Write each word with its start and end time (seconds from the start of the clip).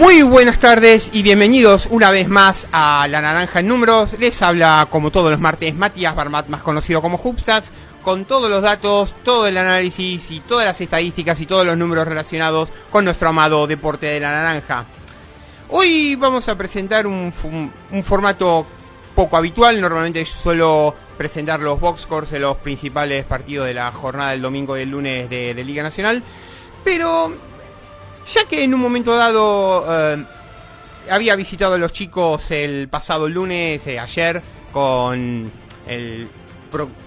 Muy 0.00 0.22
buenas 0.22 0.58
tardes 0.58 1.10
y 1.12 1.22
bienvenidos 1.22 1.86
una 1.90 2.10
vez 2.10 2.26
más 2.26 2.68
a 2.72 3.06
La 3.06 3.20
Naranja 3.20 3.60
en 3.60 3.68
Números. 3.68 4.18
Les 4.18 4.40
habla, 4.40 4.88
como 4.90 5.10
todos 5.10 5.30
los 5.30 5.38
martes, 5.38 5.74
Matías 5.74 6.16
Barmat, 6.16 6.48
más 6.48 6.62
conocido 6.62 7.02
como 7.02 7.20
Hubstats, 7.22 7.70
con 8.00 8.24
todos 8.24 8.48
los 8.48 8.62
datos, 8.62 9.12
todo 9.22 9.46
el 9.46 9.58
análisis 9.58 10.30
y 10.30 10.40
todas 10.40 10.64
las 10.64 10.80
estadísticas 10.80 11.38
y 11.42 11.44
todos 11.44 11.66
los 11.66 11.76
números 11.76 12.08
relacionados 12.08 12.70
con 12.90 13.04
nuestro 13.04 13.28
amado 13.28 13.66
deporte 13.66 14.06
de 14.06 14.20
la 14.20 14.30
naranja. 14.30 14.86
Hoy 15.68 16.16
vamos 16.16 16.48
a 16.48 16.56
presentar 16.56 17.06
un, 17.06 17.30
formato 18.02 18.64
poco 19.14 19.36
habitual. 19.36 19.82
Normalmente 19.82 20.24
suelo 20.24 20.94
presentar 21.18 21.60
los 21.60 21.78
box 21.78 22.00
scores 22.00 22.30
de 22.30 22.40
los 22.40 22.56
principales 22.56 23.26
partidos 23.26 23.66
de 23.66 23.74
la 23.74 23.92
jornada 23.92 24.30
del 24.30 24.40
domingo 24.40 24.78
y 24.78 24.80
el 24.80 24.90
lunes 24.90 25.28
de 25.28 25.62
Liga 25.62 25.82
Nacional. 25.82 26.22
Pero 26.82 27.49
ya 28.32 28.44
que 28.44 28.62
en 28.62 28.74
un 28.74 28.80
momento 28.80 29.16
dado 29.16 29.84
eh, 29.88 30.24
había 31.10 31.34
visitado 31.36 31.74
a 31.74 31.78
los 31.78 31.92
chicos 31.92 32.50
el 32.50 32.88
pasado 32.88 33.28
lunes, 33.28 33.84
eh, 33.86 33.98
ayer, 33.98 34.40
con 34.72 35.50
el 35.88 36.28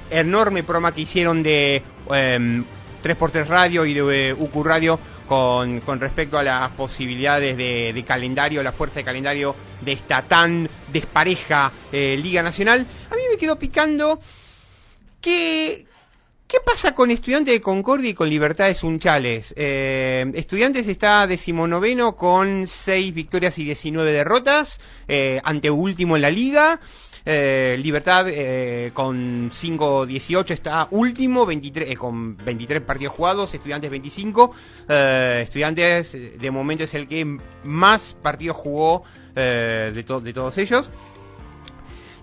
enorme 0.09 0.63
programa 0.63 0.93
que 0.93 1.01
hicieron 1.01 1.41
de 1.41 1.81
3x3 2.07 3.35
em, 3.35 3.47
Radio 3.47 3.85
y 3.85 3.93
de 3.93 4.29
eh, 4.29 4.33
UQ 4.33 4.65
Radio 4.65 4.99
con, 5.27 5.81
respecto 5.99 6.37
a 6.37 6.43
las 6.43 6.71
posibilidades 6.71 7.57
de, 7.57 8.03
calendario, 8.05 8.61
la 8.61 8.71
fuerza 8.71 8.95
de 8.95 9.05
calendario 9.05 9.55
de 9.81 9.93
esta 9.93 10.21
tan 10.21 10.69
despareja 10.91 11.71
Liga 11.91 12.43
Nacional, 12.43 12.85
a 13.09 13.15
mí 13.15 13.21
me 13.31 13.37
quedó 13.37 13.57
picando 13.57 14.19
que 15.21 15.87
¿Qué 16.53 16.59
pasa 16.59 16.93
con 16.93 17.09
Estudiantes 17.09 17.51
de 17.51 17.61
Concordia 17.61 18.11
y 18.11 18.13
con 18.13 18.29
Libertades 18.29 18.83
Unchales? 18.83 19.55
Eh, 19.57 20.31
estudiantes 20.35 20.87
está 20.87 21.25
decimonoveno 21.25 22.15
con 22.15 22.67
6 22.67 23.11
victorias 23.11 23.57
y 23.57 23.63
19 23.63 24.11
derrotas, 24.11 24.79
eh, 25.07 25.41
ante 25.43 25.71
último 25.71 26.15
en 26.15 26.21
la 26.21 26.29
liga. 26.29 26.79
Eh, 27.25 27.75
Libertad 27.81 28.27
eh, 28.29 28.91
con 28.93 29.49
5-18 29.49 30.51
está 30.51 30.87
último, 30.91 31.47
23, 31.47 31.97
con 31.97 32.37
23 32.37 32.83
partidos 32.83 33.15
jugados, 33.15 33.51
Estudiantes 33.51 33.89
25. 33.89 34.51
estudiantes 35.41 36.39
de 36.39 36.51
momento 36.51 36.83
es 36.83 36.93
el 36.93 37.07
que 37.07 37.39
más 37.63 38.15
partidos 38.21 38.57
jugó 38.57 39.01
de, 39.33 39.91
de 39.91 40.33
todos 40.33 40.57
ellos. 40.59 40.91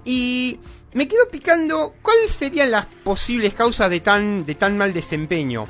Y 0.04 0.60
me 0.92 1.06
quedo 1.06 1.28
picando 1.30 1.94
cuáles 2.02 2.32
serían 2.32 2.70
las 2.70 2.86
posibles 2.86 3.54
causas 3.54 3.90
de 3.90 4.00
tan, 4.00 4.44
de 4.44 4.54
tan 4.54 4.76
mal 4.76 4.92
desempeño. 4.92 5.66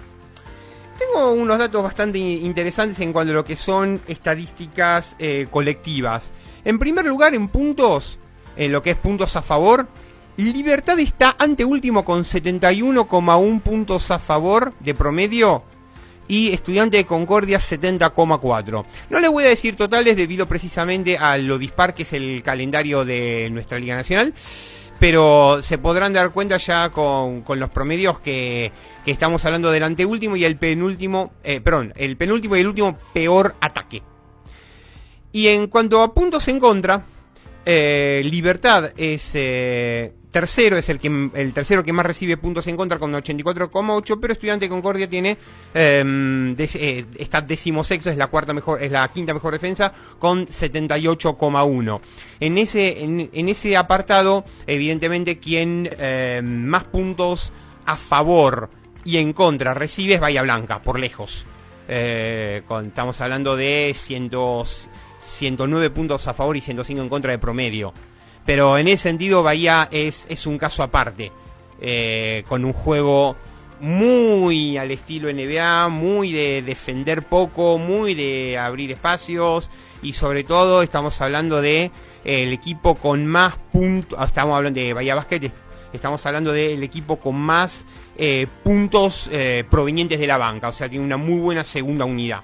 Tengo 0.98 1.32
unos 1.32 1.58
datos 1.58 1.82
bastante 1.82 2.18
interesantes 2.18 2.98
en 3.00 3.12
cuanto 3.12 3.32
a 3.32 3.36
lo 3.36 3.44
que 3.44 3.56
son 3.56 4.00
estadísticas 4.06 5.16
eh, 5.18 5.46
colectivas. 5.50 6.32
En 6.64 6.78
primer 6.78 7.06
lugar, 7.06 7.34
en 7.34 7.48
puntos, 7.48 8.18
en 8.56 8.72
lo 8.72 8.82
que 8.82 8.90
es 8.90 8.96
puntos 8.96 9.36
a 9.36 9.42
favor, 9.42 9.88
Libertad 10.36 10.98
está 10.98 11.36
ante 11.38 11.64
último 11.64 12.04
con 12.04 12.22
71,1 12.22 13.60
puntos 13.60 14.10
a 14.10 14.18
favor 14.18 14.72
de 14.80 14.94
promedio 14.94 15.64
y 16.28 16.52
Estudiante 16.52 16.96
de 16.96 17.04
Concordia 17.04 17.58
70,4. 17.58 18.84
No 19.10 19.20
les 19.20 19.30
voy 19.30 19.44
a 19.44 19.48
decir 19.48 19.76
totales 19.76 20.16
debido 20.16 20.46
precisamente 20.46 21.18
a 21.18 21.36
lo 21.36 21.58
dispar 21.58 21.92
que 21.92 22.04
es 22.04 22.12
el 22.12 22.42
calendario 22.42 23.04
de 23.04 23.48
nuestra 23.50 23.78
Liga 23.78 23.96
Nacional 23.96 24.32
pero 25.00 25.62
se 25.62 25.78
podrán 25.78 26.12
dar 26.12 26.30
cuenta 26.30 26.58
ya 26.58 26.90
con, 26.90 27.42
los 27.48 27.70
promedios 27.70 28.20
que, 28.20 28.70
estamos 29.06 29.44
hablando 29.44 29.72
del 29.72 29.82
anteúltimo 29.82 30.36
y 30.36 30.44
el 30.44 30.56
penúltimo, 30.56 31.32
eh, 31.42 31.60
perdón, 31.60 31.92
el 31.96 32.16
penúltimo 32.16 32.54
y 32.54 32.60
el 32.60 32.68
último 32.68 32.98
peor 33.12 33.56
ataque. 33.60 34.02
Y 35.32 35.48
en 35.48 35.66
cuanto 35.68 36.02
a 36.02 36.12
puntos 36.12 36.46
en 36.48 36.60
contra, 36.60 37.02
eh, 37.64 38.20
Libertad 38.24 38.92
es 38.96 39.32
eh, 39.34 40.12
tercero, 40.30 40.76
es 40.76 40.88
el 40.88 40.98
que 40.98 41.30
el 41.34 41.52
tercero 41.52 41.82
que 41.82 41.92
más 41.92 42.06
recibe 42.06 42.36
puntos 42.36 42.66
en 42.66 42.76
contra 42.76 42.98
con 42.98 43.12
84,8, 43.12 44.18
pero 44.20 44.32
Estudiante 44.32 44.68
Concordia 44.68 45.08
tiene 45.08 45.36
eh, 45.74 46.54
eh, 46.56 47.04
está 47.18 47.40
decimosexto, 47.40 48.10
es 48.10 48.16
la 48.16 48.28
cuarta 48.28 48.52
mejor, 48.52 48.82
es 48.82 48.90
la 48.90 49.06
quinta 49.12 49.34
mejor 49.34 49.52
defensa 49.52 49.92
con 50.18 50.46
78,1. 50.46 52.00
En 52.40 52.58
ese 52.58 53.02
en, 53.02 53.48
ese 53.48 53.76
apartado, 53.76 54.44
evidentemente 54.66 55.38
quien 55.38 55.90
más 56.42 56.84
puntos 56.84 57.52
a 57.86 57.96
favor 57.96 58.70
y 59.04 59.16
en 59.16 59.32
contra 59.32 59.74
recibe 59.74 60.14
es 60.14 60.20
Bahía 60.20 60.42
Blanca 60.42 60.82
por 60.82 60.98
lejos. 60.98 61.46
estamos 61.88 63.20
hablando 63.20 63.56
de 63.56 63.92
cientos 63.96 64.88
109 65.20 65.90
puntos 65.90 66.26
a 66.28 66.34
favor 66.34 66.56
y 66.56 66.60
105 66.60 67.02
en 67.02 67.08
contra 67.08 67.32
de 67.32 67.38
promedio. 67.38 67.92
Pero 68.46 68.78
en 68.78 68.88
ese 68.88 69.04
sentido 69.04 69.42
Bahía 69.42 69.88
es, 69.90 70.26
es 70.28 70.46
un 70.46 70.58
caso 70.58 70.82
aparte, 70.82 71.32
eh, 71.80 72.44
con 72.48 72.64
un 72.64 72.72
juego 72.72 73.36
muy 73.80 74.76
al 74.76 74.90
estilo 74.90 75.32
NBA, 75.32 75.88
muy 75.88 76.32
de 76.32 76.62
defender 76.62 77.22
poco, 77.22 77.78
muy 77.78 78.14
de 78.14 78.58
abrir 78.58 78.90
espacios. 78.90 79.70
Y 80.02 80.12
sobre 80.14 80.44
todo 80.44 80.82
estamos 80.82 81.20
hablando 81.20 81.60
de 81.60 81.90
el 82.24 82.52
equipo 82.52 82.94
con 82.94 83.26
más 83.26 83.56
puntos, 83.72 84.18
ah, 84.20 84.26
estamos 84.26 84.56
hablando 84.56 84.80
de 84.80 84.92
Bahía 84.92 85.14
Basket, 85.14 85.50
estamos 85.92 86.24
hablando 86.26 86.52
del 86.52 86.82
equipo 86.82 87.16
con 87.16 87.36
más 87.36 87.86
eh, 88.16 88.46
puntos 88.62 89.30
eh, 89.32 89.64
provenientes 89.70 90.18
de 90.18 90.26
la 90.26 90.36
banca, 90.36 90.68
o 90.68 90.72
sea, 90.72 90.88
tiene 90.88 91.04
una 91.04 91.16
muy 91.16 91.40
buena 91.40 91.64
segunda 91.64 92.04
unidad. 92.04 92.42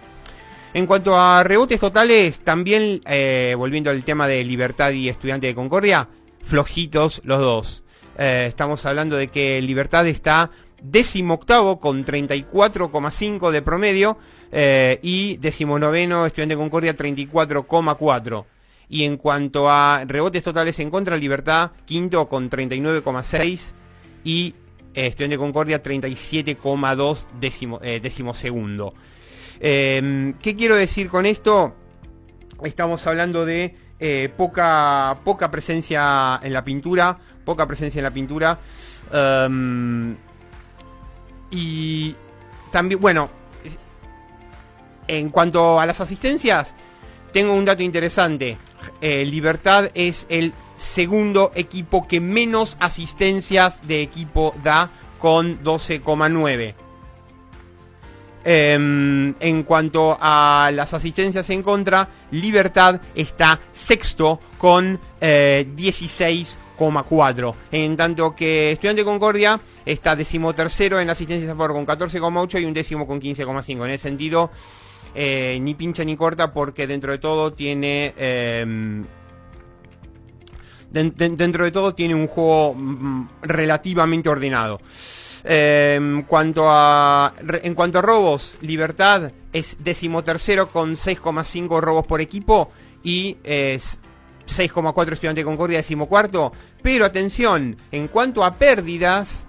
En 0.76 0.84
cuanto 0.86 1.18
a 1.18 1.42
rebotes 1.42 1.80
totales, 1.80 2.40
también 2.40 3.00
eh, 3.06 3.54
volviendo 3.56 3.88
al 3.88 4.04
tema 4.04 4.28
de 4.28 4.44
Libertad 4.44 4.90
y 4.90 5.08
Estudiante 5.08 5.46
de 5.46 5.54
Concordia, 5.54 6.06
flojitos 6.42 7.22
los 7.24 7.38
dos. 7.38 7.82
Eh, 8.18 8.44
estamos 8.48 8.84
hablando 8.84 9.16
de 9.16 9.28
que 9.28 9.58
Libertad 9.62 10.06
está 10.06 10.50
décimo 10.82 11.32
octavo 11.32 11.80
con 11.80 12.04
34,5 12.04 13.50
de 13.52 13.62
promedio 13.62 14.18
eh, 14.52 14.98
y 15.00 15.38
decimonoveno 15.38 16.26
Estudiante 16.26 16.56
de 16.56 16.60
Concordia 16.60 16.94
34,4. 16.94 18.44
Y 18.90 19.04
en 19.04 19.16
cuanto 19.16 19.70
a 19.70 20.04
rebotes 20.06 20.42
totales 20.42 20.78
en 20.80 20.90
contra, 20.90 21.16
Libertad 21.16 21.70
quinto 21.86 22.28
con 22.28 22.50
39,6 22.50 23.72
y 24.24 24.54
Estudiante 24.92 25.36
de 25.36 25.38
Concordia 25.38 25.82
37,2 25.82 27.24
décimo, 27.40 27.78
décimo 27.78 28.34
segundo. 28.34 28.92
Em, 29.60 30.34
¿Qué 30.34 30.54
quiero 30.56 30.74
decir 30.74 31.08
con 31.08 31.26
esto? 31.26 31.74
Estamos 32.62 33.06
hablando 33.06 33.44
de 33.44 33.76
eh, 33.98 34.30
poca, 34.36 35.18
poca 35.24 35.50
presencia 35.50 36.38
en 36.42 36.52
la 36.52 36.64
pintura, 36.64 37.18
poca 37.44 37.66
presencia 37.66 37.98
en 38.00 38.04
la 38.04 38.10
pintura. 38.10 38.58
Em, 39.12 40.16
y 41.50 42.14
también, 42.70 43.00
bueno, 43.00 43.30
en 45.08 45.30
cuanto 45.30 45.80
a 45.80 45.86
las 45.86 46.00
asistencias, 46.00 46.74
tengo 47.32 47.54
un 47.54 47.64
dato 47.64 47.82
interesante. 47.82 48.58
Eh, 49.00 49.24
Libertad 49.24 49.90
es 49.94 50.26
el 50.28 50.52
segundo 50.76 51.52
equipo 51.54 52.06
que 52.06 52.20
menos 52.20 52.76
asistencias 52.80 53.86
de 53.86 54.02
equipo 54.02 54.54
da 54.62 54.90
con 55.18 55.62
12,9. 55.62 56.85
Em, 58.48 59.34
en 59.40 59.64
cuanto 59.64 60.16
a 60.20 60.70
las 60.72 60.94
asistencias 60.94 61.50
en 61.50 61.64
contra, 61.64 62.08
Libertad 62.30 63.00
está 63.12 63.58
sexto 63.72 64.38
con 64.56 65.00
16,4. 65.20 67.54
Eh, 67.72 67.84
en 67.84 67.96
tanto 67.96 68.36
que 68.36 68.70
Estudiante 68.70 69.02
Concordia 69.02 69.58
está 69.84 70.14
decimotercero 70.14 71.00
en 71.00 71.10
asistencias 71.10 71.50
a 71.50 71.56
favor 71.56 71.72
con 71.72 71.84
14,8 71.84 72.60
y 72.60 72.66
un 72.66 72.72
décimo 72.72 73.04
con 73.04 73.20
15,5. 73.20 73.84
En 73.84 73.90
ese 73.90 74.10
sentido, 74.10 74.52
eh, 75.12 75.58
ni 75.60 75.74
pincha 75.74 76.04
ni 76.04 76.16
corta 76.16 76.52
porque 76.52 76.86
dentro 76.86 77.10
de 77.10 77.18
todo 77.18 77.52
tiene... 77.52 78.14
Em, 78.16 79.04
dentro 80.92 81.64
de 81.64 81.72
todo 81.72 81.96
tiene 81.96 82.14
un 82.14 82.28
juego 82.28 82.74
mm, 82.74 83.28
relativamente 83.42 84.28
ordenado. 84.28 84.78
En 85.48 86.22
cuanto 86.22 86.64
a, 86.68 87.32
en 87.62 87.74
cuanto 87.76 88.00
a 88.00 88.02
robos, 88.02 88.56
Libertad 88.62 89.30
es 89.52 89.76
decimotercero 89.78 90.68
con 90.68 90.94
6,5 90.94 91.80
robos 91.80 92.04
por 92.04 92.20
equipo 92.20 92.72
y 93.04 93.36
es 93.44 94.00
6,4 94.46 95.12
Estudiante 95.12 95.44
Concordia 95.44 95.78
decimocuarto. 95.78 96.50
Pero 96.82 97.04
atención, 97.04 97.76
en 97.92 98.08
cuanto 98.08 98.42
a 98.42 98.56
pérdidas, 98.56 99.46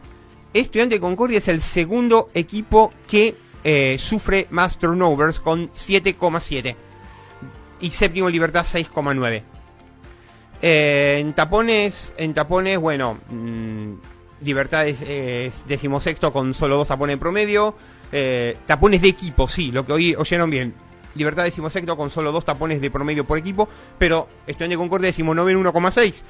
Estudiante 0.53 0.99
Concordia 0.99 1.39
es 1.39 1.47
el 1.47 1.61
segundo 1.61 2.29
equipo 2.35 2.93
que 3.07 3.35
eh, 3.63 3.97
sufre 4.00 4.45
más 4.51 4.77
turnovers 4.77 5.39
con 5.39 5.71
7,7. 5.71 6.75
Y 7.79 7.89
séptimo 7.89 8.29
Libertad 8.29 8.65
6,9. 8.65 9.41
Eh, 10.61 11.17
en 11.19 11.33
tapones, 11.33 12.13
en 12.17 12.35
tapones, 12.35 12.77
bueno, 12.77 13.19
mm, 13.29 13.93
Libertad 14.42 14.88
es, 14.88 15.63
decimosexto 15.68 16.31
con 16.31 16.54
solo 16.54 16.78
dos 16.78 16.88
tapones 16.88 17.13
en 17.13 17.19
promedio. 17.19 17.75
Eh, 18.12 18.57
tapones 18.66 19.01
de 19.01 19.10
equipo, 19.10 19.48
sí, 19.48 19.72
lo 19.72 19.86
que 19.86 19.94
hoy 19.94 20.16
oyeron 20.16 20.50
bien. 20.50 20.74
Libertad 21.16 21.44
decimosexto 21.44 21.98
con 21.98 22.12
solo 22.12 22.31
dos 22.31 22.45
tapones 22.45 22.80
de 22.80 22.92
promedio 22.92 23.25
por 23.25 23.38
equipo, 23.38 23.68
pero 23.98 24.28
Estudiante 24.45 24.75
de 24.75 24.78
Concordia 24.78 25.07
decimonoveno 25.07 25.60
1,6. 25.74 26.22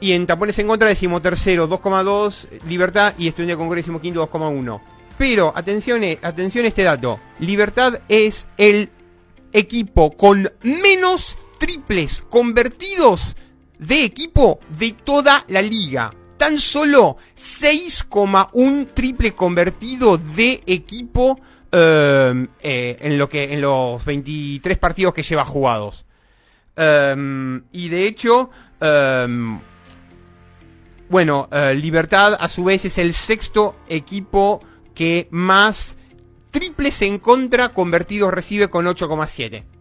Y 0.00 0.12
en 0.12 0.26
tapones 0.26 0.58
en 0.58 0.68
contra 0.68 0.88
decimotercero 0.88 1.68
2,2 1.68 2.62
Libertad 2.66 3.14
y 3.16 3.28
Estudiante 3.28 3.52
de 3.52 3.58
Concordia 3.58 3.82
decimoquinto 3.82 4.28
2,1. 4.28 4.80
Pero 5.16 5.52
atención, 5.54 6.04
eh, 6.04 6.18
atención 6.22 6.64
a 6.64 6.68
este 6.68 6.82
dato. 6.82 7.18
Libertad 7.38 8.00
es 8.08 8.48
el 8.58 8.90
equipo 9.52 10.16
con 10.16 10.52
menos 10.62 11.38
triples 11.58 12.26
convertidos 12.28 13.36
de 13.78 14.04
equipo 14.04 14.58
de 14.78 14.92
toda 14.92 15.44
la 15.48 15.62
liga. 15.62 16.12
Tan 16.36 16.58
solo 16.58 17.16
6,1 17.36 18.92
triple 18.92 19.34
convertido 19.34 20.18
de 20.18 20.62
equipo 20.66 21.40
em, 21.70 22.48
eh, 22.60 22.96
en, 23.00 23.18
lo 23.18 23.28
que, 23.28 23.52
en 23.52 23.60
los 23.60 24.04
23 24.04 24.78
partidos 24.78 25.14
que 25.14 25.22
lleva 25.22 25.44
jugados. 25.44 26.04
Em, 26.76 27.62
y 27.72 27.88
de 27.88 28.06
hecho, 28.06 28.50
em, 28.80 29.60
bueno, 31.08 31.48
eh, 31.52 31.74
Libertad 31.74 32.36
a 32.38 32.48
su 32.48 32.64
vez 32.64 32.84
es 32.84 32.98
el 32.98 33.14
sexto 33.14 33.76
equipo 33.88 34.60
que 34.94 35.28
más 35.30 35.96
triples 36.50 37.02
en 37.02 37.18
contra 37.18 37.70
convertidos 37.70 38.32
recibe 38.32 38.68
con 38.68 38.86
8,7. 38.86 39.73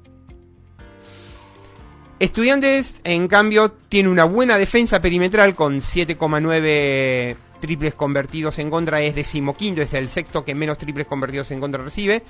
Estudiantes, 2.19 2.97
en 3.03 3.27
cambio, 3.27 3.71
tiene 3.89 4.09
una 4.09 4.23
buena 4.23 4.57
defensa 4.57 5.01
perimetral 5.01 5.55
con 5.55 5.77
7,9 5.79 7.35
triples 7.59 7.95
convertidos 7.95 8.59
en 8.59 8.69
contra. 8.69 9.01
Es 9.01 9.15
decimoquinto, 9.15 9.81
es 9.81 9.93
el 9.93 10.07
sexto 10.07 10.45
que 10.45 10.55
menos 10.55 10.77
triples 10.77 11.07
convertidos 11.07 11.51
en 11.51 11.59
contra 11.59 11.83
recibe. 11.83 12.23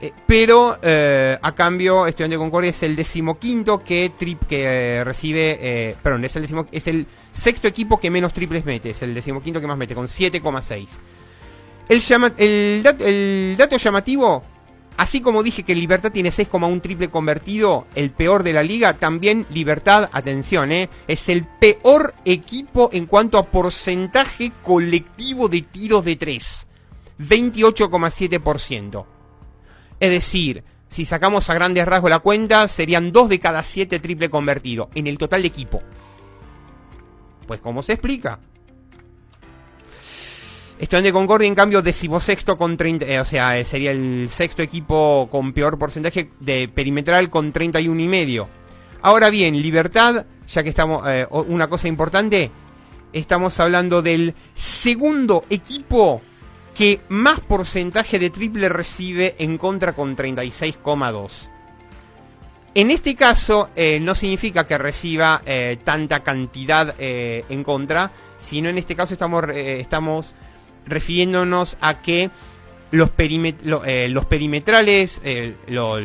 Eh, 0.00 0.12
pero 0.26 0.78
eh, 0.82 1.38
a 1.40 1.54
cambio, 1.54 2.06
Estudiante 2.06 2.36
Concordia 2.36 2.70
es 2.70 2.82
el 2.82 2.94
decimoquinto 2.96 3.82
que, 3.82 4.12
trip, 4.16 4.46
que 4.46 4.98
eh, 4.98 5.04
recibe. 5.04 5.96
perdón, 6.02 6.24
es 6.24 6.36
el, 6.36 6.66
es 6.70 6.86
el 6.86 7.06
sexto 7.30 7.66
equipo 7.66 7.98
que 7.98 8.10
menos 8.10 8.32
triples 8.32 8.64
mete. 8.64 8.90
Es 8.90 9.02
el 9.02 9.14
decimoquinto 9.14 9.60
que 9.60 9.66
más 9.66 9.78
mete, 9.78 9.94
con 9.94 10.06
7,6. 10.06 10.86
El, 11.88 12.02
el, 12.36 12.86
el 13.00 13.56
dato 13.56 13.76
llamativo 13.78 14.42
Así 14.96 15.20
como 15.20 15.42
dije 15.42 15.62
que 15.62 15.74
Libertad 15.74 16.10
tiene 16.10 16.30
6,1 16.30 16.80
triple 16.80 17.10
convertido, 17.10 17.86
el 17.94 18.10
peor 18.10 18.42
de 18.42 18.54
la 18.54 18.62
liga, 18.62 18.94
también 18.94 19.46
Libertad, 19.50 20.08
atención, 20.12 20.72
eh, 20.72 20.88
es 21.06 21.28
el 21.28 21.44
peor 21.44 22.14
equipo 22.24 22.88
en 22.92 23.06
cuanto 23.06 23.36
a 23.36 23.46
porcentaje 23.46 24.52
colectivo 24.62 25.48
de 25.48 25.62
tiros 25.62 26.04
de 26.04 26.16
3. 26.16 26.66
28,7%. 27.18 29.06
Es 30.00 30.10
decir, 30.10 30.64
si 30.88 31.04
sacamos 31.04 31.48
a 31.50 31.54
grandes 31.54 31.86
rasgos 31.86 32.10
la 32.10 32.20
cuenta, 32.20 32.68
serían 32.68 33.12
2 33.12 33.28
de 33.28 33.40
cada 33.40 33.62
7 33.62 34.00
triple 34.00 34.30
convertido 34.30 34.88
en 34.94 35.06
el 35.06 35.18
total 35.18 35.42
de 35.42 35.48
equipo. 35.48 35.82
Pues, 37.46 37.60
¿cómo 37.60 37.82
se 37.82 37.92
explica? 37.92 38.40
Estudiante 40.78 41.10
Concordia, 41.10 41.48
en 41.48 41.54
cambio, 41.54 41.80
decimosexto 41.80 42.58
con 42.58 42.76
30, 42.76 43.06
eh, 43.06 43.20
o 43.20 43.24
sea, 43.24 43.58
eh, 43.58 43.64
sería 43.64 43.92
el 43.92 44.28
sexto 44.28 44.62
equipo 44.62 45.26
con 45.30 45.54
peor 45.54 45.78
porcentaje 45.78 46.30
de 46.38 46.68
perimetral 46.68 47.30
con 47.30 47.50
31 47.50 47.98
y 47.98 48.06
medio. 48.06 48.48
Ahora 49.00 49.30
bien, 49.30 49.60
Libertad, 49.60 50.26
ya 50.46 50.62
que 50.62 50.68
estamos, 50.68 51.02
eh, 51.08 51.26
una 51.30 51.68
cosa 51.68 51.88
importante, 51.88 52.50
estamos 53.14 53.58
hablando 53.58 54.02
del 54.02 54.34
segundo 54.52 55.44
equipo 55.48 56.20
que 56.74 57.00
más 57.08 57.40
porcentaje 57.40 58.18
de 58.18 58.28
triple 58.28 58.68
recibe 58.68 59.34
en 59.38 59.56
contra 59.56 59.94
con 59.94 60.14
36,2. 60.14 61.48
En 62.74 62.90
este 62.90 63.14
caso, 63.14 63.70
no 64.02 64.14
significa 64.14 64.66
que 64.66 64.76
reciba 64.76 65.40
tanta 65.82 66.22
cantidad 66.22 66.94
en 66.98 67.64
contra, 67.64 68.10
sino 68.36 68.68
en 68.68 68.76
este 68.76 68.94
caso 68.94 69.14
estamos, 69.14 69.44
estamos 69.48 70.34
refiriéndonos 70.86 71.76
a 71.80 72.00
que 72.02 72.30
los, 72.90 73.10
eh, 73.18 74.08
los 74.10 74.24
perimetrales, 74.26 75.20
eh, 75.24 75.54
los, 75.68 76.00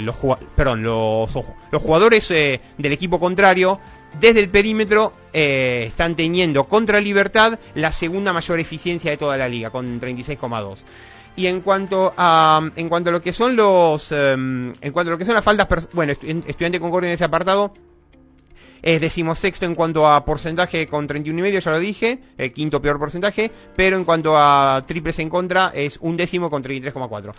perdón, 0.56 0.84
los, 0.84 1.34
los 1.72 1.82
jugadores 1.82 2.30
eh, 2.32 2.62
del 2.78 2.92
equipo 2.92 3.20
contrario, 3.20 3.80
desde 4.20 4.42
el 4.42 4.50
perímetro 4.50 5.14
están 5.32 6.16
teniendo 6.16 6.66
contra 6.66 7.00
Libertad 7.00 7.58
la 7.76 7.94
segunda 7.94 8.34
mayor 8.34 8.60
eficiencia 8.60 9.12
de 9.12 9.16
toda 9.16 9.38
la 9.38 9.48
liga, 9.48 9.70
con 9.70 10.02
36,2. 10.02 10.80
Y 11.38 11.48
en 11.48 11.62
cuanto 11.62 12.14
a 12.18 12.62
en 12.76 12.90
cuanto 12.90 13.10
a 13.10 13.14
lo 13.14 13.22
que 13.22 13.32
son 13.32 13.56
los 13.56 14.12
em, 14.12 14.74
en 14.82 14.92
cuanto 14.92 15.10
a 15.10 15.14
lo 15.14 15.18
que 15.18 15.24
son 15.24 15.34
las 15.34 15.44
faltas, 15.46 15.88
bueno, 15.94 16.12
estudiante 16.12 16.82
concordia 16.82 17.08
en 17.08 17.14
ese 17.14 17.24
apartado, 17.24 17.74
es 18.82 19.00
decimosexto 19.00 19.66
en 19.66 19.76
cuanto 19.76 20.08
a 20.08 20.26
porcentaje 20.26 20.88
con 20.88 21.08
31,5, 21.08 21.60
ya 21.60 21.72
lo 21.72 21.80
dije. 21.80 22.20
El 22.38 22.52
quinto 22.52 22.82
peor 22.82 22.98
porcentaje. 23.00 23.52
Pero 23.76 23.98
en 23.98 24.06
cuanto 24.06 24.36
a 24.38 24.82
triples 24.88 25.20
en 25.20 25.30
contra, 25.30 25.72
es 25.74 25.98
un 26.02 26.18
décimo 26.18 26.50
con 26.50 26.64
33,4. 26.64 27.34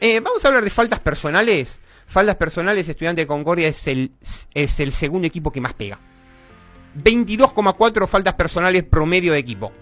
Eh, 0.00 0.20
vamos 0.20 0.44
a 0.44 0.48
hablar 0.48 0.64
de 0.64 0.70
faltas 0.70 1.00
personales. 1.00 1.80
Faltas 2.06 2.36
personales, 2.36 2.88
Estudiante 2.88 3.22
de 3.22 3.26
Concordia 3.26 3.68
es 3.68 3.86
el, 3.88 4.12
es 4.52 4.80
el 4.80 4.92
segundo 4.92 5.26
equipo 5.26 5.50
que 5.50 5.60
más 5.60 5.74
pega. 5.74 5.98
22,4 7.02 8.06
faltas 8.06 8.34
personales 8.34 8.84
promedio 8.84 9.32
de 9.32 9.38
equipo. 9.38 9.72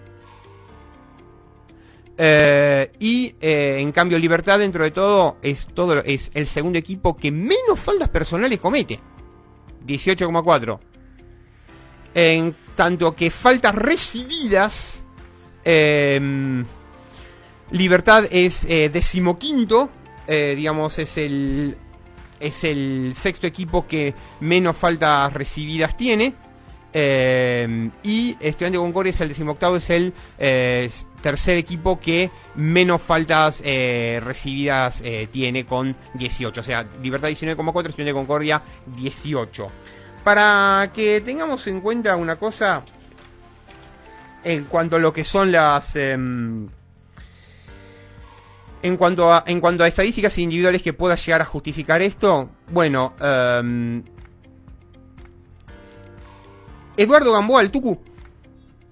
Eh, 2.17 2.91
y 2.99 3.35
eh, 3.41 3.77
en 3.79 3.91
cambio 3.91 4.19
Libertad 4.19 4.59
dentro 4.59 4.83
de 4.83 4.91
todo 4.91 5.37
es, 5.41 5.67
todo 5.73 5.99
es 6.03 6.29
el 6.35 6.45
segundo 6.45 6.77
equipo 6.77 7.17
que 7.17 7.31
menos 7.31 7.79
faltas 7.79 8.09
personales 8.09 8.59
comete. 8.59 8.99
18,4 9.85 10.92
en 12.13 12.55
tanto 12.75 13.15
que 13.15 13.29
faltas 13.29 13.75
recibidas, 13.75 15.03
em, 15.63 16.65
Libertad 17.71 18.25
es 18.29 18.65
eh, 18.65 18.89
decimoquinto, 18.89 19.89
eh, 20.27 20.53
digamos, 20.55 20.99
es 20.99 21.17
el, 21.17 21.75
es 22.39 22.63
el 22.63 23.13
sexto 23.15 23.47
equipo 23.47 23.87
que 23.87 24.13
menos 24.41 24.77
faltas 24.77 25.33
recibidas 25.33 25.97
tiene. 25.97 26.35
Em, 26.95 27.89
y 28.03 28.37
Estudiante 28.39 28.77
Concordia 28.77 29.09
es 29.09 29.21
el 29.21 29.29
decimoctavo, 29.29 29.77
es 29.77 29.89
el 29.89 30.13
eh, 30.37 30.87
tercer 31.23 31.57
equipo 31.57 31.99
que 31.99 32.29
menos 32.53 33.01
faltas 33.01 33.61
recibidas 33.61 35.01
tiene 35.31 35.65
con 35.65 35.95
18. 36.13 36.61
O 36.61 36.63
sea, 36.63 36.85
Libertad 37.01 37.29
19,4, 37.29 37.89
Estudiante 37.89 38.13
Concordia 38.13 38.61
18. 38.85 39.71
Para 40.23 40.91
que 40.93 41.21
tengamos 41.21 41.67
en 41.67 41.81
cuenta 41.81 42.15
una 42.15 42.37
cosa 42.37 42.83
en 44.43 44.65
cuanto 44.65 44.95
a 44.95 44.99
lo 44.99 45.13
que 45.13 45.25
son 45.25 45.51
las... 45.51 45.95
Em, 45.95 46.67
en 48.81 48.97
cuanto, 48.97 49.33
a, 49.33 49.43
en 49.47 49.61
cuanto 49.61 49.83
a 49.83 49.87
estadísticas 49.87 50.37
individuales 50.37 50.81
que 50.81 50.91
pueda 50.91 51.15
llegar 51.15 51.41
a 51.41 51.45
justificar 51.45 52.01
esto, 52.01 52.49
bueno, 52.69 53.13
em, 53.21 54.03
Eduardo 56.97 57.31
Gamboa, 57.31 57.61
el 57.61 57.71
Tucu, 57.71 58.01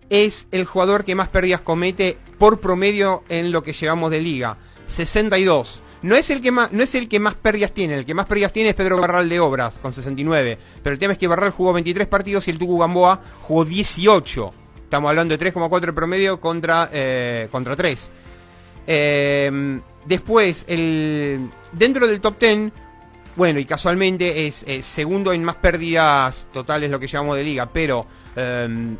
es 0.10 0.48
el 0.52 0.66
jugador 0.66 1.04
que 1.04 1.14
más 1.14 1.28
pérdidas 1.28 1.62
comete 1.62 2.18
por 2.38 2.60
promedio 2.60 3.24
en 3.30 3.52
lo 3.52 3.64
que 3.64 3.74
llevamos 3.74 4.12
de 4.12 4.22
liga. 4.22 4.58
62. 4.86 5.84
No 6.04 6.16
es 6.16 6.30
el 6.30 6.42
que 6.42 6.52
más, 6.52 6.72
no 6.72 6.84
es 6.84 6.96
el 6.96 7.08
que 7.08 7.20
más 7.20 7.36
pérdidas 7.36 7.74
tiene, 7.74 7.96
el 7.96 8.06
que 8.06 8.14
más 8.14 8.26
pérdidas 8.26 8.52
tiene 8.52 8.70
es 8.70 8.76
Pedro 8.76 9.00
Barral 9.00 9.30
de 9.30 9.40
Obras, 9.40 9.80
con 9.80 9.94
69. 9.94 10.58
Pero 10.84 10.94
el 10.94 11.00
tema 11.00 11.14
es 11.14 11.20
que 11.20 11.28
Barral 11.28 11.52
jugó 11.52 11.74
23 11.74 12.08
partidos 12.08 12.48
y 12.48 12.52
el 12.52 12.58
Tucu 12.58 12.80
Gamboa 12.80 13.22
jugó 13.42 13.66
18. 13.66 14.54
Estamos 14.84 15.10
hablando 15.10 15.38
de 15.38 15.54
3,4 15.54 15.94
promedio 15.94 16.40
contra, 16.40 16.90
eh, 16.92 17.48
contra 17.52 17.76
3. 17.76 18.12
Em, 18.88 19.82
después, 20.06 20.66
el, 20.68 21.50
dentro 21.72 22.08
del 22.08 22.20
top 22.20 22.40
10, 22.40 22.72
bueno, 23.36 23.60
y 23.60 23.66
casualmente 23.66 24.48
es, 24.48 24.66
segundo 24.82 25.32
en 25.32 25.44
más 25.44 25.56
pérdidas 25.56 26.48
totales 26.52 26.90
lo 26.90 27.00
que 27.00 27.08
llamamos 27.08 27.38
de 27.38 27.44
liga, 27.44 27.70
pero 27.72 28.08
Em, 28.36 28.98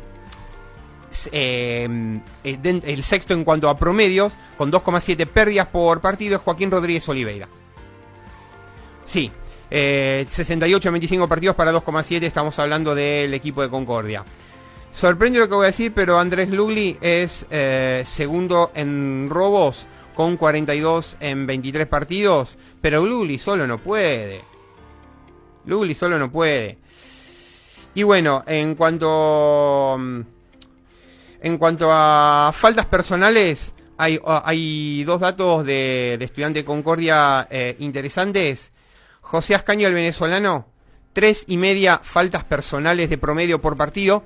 eh, 1.32 2.20
el 2.44 3.02
sexto 3.02 3.34
en 3.34 3.44
cuanto 3.44 3.68
a 3.68 3.78
promedios, 3.78 4.32
con 4.56 4.70
2,7 4.70 5.26
pérdidas 5.26 5.68
por 5.68 6.00
partido, 6.00 6.36
es 6.36 6.42
Joaquín 6.42 6.70
Rodríguez 6.70 7.08
Oliveira. 7.08 7.48
Sí, 9.04 9.30
68 9.70 10.88
eh, 10.88 10.92
25 10.92 11.28
partidos 11.28 11.56
para 11.56 11.72
2,7, 11.72 12.22
estamos 12.24 12.58
hablando 12.58 12.94
del 12.94 13.32
equipo 13.34 13.62
de 13.62 13.70
Concordia. 13.70 14.24
Sorprende 14.92 15.38
lo 15.38 15.48
que 15.48 15.54
voy 15.54 15.64
a 15.64 15.66
decir, 15.68 15.92
pero 15.94 16.18
Andrés 16.18 16.50
Lugli 16.50 16.98
es 17.00 17.46
eh, 17.50 18.02
segundo 18.06 18.72
en 18.74 19.28
robos 19.30 19.86
con 20.14 20.36
42 20.36 21.16
en 21.20 21.46
23 21.46 21.86
partidos, 21.86 22.58
pero 22.80 23.04
Lugli 23.06 23.38
solo 23.38 23.66
no 23.66 23.78
puede. 23.78 24.42
Lugli 25.64 25.94
solo 25.94 26.18
no 26.18 26.30
puede. 26.30 26.78
Y 27.94 28.02
bueno, 28.02 28.44
en 28.46 28.74
cuanto... 28.74 29.98
En 31.42 31.58
cuanto 31.58 31.88
a 31.90 32.52
faltas 32.54 32.86
personales, 32.86 33.74
hay, 33.98 35.04
dos 35.04 35.20
datos 35.20 35.66
de, 35.66 36.16
de 36.18 36.24
estudiante 36.24 36.64
Concordia 36.64 37.48
eh, 37.50 37.76
interesantes. 37.80 38.72
José 39.20 39.56
Ascaño, 39.56 39.88
el 39.88 39.94
venezolano, 39.94 40.68
tres 41.12 41.44
y 41.48 41.56
media 41.56 41.98
faltas 42.02 42.44
personales 42.44 43.10
de 43.10 43.18
promedio 43.18 43.60
por 43.60 43.76
partido. 43.76 44.24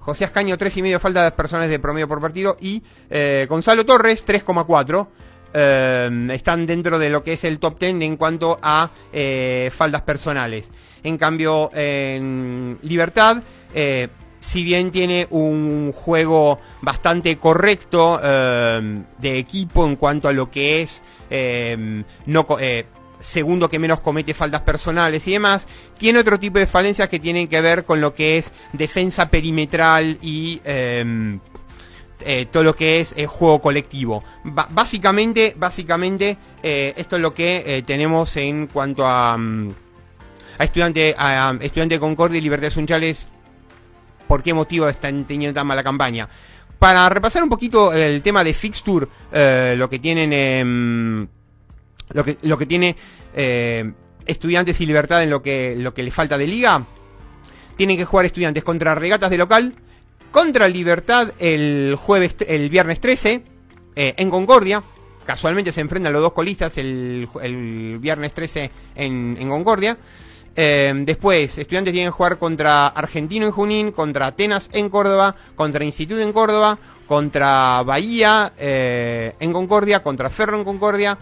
José 0.00 0.24
Ascaño, 0.24 0.58
tres 0.58 0.76
y 0.76 0.82
medio 0.82 0.98
faltas 0.98 1.32
personales 1.32 1.70
de 1.70 1.78
promedio 1.78 2.08
por 2.08 2.20
partido. 2.20 2.56
Y 2.60 2.82
eh, 3.08 3.46
Gonzalo 3.48 3.86
Torres, 3.86 4.26
3,4. 4.26 5.06
Eh, 5.54 6.28
están 6.32 6.66
dentro 6.66 6.98
de 6.98 7.10
lo 7.10 7.22
que 7.22 7.34
es 7.34 7.44
el 7.44 7.60
top 7.60 7.78
10 7.78 8.02
en 8.02 8.16
cuanto 8.16 8.58
a 8.60 8.90
eh, 9.12 9.70
faltas 9.72 10.02
personales. 10.02 10.68
En 11.04 11.16
cambio, 11.16 11.70
en 11.72 12.78
Libertad, 12.82 13.42
eh, 13.72 14.08
si 14.40 14.62
bien 14.64 14.90
tiene 14.90 15.26
un 15.30 15.92
juego 15.92 16.60
bastante 16.82 17.36
correcto 17.38 18.20
eh, 18.22 19.02
de 19.18 19.38
equipo 19.38 19.86
en 19.86 19.96
cuanto 19.96 20.28
a 20.28 20.32
lo 20.32 20.50
que 20.50 20.82
es 20.82 21.02
eh, 21.30 22.04
no 22.26 22.46
eh, 22.60 22.86
segundo 23.18 23.68
que 23.68 23.78
menos 23.78 24.00
comete 24.00 24.34
faltas 24.34 24.60
personales 24.62 25.26
y 25.26 25.32
demás, 25.32 25.66
tiene 25.98 26.18
otro 26.18 26.38
tipo 26.38 26.58
de 26.58 26.66
falencias 26.66 27.08
que 27.08 27.18
tienen 27.18 27.48
que 27.48 27.60
ver 27.60 27.84
con 27.84 28.00
lo 28.00 28.14
que 28.14 28.38
es 28.38 28.52
defensa 28.72 29.30
perimetral 29.30 30.18
y 30.20 30.60
eh, 30.64 31.18
todo 32.52 32.62
lo 32.62 32.76
que 32.76 33.00
es 33.00 33.14
juego 33.26 33.60
colectivo. 33.60 34.22
Básicamente, 34.44 35.54
básicamente 35.56 36.36
esto 36.62 37.16
es 37.16 37.22
lo 37.22 37.32
que 37.32 37.82
tenemos 37.86 38.36
en 38.36 38.66
cuanto 38.66 39.06
a, 39.06 39.36
mm, 39.36 39.70
a 40.58 40.64
estudiante, 40.64 41.14
a, 41.16 41.56
estudiante 41.60 41.98
Concordia 41.98 42.38
y 42.38 42.42
Libertad 42.42 42.70
Sunchales. 42.70 43.28
¿Por 44.26 44.42
qué 44.42 44.52
motivo 44.52 44.88
están 44.88 45.24
teniendo 45.24 45.54
tan 45.54 45.66
mala 45.66 45.82
campaña? 45.82 46.28
Para 46.78 47.08
repasar 47.08 47.42
un 47.42 47.48
poquito 47.48 47.92
el 47.92 48.22
tema 48.22 48.44
de 48.44 48.52
fixture, 48.52 49.06
eh, 49.32 49.74
lo 49.76 49.88
que 49.88 49.98
tienen, 49.98 50.32
em, 50.32 51.26
lo 52.42 52.58
que 52.58 52.66
tiene 52.66 52.96
eh, 53.34 53.92
estudiantes 54.26 54.80
y 54.80 54.86
Libertad 54.86 55.22
en 55.22 55.30
lo 55.30 55.42
que 55.42 55.74
lo 55.76 55.94
que 55.94 56.02
le 56.02 56.10
falta 56.10 56.36
de 56.36 56.46
liga, 56.46 56.86
tienen 57.76 57.96
que 57.96 58.04
jugar 58.04 58.26
estudiantes 58.26 58.64
contra 58.64 58.94
regatas 58.94 59.30
de 59.30 59.38
local, 59.38 59.74
contra 60.30 60.68
Libertad 60.68 61.32
el 61.38 61.96
jueves, 61.98 62.36
el 62.46 62.68
viernes 62.68 63.00
13, 63.00 63.42
eh, 63.94 64.14
en 64.16 64.30
Concordia. 64.30 64.82
Casualmente 65.24 65.72
se 65.72 65.80
enfrentan 65.80 66.12
los 66.12 66.22
dos 66.22 66.32
colistas 66.32 66.76
el 66.78 67.98
viernes 68.00 68.32
13 68.32 68.70
en, 68.94 69.36
en 69.40 69.48
Concordia. 69.48 69.96
Eh, 70.56 70.92
después, 71.04 71.58
estudiantes 71.58 71.92
tienen 71.92 72.10
que 72.10 72.16
jugar 72.16 72.38
contra 72.38 72.86
Argentino 72.88 73.44
en 73.46 73.52
Junín, 73.52 73.92
contra 73.92 74.28
Atenas 74.28 74.70
en 74.72 74.88
Córdoba, 74.88 75.36
contra 75.54 75.84
Instituto 75.84 76.20
en 76.20 76.32
Córdoba, 76.32 76.78
contra 77.06 77.82
Bahía 77.82 78.52
eh, 78.58 79.34
en 79.38 79.52
Concordia, 79.52 80.02
contra 80.02 80.30
Ferro 80.30 80.56
en 80.56 80.64
Concordia, 80.64 81.18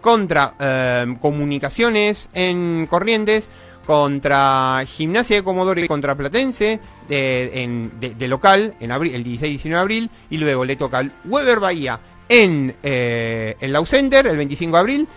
contra 0.00 0.54
eh, 0.60 1.16
Comunicaciones 1.20 2.30
en 2.32 2.86
Corrientes, 2.88 3.48
contra 3.86 4.82
Gimnasia 4.86 5.36
de 5.36 5.42
Comodoro 5.42 5.80
y 5.80 5.88
contra 5.88 6.14
Platense 6.14 6.78
de, 7.08 7.62
en- 7.62 7.90
local 8.30 8.74
en 8.78 8.92
abril, 8.92 9.14
el 9.16 9.24
16-19 9.24 9.62
de 9.68 9.76
abril 9.76 10.10
y 10.30 10.36
luego 10.36 10.64
le 10.64 10.76
toca 10.76 10.98
al 10.98 11.10
Weber 11.24 11.58
Bahía 11.58 11.98
en 12.28 12.76
el 12.82 13.72
Lau 13.72 13.84
Center 13.84 14.28
el 14.28 14.36
25 14.36 14.76
de 14.76 14.80
abril 14.80 15.08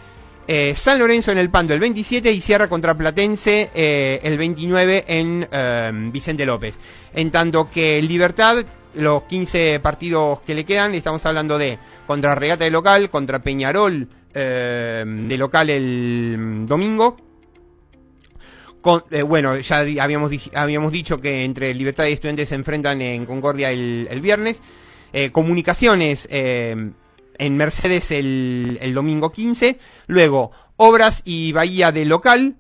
eh, 0.48 0.74
San 0.76 1.00
Lorenzo 1.00 1.32
en 1.32 1.38
el 1.38 1.50
Pando 1.50 1.74
el 1.74 1.80
27 1.80 2.32
y 2.32 2.42
cierra 2.42 2.68
contra 2.68 2.96
Platense 2.96 3.70
eh, 3.74 4.20
el 4.24 4.38
29 4.38 5.06
en 5.08 5.48
eh, 5.52 5.92
Vicente 6.12 6.46
López. 6.46 6.78
En 7.14 7.32
tanto 7.32 7.70
que 7.70 8.02
Libertad, 8.02 8.66
los 8.96 9.24
15 9.24 9.80
partidos 9.80 10.42
que 10.42 10.54
le 10.54 10.66
quedan, 10.66 10.96
estamos 10.96 11.26
hablando 11.26 11.58
de 11.58 11.80
contra 12.06 12.36
Regata 12.36 12.66
de 12.66 12.72
local, 12.72 13.10
contra 13.10 13.40
Peñarol 13.40 14.08
eh, 14.34 15.04
de 15.06 15.38
local 15.38 15.70
el 15.70 16.66
domingo. 16.68 17.18
Eh, 19.12 19.22
bueno, 19.22 19.58
ya 19.60 19.80
habíamos, 19.80 20.32
habíamos 20.54 20.92
dicho 20.92 21.22
que 21.22 21.46
entre 21.46 21.74
Libertad 21.74 22.06
y 22.08 22.14
Estudiantes 22.14 22.50
se 22.50 22.56
enfrentan 22.56 23.02
en 23.02 23.26
Concordia 23.26 23.72
el, 23.72 24.20
viernes. 24.22 24.62
Comunicaciones 25.32 26.28
eh, 26.32 26.76
en 27.38 27.58
Mercedes 27.58 28.12
el, 28.12 28.78
el 28.82 28.94
domingo 28.94 29.32
15. 29.32 29.78
Luego, 30.08 30.52
Obras 30.78 31.22
y 31.26 31.52
Bahía 31.52 31.92
de 31.92 32.06
local. 32.06 32.56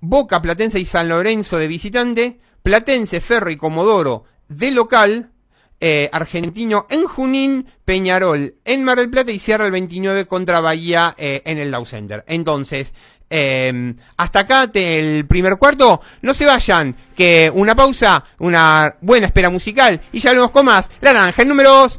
Boca, 0.00 0.42
Platense 0.42 0.80
y 0.80 0.84
San 0.84 1.08
Lorenzo 1.08 1.58
de 1.58 1.68
visitante. 1.68 2.40
Platense, 2.62 3.20
Ferro 3.20 3.50
y 3.50 3.56
Comodoro 3.56 4.24
de 4.48 4.70
local. 4.70 5.30
eh, 5.80 6.08
Argentino 6.12 6.86
en 6.90 7.04
Junín, 7.06 7.66
Peñarol 7.84 8.54
en 8.64 8.84
Mar 8.84 8.98
del 8.98 9.10
Plata 9.10 9.32
y 9.32 9.40
cierra 9.40 9.66
el 9.66 9.72
29 9.72 10.26
contra 10.26 10.60
Bahía 10.60 11.14
eh, 11.18 11.42
en 11.44 11.58
el 11.58 11.72
Lau 11.72 11.84
Center. 11.84 12.22
Entonces, 12.28 12.94
eh, 13.28 13.94
hasta 14.16 14.40
acá 14.40 14.70
el 14.74 15.26
primer 15.26 15.56
cuarto. 15.56 16.00
No 16.20 16.34
se 16.34 16.46
vayan, 16.46 16.94
que 17.16 17.50
una 17.52 17.74
pausa, 17.74 18.24
una 18.38 18.94
buena 19.00 19.26
espera 19.26 19.50
musical 19.50 20.00
y 20.12 20.20
ya 20.20 20.30
volvemos 20.30 20.52
con 20.52 20.66
más. 20.66 20.90
La 21.00 21.12
naranja 21.14 21.42
en 21.42 21.48
números. 21.48 21.98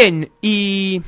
Bien, 0.00 0.30
y 0.40 1.02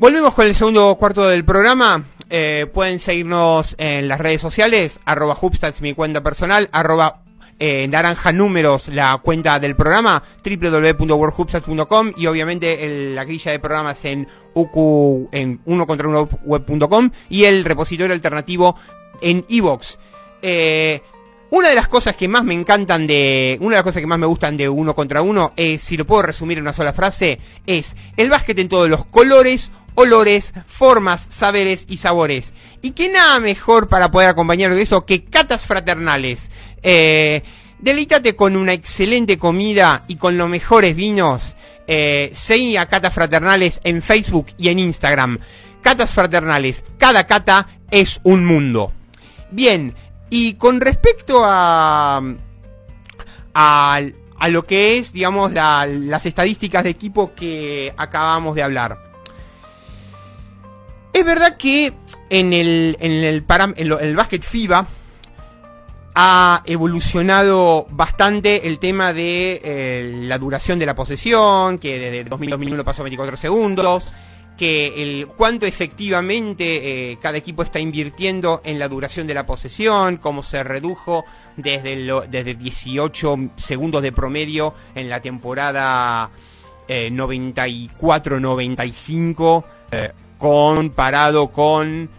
volvemos 0.00 0.34
con 0.34 0.48
el 0.48 0.54
segundo 0.56 0.96
cuarto 0.96 1.28
del 1.28 1.44
programa. 1.44 2.02
Eh, 2.28 2.66
pueden 2.74 2.98
seguirnos 2.98 3.76
en 3.78 4.08
las 4.08 4.18
redes 4.18 4.40
sociales, 4.40 4.98
arroba 5.04 5.38
Hubstats, 5.40 5.80
mi 5.80 5.94
cuenta 5.94 6.24
personal, 6.24 6.68
arroba 6.72 7.22
eh, 7.60 7.86
naranja 7.86 8.32
números 8.32 8.88
la 8.88 9.16
cuenta 9.18 9.60
del 9.60 9.76
programa 9.76 10.24
www.worldhubstats.com 10.44 12.14
y 12.16 12.26
obviamente 12.26 13.14
la 13.14 13.22
grilla 13.22 13.52
de 13.52 13.60
programas 13.60 14.04
en 14.06 14.26
UQ 14.54 15.28
en 15.30 15.60
uno 15.66 15.86
contra 15.86 16.08
uno 16.08 16.28
web.com 16.42 17.12
y 17.28 17.44
el 17.44 17.64
repositorio 17.64 18.12
alternativo 18.12 18.74
en 19.22 19.44
iVox. 19.46 20.00
Eh, 20.42 21.00
una 21.50 21.68
de 21.68 21.74
las 21.74 21.88
cosas 21.88 22.14
que 22.14 22.28
más 22.28 22.44
me 22.44 22.54
encantan 22.54 23.06
de. 23.06 23.58
Una 23.60 23.70
de 23.70 23.78
las 23.78 23.84
cosas 23.84 24.00
que 24.00 24.06
más 24.06 24.18
me 24.18 24.26
gustan 24.26 24.56
de 24.56 24.68
uno 24.68 24.94
contra 24.94 25.20
uno 25.22 25.52
es, 25.56 25.82
si 25.82 25.96
lo 25.96 26.06
puedo 26.06 26.22
resumir 26.22 26.58
en 26.58 26.62
una 26.62 26.72
sola 26.72 26.92
frase, 26.92 27.40
es 27.66 27.96
el 28.16 28.30
básquet 28.30 28.58
en 28.60 28.68
todos 28.68 28.88
los 28.88 29.04
colores, 29.06 29.72
olores, 29.94 30.54
formas, 30.66 31.26
saberes 31.28 31.86
y 31.88 31.96
sabores. 31.96 32.54
Y 32.82 32.92
que 32.92 33.10
nada 33.10 33.40
mejor 33.40 33.88
para 33.88 34.10
poder 34.10 34.30
acompañar 34.30 34.74
de 34.74 34.82
eso 34.82 35.04
que 35.04 35.24
catas 35.24 35.66
fraternales. 35.66 36.50
Eh, 36.82 37.42
delítate 37.80 38.36
con 38.36 38.56
una 38.56 38.72
excelente 38.72 39.36
comida 39.38 40.04
y 40.06 40.16
con 40.16 40.38
los 40.38 40.48
mejores 40.48 40.94
vinos. 40.94 41.56
Eh, 41.88 42.30
seguí 42.32 42.76
a 42.76 42.86
Catas 42.86 43.12
Fraternales 43.12 43.80
en 43.82 44.00
Facebook 44.00 44.46
y 44.56 44.68
en 44.68 44.78
Instagram. 44.78 45.40
Catas 45.82 46.12
Fraternales, 46.12 46.84
cada 46.98 47.26
cata 47.26 47.66
es 47.90 48.20
un 48.22 48.44
mundo. 48.44 48.92
Bien, 49.50 49.94
y 50.30 50.54
con 50.54 50.80
respecto 50.80 51.42
a, 51.44 52.22
a, 53.52 54.00
lo 54.48 54.64
que 54.64 54.98
es, 54.98 55.12
digamos, 55.12 55.52
las 55.52 56.24
estadísticas 56.24 56.84
de 56.84 56.90
equipo 56.90 57.34
que 57.34 57.92
acabamos 57.96 58.54
de 58.54 58.62
hablar. 58.62 58.98
Es 61.12 61.24
verdad 61.24 61.56
que 61.56 61.92
en 62.30 62.52
el, 62.52 62.96
en 63.00 63.12
el, 63.12 63.44
en 63.76 64.00
el 64.00 64.16
básquet 64.16 64.42
FIBA 64.42 64.86
ha 66.14 66.62
evolucionado 66.64 67.86
bastante 67.90 68.68
el 68.68 68.78
tema 68.78 69.12
de 69.12 69.60
eh, 69.64 70.20
la 70.22 70.38
duración 70.38 70.78
de 70.78 70.86
la 70.86 70.94
posesión, 70.94 71.78
que 71.78 71.98
desde 71.98 72.30
2000-2001 72.30 72.84
pasó 72.84 73.02
a 73.02 73.04
24 73.04 73.36
segundos 73.36 74.12
que 74.60 75.02
el 75.02 75.26
cuánto 75.26 75.64
efectivamente 75.64 77.12
eh, 77.12 77.18
cada 77.18 77.38
equipo 77.38 77.62
está 77.62 77.80
invirtiendo 77.80 78.60
en 78.62 78.78
la 78.78 78.88
duración 78.88 79.26
de 79.26 79.32
la 79.32 79.46
posesión, 79.46 80.18
cómo 80.18 80.42
se 80.42 80.62
redujo 80.62 81.24
desde, 81.56 81.96
desde 82.28 82.54
18 82.56 83.52
segundos 83.56 84.02
de 84.02 84.12
promedio 84.12 84.74
en 84.94 85.08
la 85.08 85.22
temporada 85.22 86.28
94-95 86.86 89.64
eh, 89.64 89.66
eh, 89.92 90.12
comparado 90.36 91.50
con 91.50 92.10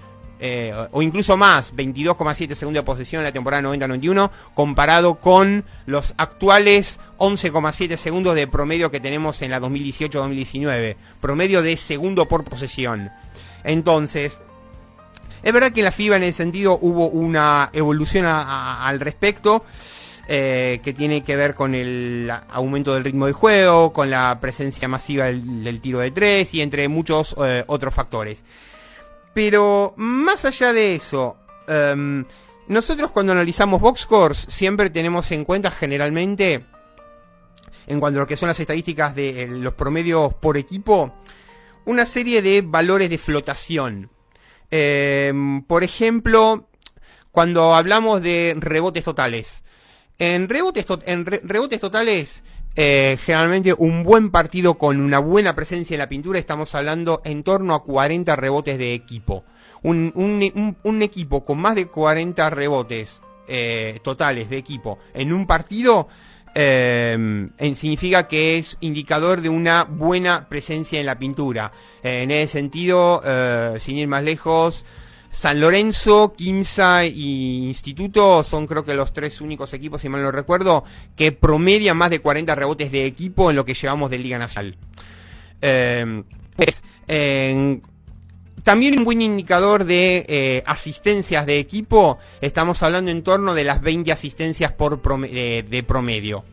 eh, 0.44 0.74
o 0.92 1.04
incluso 1.04 1.38
más, 1.38 1.76
22,7 1.76 2.56
segundos 2.56 2.82
de 2.82 2.86
posesión 2.86 3.20
en 3.20 3.26
la 3.26 3.32
temporada 3.32 3.62
90-91, 3.70 4.32
comparado 4.56 5.20
con 5.20 5.64
los 5.86 6.16
actuales 6.18 7.00
11,7 7.20 7.96
segundos 7.96 8.34
de 8.34 8.48
promedio 8.48 8.90
que 8.90 9.00
tenemos 9.00 9.44
en 9.44 9.52
la 9.52 9.62
2018-2019, 9.62 10.96
promedio 11.22 11.62
de 11.62 11.78
segundo 11.78 12.28
por 12.28 12.44
posesión. 12.44 13.12
Entonces, 13.64 14.40
es 15.44 15.54
verdad 15.54 15.72
que 15.72 15.82
en 15.82 15.86
la 15.86 15.92
FIBA 15.92 16.18
en 16.18 16.24
ese 16.24 16.38
sentido 16.38 16.80
hubo 16.82 17.08
una 17.08 17.70
evolución 17.72 18.26
al 18.26 19.00
respecto. 19.00 19.64
Eh, 20.28 20.80
que 20.82 20.94
tiene 20.94 21.24
que 21.24 21.36
ver 21.36 21.56
con 21.56 21.76
el 21.76 22.32
aumento 22.52 22.94
del 22.94 23.04
ritmo 23.04 23.26
de 23.26 23.34
juego, 23.34 23.92
con 23.92 24.10
la 24.10 24.40
presencia 24.40 24.88
masiva 24.88 25.26
del, 25.26 25.82
tiro 25.82 26.00
de 26.00 26.12
tres 26.12 26.54
y 26.54 26.62
entre 26.62 26.88
muchos 26.88 27.36
eh, 27.44 27.66
otros 27.68 27.94
factores. 27.94 28.42
Pero 29.34 29.94
más 29.98 30.46
allá 30.46 30.74
de 30.74 30.96
eso, 30.96 31.38
em, 31.68 32.26
nosotros 32.68 33.12
cuando 33.12 33.32
analizamos 33.32 33.82
box 33.82 34.02
scores 34.02 34.46
siempre 34.50 34.90
tenemos 34.90 35.32
en 35.32 35.46
cuenta 35.46 35.72
generalmente, 35.72 36.66
en 37.88 38.00
cuanto 38.00 38.20
a 38.20 38.24
lo 38.24 38.28
que 38.28 38.38
son 38.38 38.48
las 38.48 38.60
estadísticas 38.60 39.16
de 39.16 39.44
eh, 39.44 39.48
los 39.48 39.74
promedios 39.74 40.34
por 40.34 40.58
equipo, 40.58 41.14
una 41.86 42.06
serie 42.06 42.42
de 42.42 42.62
valores 42.62 43.10
de 43.10 43.18
flotación. 43.18 44.10
Em, 44.70 45.64
por 45.64 45.84
ejemplo, 45.84 46.70
cuando 47.32 47.76
hablamos 47.76 48.22
de 48.22 48.56
rebotes 48.58 49.04
totales. 49.04 49.64
En 50.18 50.48
rebotes, 50.48 50.86
en 51.06 51.26
rebotes 51.26 51.80
totales 51.80 52.44
eh, 52.76 53.18
generalmente 53.22 53.74
un 53.78 54.04
buen 54.04 54.32
partido 54.32 54.78
con 54.78 55.00
una 55.02 55.20
buena 55.20 55.56
presencia 55.56 55.96
en 55.96 56.00
la 56.00 56.10
pintura, 56.10 56.40
estamos 56.40 56.74
hablando 56.74 57.22
en 57.26 57.44
torno 57.44 57.76
a 57.76 57.84
40 57.84 58.36
rebotes 58.36 58.78
de 58.78 58.94
equipo. 58.94 59.44
Un, 59.84 60.14
un, 60.84 61.02
equipo 61.02 61.44
con 61.44 61.58
más 61.60 61.74
de 61.74 61.88
40 61.88 62.52
rebotes 62.52 63.20
eh, 63.48 64.00
totales 64.04 64.48
de 64.48 64.58
equipo 64.58 65.00
en 65.16 65.34
un 65.34 65.48
partido 65.48 66.08
eh, 66.54 67.50
significa 67.74 68.28
que 68.28 68.60
es 68.60 68.78
indicador 68.82 69.42
de 69.42 69.50
una 69.50 69.84
buena 69.86 70.48
presencia 70.48 71.00
en 71.00 71.08
la 71.08 71.18
pintura. 71.18 71.72
en 72.04 72.30
ese 72.30 72.54
sentido, 72.54 73.24
sin 73.80 73.98
ir 73.98 74.08
más 74.08 74.24
lejos, 74.24 74.86
San 75.32 75.62
Lorenzo, 75.62 76.34
Quimsa 76.36 77.06
y 77.06 77.66
Instituto 77.66 78.44
son 78.44 78.68
creo 78.68 78.84
que 78.84 78.94
los 78.94 79.14
tres 79.14 79.40
únicos 79.40 79.74
equipos, 79.74 80.02
si 80.02 80.10
mal 80.10 80.22
no 80.22 80.32
recuerdo, 80.32 80.84
que 81.16 81.32
promedian 81.32 81.96
más 81.96 82.10
de 82.10 82.20
40 82.20 82.54
rebotes 82.54 82.92
de 82.92 83.06
equipo 83.06 83.50
en 83.50 83.56
lo 83.56 83.64
que 83.64 83.74
llevamos 83.74 84.12
de 84.12 84.20
Liga 84.20 84.38
Nacional. 84.38 84.78
Eh, 85.62 86.24
también 88.64 89.00
un 89.00 89.06
buen 89.06 89.22
indicador 89.22 89.86
de 89.86 90.26
eh, 90.28 90.64
asistencias 90.68 91.46
de 91.46 91.60
equipo, 91.60 92.20
estamos 92.42 92.84
hablando 92.84 93.10
en 93.10 93.24
torno 93.24 93.54
de 93.54 93.64
las 93.64 93.82
20 93.82 94.12
asistencias 94.12 94.74
por 94.74 95.02
de 95.02 95.86
promedio. 95.88 96.44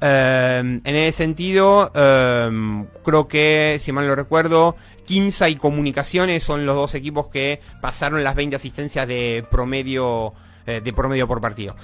Eh, 0.00 0.80
en 0.82 0.96
ese 0.96 1.12
sentido, 1.12 1.92
creo 1.92 3.28
que, 3.28 3.78
si 3.80 3.92
mal 3.92 4.06
no 4.06 4.16
recuerdo, 4.16 4.76
Quimsa 5.04 5.48
y 5.48 5.56
Comunicaciones 5.56 6.42
son 6.42 6.66
los 6.66 6.76
dos 6.76 6.94
equipos 6.94 7.28
que 7.28 7.60
pasaron 7.80 8.24
las 8.24 8.34
20 8.34 8.56
asistencias 8.56 9.06
de 9.06 9.44
promedio, 9.50 10.32
eh, 10.66 10.80
de 10.82 10.92
promedio 10.92 11.28
por 11.28 11.40
partido. 11.40 11.76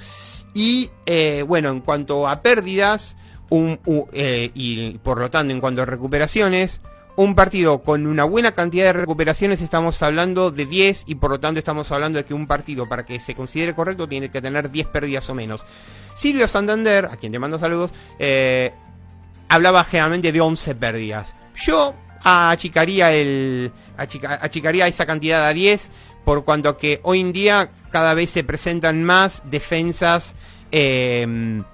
Y 0.54 0.90
eh, 1.06 1.44
bueno, 1.46 1.70
en 1.70 1.80
cuanto 1.80 2.28
a 2.28 2.42
pérdidas, 2.42 3.16
eh, 3.50 4.50
y 4.54 4.98
por 4.98 5.18
lo 5.18 5.30
tanto 5.30 5.52
en 5.52 5.60
cuanto 5.60 5.82
a 5.82 5.86
recuperaciones, 5.86 6.80
un 7.16 7.34
partido 7.34 7.82
con 7.82 8.06
una 8.06 8.24
buena 8.24 8.52
cantidad 8.52 8.86
de 8.86 8.92
recuperaciones 8.92 9.60
estamos 9.60 10.00
hablando 10.02 10.50
de 10.52 10.66
10 10.66 11.04
y 11.06 11.16
por 11.16 11.30
lo 11.30 11.40
tanto 11.40 11.58
estamos 11.58 11.90
hablando 11.90 12.18
de 12.18 12.24
que 12.24 12.34
un 12.34 12.46
partido 12.46 12.88
para 12.88 13.04
que 13.04 13.18
se 13.18 13.34
considere 13.34 13.74
correcto 13.74 14.06
tiene 14.06 14.30
que 14.30 14.40
tener 14.40 14.70
10 14.70 14.86
pérdidas 14.86 15.28
o 15.28 15.34
menos. 15.34 15.64
Silvio 16.14 16.46
Santander, 16.46 17.06
a 17.06 17.16
quien 17.16 17.32
te 17.32 17.38
mando 17.38 17.58
saludos, 17.58 17.90
hablaba 19.48 19.84
generalmente 19.84 20.30
de 20.30 20.40
11 20.40 20.74
pérdidas. 20.76 21.34
Yo 21.56 21.94
achicaría, 22.22 23.12
el, 23.12 23.72
achicaría 23.96 24.86
esa 24.86 25.06
cantidad 25.06 25.46
a 25.46 25.52
10 25.52 25.90
por 26.24 26.44
cuanto 26.44 26.76
que 26.76 27.00
hoy 27.04 27.20
en 27.20 27.32
día 27.32 27.70
cada 27.90 28.12
vez 28.12 28.28
se 28.28 28.44
presentan 28.44 29.02
más 29.02 29.42
defensas 29.50 30.36
em, 30.70 31.64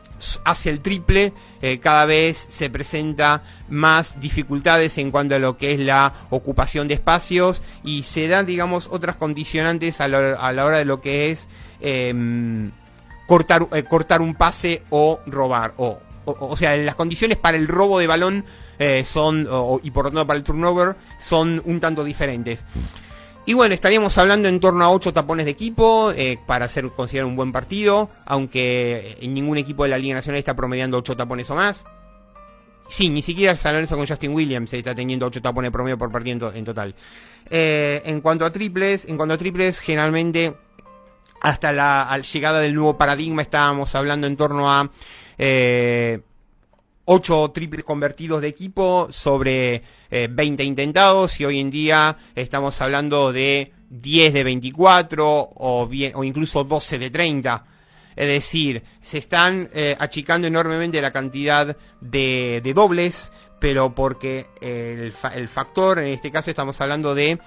hacia 0.44 0.70
el 0.70 0.80
triple, 0.80 1.33
eh, 1.61 1.80
cada 1.80 2.04
vez 2.07 2.37
se 2.37 2.70
presenta 2.70 3.42
más 3.68 4.20
dificultades 4.20 4.96
en 4.98 5.11
cuanto 5.11 5.35
a 5.35 5.38
lo 5.40 5.57
que 5.57 5.72
es 5.72 5.80
la 5.80 6.14
ocupación 6.30 6.87
de 6.87 6.94
espacios 6.94 7.62
y 7.83 8.04
se 8.04 8.28
dan, 8.28 8.46
digamos, 8.46 8.88
otras 8.90 9.16
condicionantes 9.16 10.00
a 10.00 10.07
la, 10.07 10.64
hora 10.64 10.78
de 10.78 10.85
lo 10.85 11.00
que 11.00 11.33
es 11.33 11.48
em, 11.80 12.70
cortar, 13.26 13.66
eh, 13.72 13.83
cortar 13.83 14.22
un 14.22 14.35
pase 14.35 14.83
o 14.90 15.20
robar, 15.26 15.74
o, 15.78 15.98
o 16.25 16.57
sea, 16.57 16.77
las 16.77 16.95
condiciones 16.95 17.39
para 17.39 17.57
el 17.57 17.69
robo 17.69 17.99
de 17.99 18.07
balón 18.07 18.45
eh, 18.79 19.05
son, 19.05 19.49
y 19.83 19.91
por 19.91 20.05
lo 20.05 20.11
tanto 20.11 20.27
para 20.27 20.39
el 20.39 20.45
turnover, 20.45 20.97
son 21.19 21.63
un 21.65 21.81
tanto 21.81 22.05
diferentes. 22.05 22.65
Y 23.47 23.53
bueno, 23.53 23.75
estaríamos 23.75 24.17
hablando 24.17 24.49
en 24.49 24.59
torno 24.59 24.85
a 24.85 24.91
8 24.91 25.13
tapones 25.13 25.45
de 25.45 25.53
equipo 25.53 26.13
eh, 26.13 26.39
para 26.47 26.67
ser 26.67 26.89
considerado 26.91 27.29
un 27.29 27.37
buen 27.37 27.53
partido, 27.53 28.09
aunque 28.25 29.19
en 29.21 29.35
ningún 29.35 29.59
equipo 29.59 29.83
de 29.83 29.91
la 29.91 29.99
Liga 29.99 30.15
Nacional 30.15 30.39
está 30.39 30.57
promediando 30.57 30.97
8 30.97 31.15
tapones 31.17 31.51
o 31.51 31.55
más. 31.55 31.85
Sí, 32.89 33.11
ni 33.11 33.21
siquiera 33.21 33.55
San 33.57 33.75
Lorenzo 33.75 33.97
con 33.97 34.07
Justin 34.07 34.33
Williams 34.33 34.73
está 34.73 34.95
teniendo 34.95 35.27
8 35.27 35.43
tapones 35.43 35.71
promedio 35.71 35.99
por 35.99 36.11
partido 36.11 36.53
en, 36.55 36.65
total. 36.65 36.95
Eh, 37.51 38.01
en 38.07 38.23
cuanto 38.23 38.47
a 38.47 38.53
triples, 38.53 39.05
en 39.07 39.19
cuanto 39.19 39.35
a 39.35 39.39
triples, 39.39 39.79
generalmente 39.79 40.55
hasta 41.43 41.73
la 41.73 42.19
llegada 42.19 42.61
del 42.61 42.75
nuevo 42.75 42.97
paradigma 42.97 43.43
estábamos 43.43 43.95
hablando 43.95 44.27
en 44.27 44.37
torno 44.39 44.73
a 44.73 44.89
8 45.37 46.23
triples 47.53 47.85
convertidos 47.85 48.40
de 48.40 48.49
equipo 48.49 49.09
sobre 49.11 49.83
20 50.11 50.62
eh, 50.62 50.66
intentados 50.66 51.38
y 51.40 51.44
hoy 51.44 51.61
en 51.61 51.70
día 51.70 52.16
estamos 52.35 52.81
hablando 52.81 53.33
de 53.33 53.73
10 53.90 54.33
de 54.33 54.44
24 54.44 55.51
o, 55.55 55.87
bien, 55.87 56.12
o 56.14 56.25
incluso 56.25 56.64
12 56.64 56.99
de 56.99 57.11
30. 57.11 57.66
Es 58.16 58.29
decir, 58.29 58.83
se 59.03 59.18
están 59.18 59.68
eh, 59.75 59.94
achicando 59.99 60.47
enormemente 60.47 61.03
la 61.03 61.12
cantidad 61.12 61.77
de, 62.01 62.73
dobles, 62.75 63.33
pero 63.61 63.94
porque 63.94 64.47
el, 64.61 65.12
el 65.35 65.49
factor, 65.49 65.99
en 65.99 66.09
este 66.09 66.31
caso 66.31 66.51
estamos 66.51 66.81
hablando 66.81 67.14
de 67.14 67.38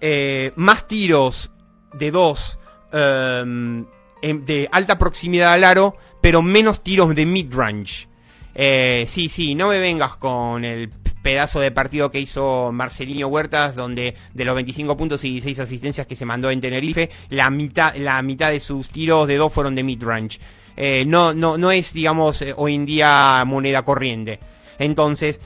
eh, 0.00 0.52
más 0.56 0.86
tiros 0.86 1.50
de 1.94 2.10
dos 2.10 2.58
em, 2.92 3.86
de 4.22 4.68
alta 4.70 4.98
proximidad 4.98 5.54
al 5.54 5.64
aro, 5.64 5.96
pero 6.26 6.42
menos 6.42 6.82
tiros 6.82 7.14
de 7.14 7.24
mid-range. 7.24 8.08
Eh, 8.52 9.04
sí, 9.06 9.28
sí, 9.28 9.54
no 9.54 9.68
me 9.68 9.78
vengas 9.78 10.16
con 10.16 10.64
el 10.64 10.88
pedazo 11.22 11.60
de 11.60 11.70
partido 11.70 12.10
que 12.10 12.18
hizo 12.18 12.72
Marcelino 12.72 13.28
Huertas, 13.28 13.76
donde 13.76 14.16
de 14.34 14.44
los 14.44 14.56
25 14.56 14.96
puntos 14.96 15.22
y 15.22 15.28
16 15.30 15.60
asistencias 15.60 16.04
que 16.04 16.16
se 16.16 16.24
mandó 16.24 16.50
en 16.50 16.60
Tenerife, 16.60 17.10
la 17.28 17.48
mitad, 17.48 17.94
la 17.94 18.20
mitad 18.22 18.50
de 18.50 18.58
sus 18.58 18.88
tiros 18.88 19.28
de 19.28 19.36
dos 19.36 19.52
fueron 19.52 19.76
de 19.76 19.84
mid-range. 19.84 20.40
Eh, 20.76 21.04
no, 21.06 21.32
no, 21.32 21.58
no 21.58 21.70
es, 21.70 21.92
digamos, 21.92 22.42
eh, 22.42 22.52
hoy 22.56 22.74
en 22.74 22.86
día 22.86 23.44
moneda 23.46 23.84
corriente. 23.84 24.40
Entonces, 24.80 25.38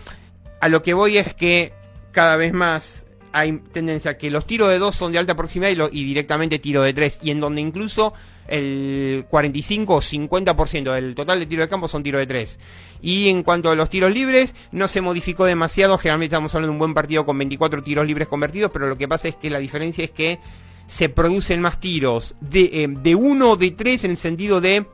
a 0.63 0.71
lo 0.71 0.83
que 0.83 0.95
voy 0.95 1.19
es 1.19 1.35
que 1.35 1.75
cada 2.11 2.37
vez 2.37 2.55
más 2.55 3.05
hay 3.33 3.53
tendencia 3.71 4.13
a 4.13 4.17
que 4.17 4.31
los 4.31 4.47
tiros 4.47 4.71
de 4.71 4.79
dos 4.79 4.97
son 4.97 5.13
de 5.13 5.19
alta 5.19 5.37
proximidad 5.37 5.91
y, 5.93 6.01
y 6.01 6.05
directamente 6.05 6.59
tiro 6.59 6.81
de 6.81 6.95
tres, 6.95 7.19
y 7.21 7.33
en 7.33 7.41
donde 7.41 7.61
incluso 7.61 8.15
el 8.49 9.25
45 9.29 9.95
o 9.95 10.01
50% 10.01 10.93
del 10.93 11.15
total 11.15 11.41
de 11.41 11.47
tiro 11.47 11.63
de 11.63 11.69
campo 11.69 11.89
son 11.89 12.03
tiros 12.03 12.21
de 12.21 12.27
tres. 12.27 12.59
Y 13.03 13.29
en 13.29 13.43
cuanto 13.43 13.71
a 13.71 13.75
los 13.75 13.89
tiros 13.89 14.13
libres, 14.13 14.55
no 14.73 14.89
se 14.89 15.01
modificó 15.01 15.45
demasiado. 15.45 15.99
Generalmente 15.99 16.35
estamos 16.35 16.55
hablando 16.55 16.73
de 16.73 16.75
un 16.75 16.79
buen 16.79 16.95
partido 16.95 17.25
con 17.25 17.39
24 17.39 17.83
tiros 17.83 18.07
libres 18.07 18.29
convertidos, 18.29 18.71
pero 18.73 18.89
lo 18.89 18.99
que 18.99 19.09
pasa 19.09 19.29
es 19.29 19.37
que 19.37 19.51
la 19.51 19.59
diferencia 19.59 20.05
es 20.05 20.11
que 20.11 20.39
se 20.87 21.09
producen 21.09 21.61
más 21.61 21.79
tiros 21.79 22.35
de, 22.41 22.65
eh, 22.73 22.89
de 22.89 23.15
uno 23.15 23.53
o 23.53 23.57
de 23.57 23.71
tres 23.71 24.05
en 24.05 24.11
el 24.11 24.17
sentido 24.17 24.61
de, 24.61 24.87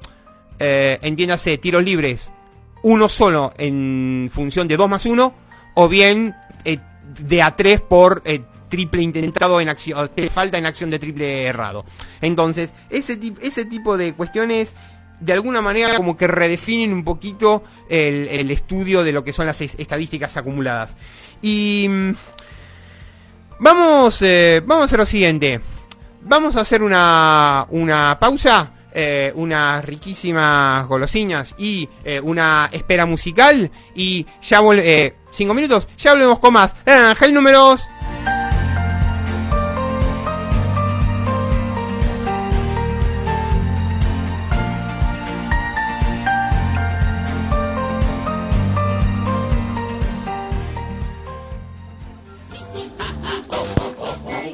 eh, 0.58 0.98
entiéndase, 1.00 1.56
tiros 1.58 1.82
libres, 1.82 2.30
uno 2.82 3.08
solo 3.08 3.52
en 3.58 4.30
función 4.32 4.68
de 4.68 4.76
2 4.76 4.88
más 4.88 5.06
1, 5.06 5.34
o 5.74 5.88
bien 5.88 6.34
eh, 6.64 6.78
de 7.20 7.42
a 7.42 7.56
3 7.56 7.80
por 7.80 8.22
eh, 8.24 8.40
triple 8.68 9.02
intentado 9.02 9.60
en 9.60 9.68
acción, 9.68 10.10
falta 10.32 10.58
en 10.58 10.66
acción 10.66 10.90
de 10.90 10.98
triple 10.98 11.44
errado. 11.44 11.84
Entonces, 12.20 12.72
ese, 12.90 13.18
ese 13.40 13.64
tipo 13.64 13.96
de 13.96 14.14
cuestiones 14.14 14.74
de 15.20 15.32
alguna 15.32 15.62
manera 15.62 15.96
como 15.96 16.16
que 16.16 16.26
redefinen 16.26 16.92
un 16.92 17.04
poquito 17.04 17.64
el, 17.88 18.50
estudio 18.50 19.02
de 19.02 19.12
lo 19.12 19.24
que 19.24 19.32
son 19.32 19.46
las 19.46 19.60
estadísticas 19.60 20.36
acumuladas. 20.36 20.96
Y 21.42 21.86
mm, 21.88 22.10
vamos, 23.60 24.20
eh, 24.22 24.62
vamos 24.64 24.82
a 24.82 24.86
hacer 24.86 24.98
lo 24.98 25.06
siguiente. 25.06 25.60
Vamos 26.22 26.56
a 26.56 26.62
hacer 26.62 26.82
una, 26.82 27.66
una 27.70 28.18
pausa, 28.18 28.72
eh, 28.92 29.32
unas 29.36 29.84
riquísimas 29.84 30.86
golosinas 30.86 31.54
y 31.56 31.88
eh, 32.04 32.20
una 32.20 32.68
espera 32.72 33.06
musical. 33.06 33.70
Y 33.94 34.26
ya 34.42 34.60
volvemos, 34.60 35.12
cinco 35.30 35.54
minutos, 35.54 35.88
ya 35.96 36.12
volvemos 36.12 36.38
con 36.40 36.52
más. 36.52 36.74
Ángel 36.84 37.32
números. 37.32 37.86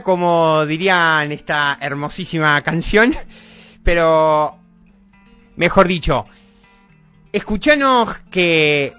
Como 0.00 0.64
dirían 0.64 1.32
esta 1.32 1.76
hermosísima 1.80 2.60
canción. 2.62 3.14
Pero, 3.82 4.56
mejor 5.56 5.88
dicho, 5.88 6.26
escuchanos 7.32 8.18
que 8.30 8.92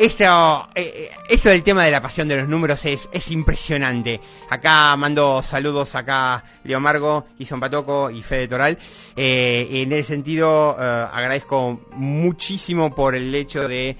esto, 0.00 0.68
eh, 0.74 0.92
eh, 0.94 1.10
esto 1.28 1.50
del 1.50 1.62
tema 1.62 1.84
de 1.84 1.90
la 1.90 2.00
pasión 2.00 2.26
de 2.26 2.36
los 2.36 2.48
números 2.48 2.86
es, 2.86 3.10
es 3.12 3.30
impresionante. 3.32 4.18
Acá 4.48 4.96
mando 4.96 5.42
saludos 5.42 5.94
acá 5.94 6.42
Leo 6.64 6.80
Margo, 6.80 7.26
Ison 7.38 7.60
Patoco 7.60 8.10
y 8.10 8.22
Fede 8.22 8.48
Toral. 8.48 8.78
Eh, 9.14 9.68
en 9.70 9.92
ese 9.92 10.14
sentido, 10.14 10.70
agradezco 10.70 11.82
muchísimo 11.92 12.94
por 12.94 13.14
el 13.14 13.34
hecho 13.34 13.68
de 13.68 13.96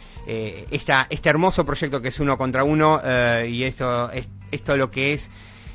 esta, 0.70 1.06
este 1.10 1.28
hermoso 1.28 1.66
proyecto 1.66 2.00
que 2.00 2.08
es 2.08 2.18
uno 2.18 2.38
contra 2.38 2.64
uno 2.64 2.98
y 3.46 3.64
esto, 3.64 4.10
esto 4.50 4.76
lo 4.76 4.90
que 4.90 5.14
es 5.14 5.30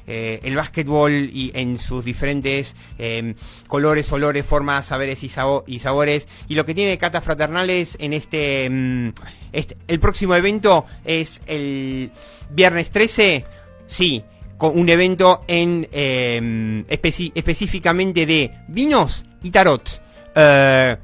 eh, 0.07 0.39
el 0.43 0.55
básquetbol 0.55 1.11
y 1.33 1.51
en 1.55 1.79
sus 1.79 2.05
diferentes 2.05 2.75
em, 2.99 3.33
colores, 3.67 4.11
olores, 4.11 4.45
formas, 4.45 4.85
saberes 4.85 5.23
y, 5.23 5.29
sabores. 5.29 6.27
Y 6.47 6.53
lo 6.53 6.63
que 6.65 6.75
tiene 6.75 6.97
Catas 6.99 7.23
Fraternales 7.23 7.97
en 7.99 8.13
este, 8.13 8.65
em, 8.65 9.13
este, 9.51 9.75
el 9.87 9.99
próximo 9.99 10.35
evento 10.35 10.85
es 11.05 11.41
el 11.47 12.11
viernes 12.51 12.91
13, 12.91 13.45
sí, 13.87 14.23
con 14.57 14.77
un 14.77 14.89
evento 14.89 15.43
en 15.47 15.87
em, 15.91 16.85
específicamente 16.87 18.27
de 18.27 18.51
vinos 18.67 19.25
y 19.41 19.49
tarot. 19.49 19.89
Eh, 20.35 20.97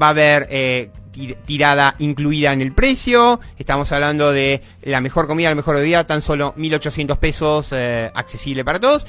va 0.00 0.06
a 0.06 0.10
haber 0.10 0.48
eh, 0.50 0.90
tirada 1.44 1.94
incluida 1.98 2.52
en 2.52 2.60
el 2.60 2.72
precio. 2.72 3.40
Estamos 3.58 3.90
hablando 3.92 4.32
de 4.32 4.62
la 4.82 5.00
mejor 5.00 5.26
comida, 5.26 5.48
la 5.48 5.54
mejor 5.54 5.76
bebida, 5.76 6.04
tan 6.04 6.22
solo 6.22 6.54
1800 6.56 7.18
pesos, 7.18 7.68
eh, 7.72 8.10
accesible 8.14 8.64
para 8.64 8.80
todos. 8.80 9.06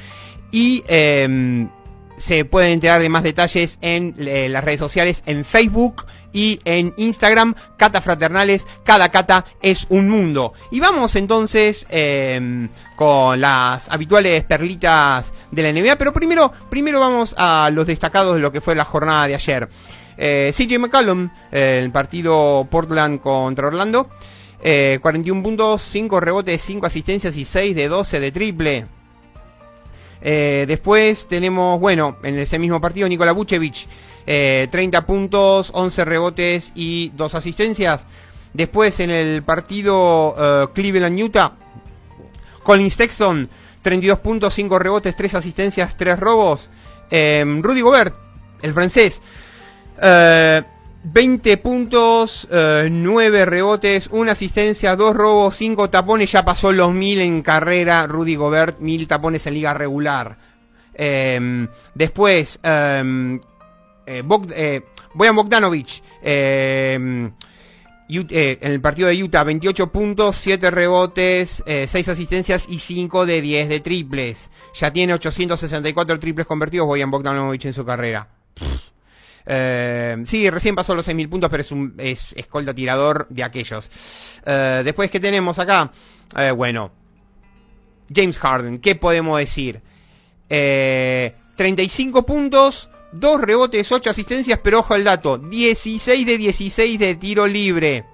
Y 0.51 0.83
em, 0.87 1.69
se 2.17 2.45
pueden 2.45 2.73
enterar 2.73 3.01
de 3.01 3.09
más 3.09 3.23
detalles 3.23 3.79
en 3.81 4.13
eh, 4.19 4.49
las 4.49 4.63
redes 4.63 4.79
sociales, 4.79 5.23
en 5.25 5.45
Facebook 5.45 6.05
y 6.33 6.59
en 6.65 6.93
Instagram, 6.97 7.55
Cata 7.77 8.01
Fraternales, 8.01 8.67
cada 8.83 9.09
cata 9.09 9.45
es 9.61 9.87
un 9.89 10.09
mundo. 10.09 10.53
Y 10.69 10.79
vamos 10.79 11.15
entonces 11.15 11.87
em, 11.89 12.69
con 12.95 13.39
las 13.39 13.89
habituales 13.89 14.43
perlitas 14.43 15.31
de 15.49 15.63
la 15.63 15.71
NBA, 15.71 15.95
pero 15.95 16.13
primero, 16.13 16.51
primero 16.69 16.99
vamos 16.99 17.33
a 17.37 17.69
los 17.71 17.87
destacados 17.87 18.35
de 18.35 18.41
lo 18.41 18.51
que 18.51 18.61
fue 18.61 18.75
la 18.75 18.85
jornada 18.85 19.27
de 19.27 19.35
ayer. 19.35 19.69
Eh, 20.21 20.51
CJ 20.53 20.79
McCallum, 20.79 21.29
el 21.49 21.91
partido 21.91 22.67
Portland 22.69 23.21
contra 23.21 23.67
Orlando. 23.67 24.09
41 24.59 25.39
eh, 25.39 25.43
puntos, 25.43 25.81
5 25.83 26.19
rebotes, 26.19 26.61
5 26.61 26.85
asistencias 26.85 27.37
y 27.37 27.45
6 27.45 27.73
de 27.73 27.87
12 27.87 28.19
de 28.19 28.31
triple. 28.33 28.85
Eh, 30.21 30.65
después 30.67 31.25
tenemos, 31.29 31.79
bueno, 31.79 32.17
en 32.23 32.37
ese 32.37 32.59
mismo 32.59 32.81
partido, 32.81 33.07
Nikola 33.07 33.31
Vucevic, 33.31 33.87
30 34.25 35.05
puntos, 35.05 35.71
11 35.73 36.03
rebotes 36.03 36.71
y 36.75 37.13
2 37.15 37.35
asistencias. 37.35 38.01
Después 38.51 38.99
en 38.99 39.11
el 39.11 39.43
partido 39.43 40.69
Cleveland-Utah, 40.73 41.53
Colin 42.63 42.91
Sexton, 42.91 43.49
32 43.81 44.19
puntos, 44.19 44.53
5 44.53 44.77
rebotes, 44.79 45.15
3 45.15 45.35
asistencias, 45.35 45.95
3 45.95 46.19
robos. 46.19 46.69
Rudy 47.09 47.81
Gobert, 47.81 48.13
el 48.61 48.73
francés, 48.73 49.21
20 50.01 51.51
eh, 51.51 51.57
puntos, 51.57 52.47
9 52.49 53.39
eh, 53.39 53.45
rebotes, 53.45 54.07
una 54.11 54.31
asistencia, 54.33 54.95
2 54.95 55.15
robos, 55.15 55.55
5 55.55 55.89
tapones. 55.89 56.31
Ya 56.31 56.45
pasó 56.45 56.71
los 56.71 56.93
1000 56.93 57.21
en 57.21 57.41
carrera. 57.41 58.07
Rudy 58.07 58.35
Gobert, 58.35 58.79
1000 58.79 59.07
tapones 59.07 59.45
en 59.47 59.53
liga 59.53 59.73
regular. 59.73 60.37
Em, 60.93 61.67
después, 61.95 62.59
eh, 62.63 63.39
eh, 64.05 64.81
Boyan 65.13 65.35
Bogdanovic. 65.35 66.03
Em, 66.21 67.31
en 68.11 68.57
el 68.71 68.81
partido 68.81 69.07
de 69.07 69.23
Utah, 69.23 69.43
28 69.43 69.91
puntos, 69.91 70.35
7 70.37 70.71
rebotes, 70.71 71.63
6 71.65 72.07
asistencias 72.07 72.65
y 72.67 72.79
5 72.79 73.27
de 73.27 73.39
10 73.39 73.69
de 73.69 73.81
triples. 73.81 74.49
Ya 74.73 74.91
tiene 74.91 75.13
864 75.13 76.19
triples 76.19 76.47
convertidos 76.47 76.87
Boyan 76.87 77.11
Bogdanovic 77.11 77.65
en 77.65 77.73
su 77.73 77.85
carrera. 77.85 78.27
Eh, 79.51 80.15
sí, 80.27 80.47
recién 80.47 80.75
pasó 80.75 80.93
los 80.93 81.07
6.000 81.07 81.27
puntos, 81.27 81.49
pero 81.49 81.61
es 81.61 81.71
un 81.71 81.95
es 81.97 82.33
escolta 82.33 82.71
tirador 82.71 83.25
de 83.29 83.43
aquellos. 83.43 83.89
Eh, 84.45 84.81
después, 84.85 85.09
que 85.09 85.19
tenemos 85.19 85.57
acá? 85.57 85.91
Eh, 86.37 86.51
bueno, 86.51 86.91
James 88.13 88.37
Harden, 88.37 88.79
¿qué 88.79 88.93
podemos 88.93 89.39
decir? 89.39 89.81
35 90.47 92.25
puntos, 92.27 92.91
2 93.11 93.41
rebotes, 93.41 93.91
8 93.91 94.11
asistencias, 94.11 94.59
pero 94.63 94.79
ojo 94.79 94.93
al 94.93 95.03
dato, 95.03 95.39
16 95.39 96.27
de 96.27 96.37
16 96.37 96.99
de 96.99 97.15
tiro 97.15 97.47
libre. 97.47 98.05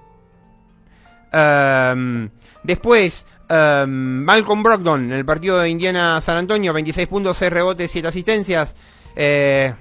después, 2.62 3.26
Malcolm 3.48 4.62
Brogdon, 4.62 5.04
en 5.04 5.12
el 5.12 5.24
partido 5.26 5.58
de 5.58 5.68
Indiana-San 5.68 6.38
Antonio, 6.38 6.72
26 6.72 7.08
puntos, 7.08 7.36
6 7.36 7.52
rebotes, 7.52 7.90
7 7.90 8.08
asistencias. 8.08 8.74
Eh, 9.14 9.74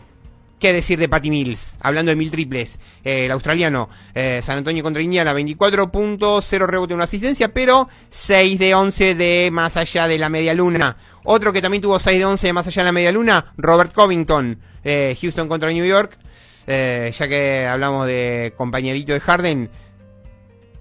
¿Qué 0.59 0.71
decir 0.71 0.97
de 0.97 1.09
Patty 1.09 1.29
Mills? 1.29 1.77
Hablando 1.81 2.11
de 2.11 2.15
mil 2.15 2.31
triples, 2.31 2.79
eh, 3.03 3.25
el 3.25 3.31
australiano, 3.31 3.89
eh, 4.13 4.41
San 4.41 4.57
Antonio 4.57 4.83
contra 4.83 5.01
Indiana, 5.01 5.33
24 5.33 5.91
puntos, 5.91 6.45
0 6.47 6.65
rebote, 6.65 6.93
una 6.93 7.03
asistencia, 7.03 7.53
pero 7.53 7.89
6 8.09 8.57
de 8.57 8.73
11 8.73 9.15
de 9.15 9.49
más 9.51 9.75
allá 9.75 10.07
de 10.07 10.17
la 10.17 10.29
media 10.29 10.53
luna. 10.53 10.95
Otro 11.25 11.51
que 11.51 11.61
también 11.61 11.81
tuvo 11.81 11.99
6 11.99 12.19
de 12.19 12.25
11 12.25 12.47
de 12.47 12.53
más 12.53 12.67
allá 12.67 12.83
de 12.83 12.85
la 12.85 12.91
media 12.93 13.11
luna, 13.11 13.53
Robert 13.57 13.93
Covington, 13.93 14.57
eh, 14.85 15.17
Houston 15.19 15.49
contra 15.49 15.71
New 15.71 15.85
York, 15.85 16.17
ya 16.67 17.27
que 17.27 17.67
hablamos 17.69 18.07
de 18.07 18.53
compañerito 18.55 19.11
de 19.11 19.19
Harden. 19.19 19.69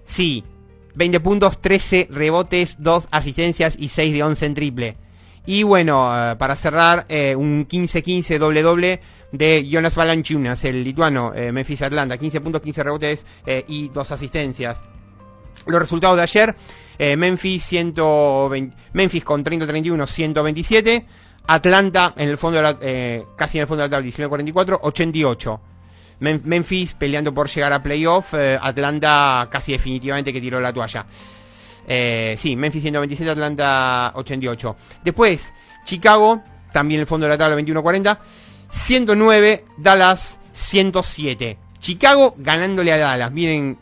Sí, 0.05 0.45
20 0.95 1.19
puntos, 1.19 1.61
13 1.61 2.07
rebotes, 2.09 2.77
2 2.79 3.09
asistencias 3.11 3.75
y 3.77 3.89
6 3.89 4.13
de 4.13 4.23
11 4.23 4.45
en 4.45 4.55
triple. 4.55 4.97
Y 5.45 5.63
bueno, 5.63 6.35
para 6.39 6.55
cerrar, 6.55 7.05
un 7.37 7.67
15-15 7.67 8.39
doble-doble 8.39 9.01
de 9.37 9.67
Jonas 9.67 9.95
Valanciunas, 9.95 10.63
el 10.65 10.83
lituano, 10.83 11.33
eh, 11.33 11.51
Memphis 11.51 11.81
Atlanta, 11.81 12.17
15 12.17 12.41
puntos, 12.41 12.61
15 12.61 12.83
rebotes 12.83 13.25
eh, 13.45 13.65
y 13.67 13.89
dos 13.89 14.11
asistencias. 14.11 14.81
Los 15.65 15.81
resultados 15.81 16.17
de 16.17 16.23
ayer, 16.23 16.55
eh, 16.97 17.17
Memphis, 17.17 17.63
120, 17.65 18.75
Memphis 18.93 19.23
con 19.23 19.43
30-31, 19.43 20.07
127. 20.07 21.05
Atlanta 21.47 22.13
en 22.17 22.29
el 22.29 22.37
fondo 22.37 22.57
de 22.57 22.63
la, 22.63 23.25
casi 23.35 23.57
en 23.57 23.63
el 23.63 23.67
fondo 23.67 23.83
de 23.83 23.89
la 23.89 23.97
tabla, 23.97 24.09
19-44, 24.09 24.79
88. 24.81 25.61
Memphis 26.19 26.93
peleando 26.93 27.33
por 27.33 27.49
llegar 27.49 27.73
a 27.73 27.83
playoff, 27.83 28.33
Atlanta 28.33 29.47
casi 29.51 29.73
definitivamente 29.73 30.33
que 30.33 30.41
tiró 30.41 30.59
la 30.59 30.73
toalla. 30.73 31.05
sí, 32.37 32.55
Memphis 32.55 32.81
127, 32.81 33.29
Atlanta 33.29 34.11
88. 34.15 34.75
Después, 35.03 35.53
Chicago, 35.83 36.41
también 36.73 36.99
en 36.99 37.01
el 37.01 37.07
fondo 37.07 37.25
de 37.25 37.31
la 37.31 37.37
tabla 37.37 37.57
21-40. 37.57 38.17
109, 38.75 39.65
Dallas 39.77 40.39
107. 40.51 41.57
Chicago 41.79 42.35
ganándole 42.37 42.91
a 42.91 42.97
Dallas. 42.97 43.31
Miren, 43.31 43.77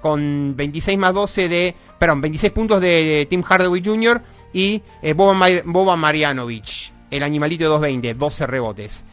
con 0.00 0.54
26 0.56 0.98
más 0.98 1.14
12 1.14 1.48
de. 1.48 1.74
Perdón, 1.98 2.20
26 2.20 2.52
puntos 2.52 2.80
de 2.80 3.26
Tim 3.28 3.42
Hardaway 3.42 3.82
Jr. 3.84 4.20
y 4.52 4.82
eh, 5.02 5.14
Boba, 5.14 5.96
Marianovich. 5.96 6.92
El 7.10 7.22
animalito 7.22 7.64
de 7.64 7.70
220, 7.70 8.14
12 8.14 8.46
rebotes. 8.46 9.04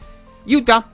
Utah, 0.46 0.86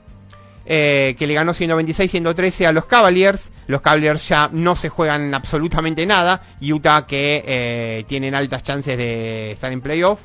eh, 0.65 1.17
que 1.19 1.27
le 1.27 1.35
ganó 1.35 1.53
126-113 1.53 2.67
a 2.67 2.73
los 2.73 2.87
Cavaliers. 2.87 3.51
Los 3.67 3.81
Cavaliers 3.81 4.29
ya 4.29 4.49
no 4.53 4.77
se 4.77 4.89
juegan 4.89 5.35
absolutamente 5.35 6.07
nada. 6.07 6.43
Utah 6.61 7.07
que 7.07 7.43
eh, 7.45 8.05
tienen 8.07 8.35
altas 8.35 8.63
chances 8.63 8.97
de 8.97 9.53
estar 9.53 9.73
en 9.73 9.81
playoff. 9.81 10.21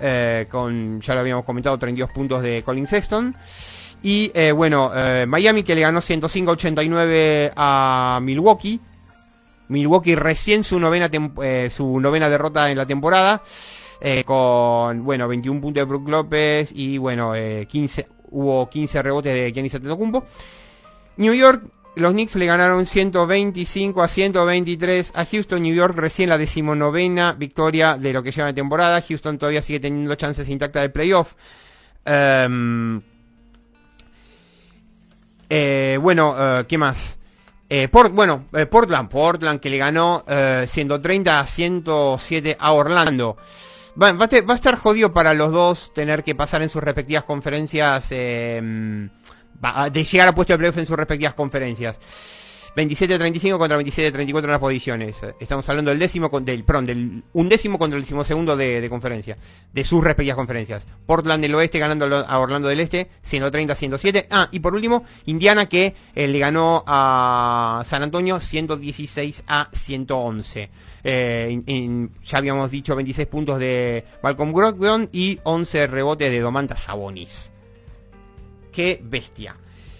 Eh, 0.00 0.46
con, 0.50 1.00
ya 1.00 1.14
lo 1.14 1.20
habíamos 1.20 1.44
comentado, 1.44 1.78
32 1.78 2.10
puntos 2.10 2.42
de 2.42 2.62
Colin 2.62 2.86
Sexton. 2.86 3.36
Y 4.02 4.30
eh, 4.34 4.52
bueno, 4.52 4.90
eh, 4.94 5.26
Miami 5.26 5.62
que 5.62 5.74
le 5.74 5.82
ganó 5.82 6.00
105-89 6.00 7.52
a 7.54 8.18
Milwaukee. 8.22 8.80
Milwaukee 9.68 10.14
recién 10.14 10.64
su 10.64 10.80
novena, 10.80 11.10
su 11.70 12.00
novena 12.00 12.28
derrota 12.28 12.70
en 12.70 12.78
la 12.78 12.86
temporada. 12.86 13.42
con, 14.24 15.04
bueno, 15.04 15.28
21 15.28 15.60
puntos 15.60 15.80
de 15.82 15.84
Brook 15.84 16.08
López 16.08 16.70
y, 16.74 16.98
bueno, 16.98 17.34
15, 17.68 18.08
hubo 18.30 18.68
15 18.68 19.02
rebotes 19.02 19.32
de 19.32 19.52
Giannis 19.52 19.74
Antetokounmpo. 19.74 20.24
New 21.18 21.34
York 21.34 21.62
los 21.96 22.12
Knicks 22.12 22.36
le 22.36 22.46
ganaron 22.46 22.86
125 22.86 24.02
a 24.02 24.08
123 24.08 25.12
a 25.14 25.24
Houston, 25.26 25.62
New 25.62 25.74
York, 25.74 25.94
recién 25.96 26.28
la 26.28 26.38
decimonovena 26.38 27.32
victoria 27.32 27.96
de 27.96 28.12
lo 28.12 28.22
que 28.22 28.32
lleva 28.32 28.48
de 28.48 28.54
temporada. 28.54 29.02
Houston 29.02 29.38
todavía 29.38 29.60
sigue 29.62 29.80
teniendo 29.80 30.14
chances 30.14 30.48
intactas 30.48 30.82
de 30.82 30.90
playoff. 30.90 31.34
Em, 32.04 33.02
eh, 35.48 35.98
bueno, 36.00 36.34
eh, 36.38 36.64
¿qué 36.68 36.78
más? 36.78 37.18
Eh, 37.68 37.88
bueno, 38.12 38.46
Portland, 38.70 39.08
Portland 39.08 39.60
que 39.60 39.70
le 39.70 39.78
ganó 39.78 40.24
130 40.66 41.38
a 41.40 41.44
107 41.44 42.56
a 42.58 42.72
Orlando. 42.72 43.36
Va, 44.00 44.12
va 44.12 44.28
a 44.30 44.54
estar 44.54 44.76
jodido 44.76 45.12
para 45.12 45.34
los 45.34 45.52
dos 45.52 45.92
tener 45.94 46.24
que 46.24 46.34
pasar 46.34 46.62
en 46.62 46.68
sus 46.68 46.82
respectivas 46.82 47.24
conferencias. 47.24 48.10
va- 48.10 49.10
de 49.92 50.04
llegar 50.04 50.28
a 50.28 50.34
puesto 50.34 50.52
de 50.54 50.58
playoff 50.58 50.78
en 50.78 50.86
sus 50.86 50.96
respectivas 50.96 51.34
conferencias. 51.34 51.98
27-35 52.76 53.58
contra 53.58 53.80
27-34 53.80 54.44
en 54.44 54.46
las 54.50 54.58
posiciones. 54.60 55.16
Estamos 55.40 55.68
hablando 55.68 55.90
del 55.90 55.98
décimo, 55.98 56.30
con- 56.30 56.44
del, 56.44 56.62
perdón, 56.62 56.86
del 56.86 57.24
undécimo 57.32 57.78
contra 57.80 57.96
el 57.96 58.04
decimosegundo 58.04 58.56
de, 58.56 58.80
de 58.80 58.88
conferencia. 58.88 59.36
De 59.72 59.82
sus 59.82 60.04
respectivas 60.04 60.36
conferencias. 60.36 60.86
Portland 61.04 61.42
del 61.42 61.54
oeste 61.56 61.80
ganando 61.80 62.06
a 62.24 62.38
Orlando 62.38 62.68
del 62.68 62.78
este, 62.78 63.10
130-107. 63.28 64.26
Ah, 64.30 64.48
y 64.52 64.60
por 64.60 64.72
último, 64.74 65.04
Indiana 65.26 65.66
que 65.66 65.96
eh, 66.14 66.28
le 66.28 66.38
ganó 66.38 66.84
a 66.86 67.82
San 67.84 68.04
Antonio 68.04 68.38
116 68.40 69.42
a 69.48 69.68
111. 69.72 70.70
Eh, 71.02 72.08
ya 72.24 72.38
habíamos 72.38 72.70
dicho 72.70 72.94
26 72.94 73.26
puntos 73.26 73.58
de 73.58 74.04
Malcolm 74.22 74.52
Brogdon 74.52 75.08
y 75.12 75.40
11 75.42 75.88
rebotes 75.88 76.30
de 76.30 76.38
Domantas 76.38 76.82
Sabonis. 76.84 77.50
Qué 78.72 79.00
bestia. 79.02 79.56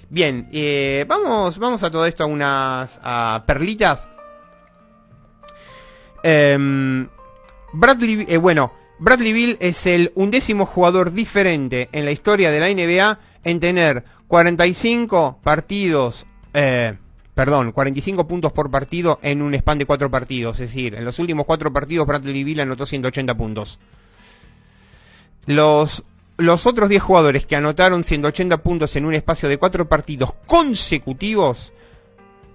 Bien, 0.08 0.48
eh, 0.52 1.04
vamos, 1.06 1.58
vamos 1.58 1.82
a 1.82 1.90
todo 1.90 2.04
esto 2.04 2.24
a 2.24 2.26
unas 2.26 2.98
a 3.02 3.44
perlitas. 3.46 4.08
Em, 6.22 7.08
Bradley, 7.72 8.26
eh, 8.28 8.36
bueno, 8.36 8.72
Bradley 8.98 9.32
Bill 9.32 9.56
es 9.60 9.86
el 9.86 10.12
undécimo 10.14 10.66
jugador 10.66 11.12
diferente 11.12 11.88
en 11.92 12.04
la 12.04 12.10
historia 12.10 12.50
de 12.50 12.60
la 12.60 12.68
NBA 12.68 13.18
en 13.44 13.60
tener 13.60 14.04
45 14.26 15.38
partidos, 15.42 16.26
eh, 16.52 16.96
perdón, 17.34 17.72
45 17.72 18.26
puntos 18.26 18.52
por 18.52 18.70
partido 18.70 19.18
en 19.22 19.42
un 19.42 19.54
span 19.54 19.78
de 19.78 19.86
4 19.86 20.10
partidos. 20.10 20.60
Es 20.60 20.70
decir, 20.70 20.94
en 20.94 21.04
los 21.04 21.18
últimos 21.18 21.46
4 21.46 21.72
partidos 21.72 22.06
Bradley 22.06 22.44
Bill 22.44 22.60
anotó 22.60 22.84
180 22.84 23.34
puntos. 23.36 23.78
Los, 25.46 26.04
los 26.40 26.66
otros 26.66 26.88
10 26.88 27.02
jugadores 27.02 27.46
que 27.46 27.56
anotaron 27.56 28.02
180 28.02 28.58
puntos 28.62 28.96
en 28.96 29.04
un 29.04 29.14
espacio 29.14 29.48
de 29.48 29.58
4 29.58 29.88
partidos 29.88 30.34
consecutivos, 30.46 31.72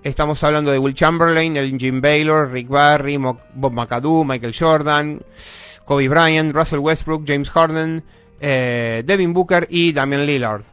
estamos 0.04 0.44
hablando 0.44 0.72
de 0.72 0.80
Will 0.80 0.96
Chamberlain, 0.96 1.56
el 1.58 1.78
Jim 1.78 2.02
Baylor, 2.02 2.52
Rick 2.52 2.68
Barry, 2.68 3.18
Bob 3.18 3.72
McAdoo, 3.72 4.24
Michael 4.24 4.56
Jordan, 4.58 5.22
Kobe 5.86 6.10
Bryant, 6.10 6.54
Russell 6.54 6.80
Westbrook, 6.80 7.24
James 7.28 7.50
Harden, 7.50 8.04
eh, 8.40 9.04
Devin 9.06 9.34
Booker 9.34 9.68
y 9.70 9.94
Damian 9.94 10.26
Lillard. 10.26 10.64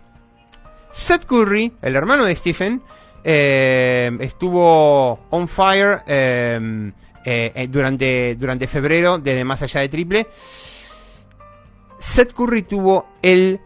Seth 0.90 1.24
Curry, 1.24 1.72
el 1.82 1.96
hermano 1.96 2.24
de 2.24 2.36
Stephen, 2.36 2.82
eh, 3.24 4.10
estuvo 4.20 5.26
on 5.30 5.48
fire 5.48 6.00
eh, 6.06 6.92
durante, 7.68 8.34
durante 8.36 8.66
febrero, 8.66 9.18
desde 9.18 9.44
más 9.44 9.62
allá 9.62 9.80
de 9.80 9.88
triple. 9.88 10.26
Seth 12.02 12.34
Curry 12.34 12.62
tuvo 12.64 13.06
el 13.22 13.60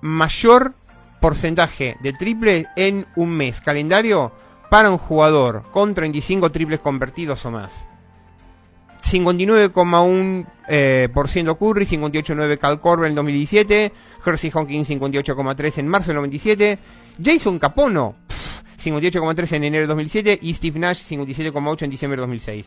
mayor 0.00 0.72
porcentaje 1.20 1.98
de 2.00 2.14
triple 2.14 2.66
en 2.74 3.06
un 3.16 3.30
mes 3.30 3.60
calendario 3.60 4.32
para 4.70 4.90
un 4.90 4.96
jugador 4.96 5.62
con 5.72 5.94
35 5.94 6.50
triples 6.50 6.80
convertidos 6.80 7.44
o 7.44 7.50
más. 7.50 7.86
59,1% 9.02 10.46
eh, 10.68 11.08
Curry, 11.12 11.86
58,9 11.86 12.58
Cal 12.58 12.80
Corbin 12.80 13.10
en 13.10 13.14
2017, 13.14 13.92
Hersey 14.24 14.50
Hawkins 14.52 14.88
58,3 14.88 15.78
en 15.78 15.88
marzo 15.88 16.08
del 16.08 16.16
97, 16.16 16.78
Jason 17.22 17.58
Capono 17.58 18.16
pff, 18.26 18.62
58,3 18.84 19.52
en 19.52 19.64
enero 19.64 19.82
de 19.82 19.88
2007 19.88 20.38
y 20.40 20.54
Steve 20.54 20.80
Nash 20.80 21.02
57,8 21.02 21.82
en 21.82 21.90
diciembre 21.90 22.16
de 22.16 22.22
2006. 22.22 22.66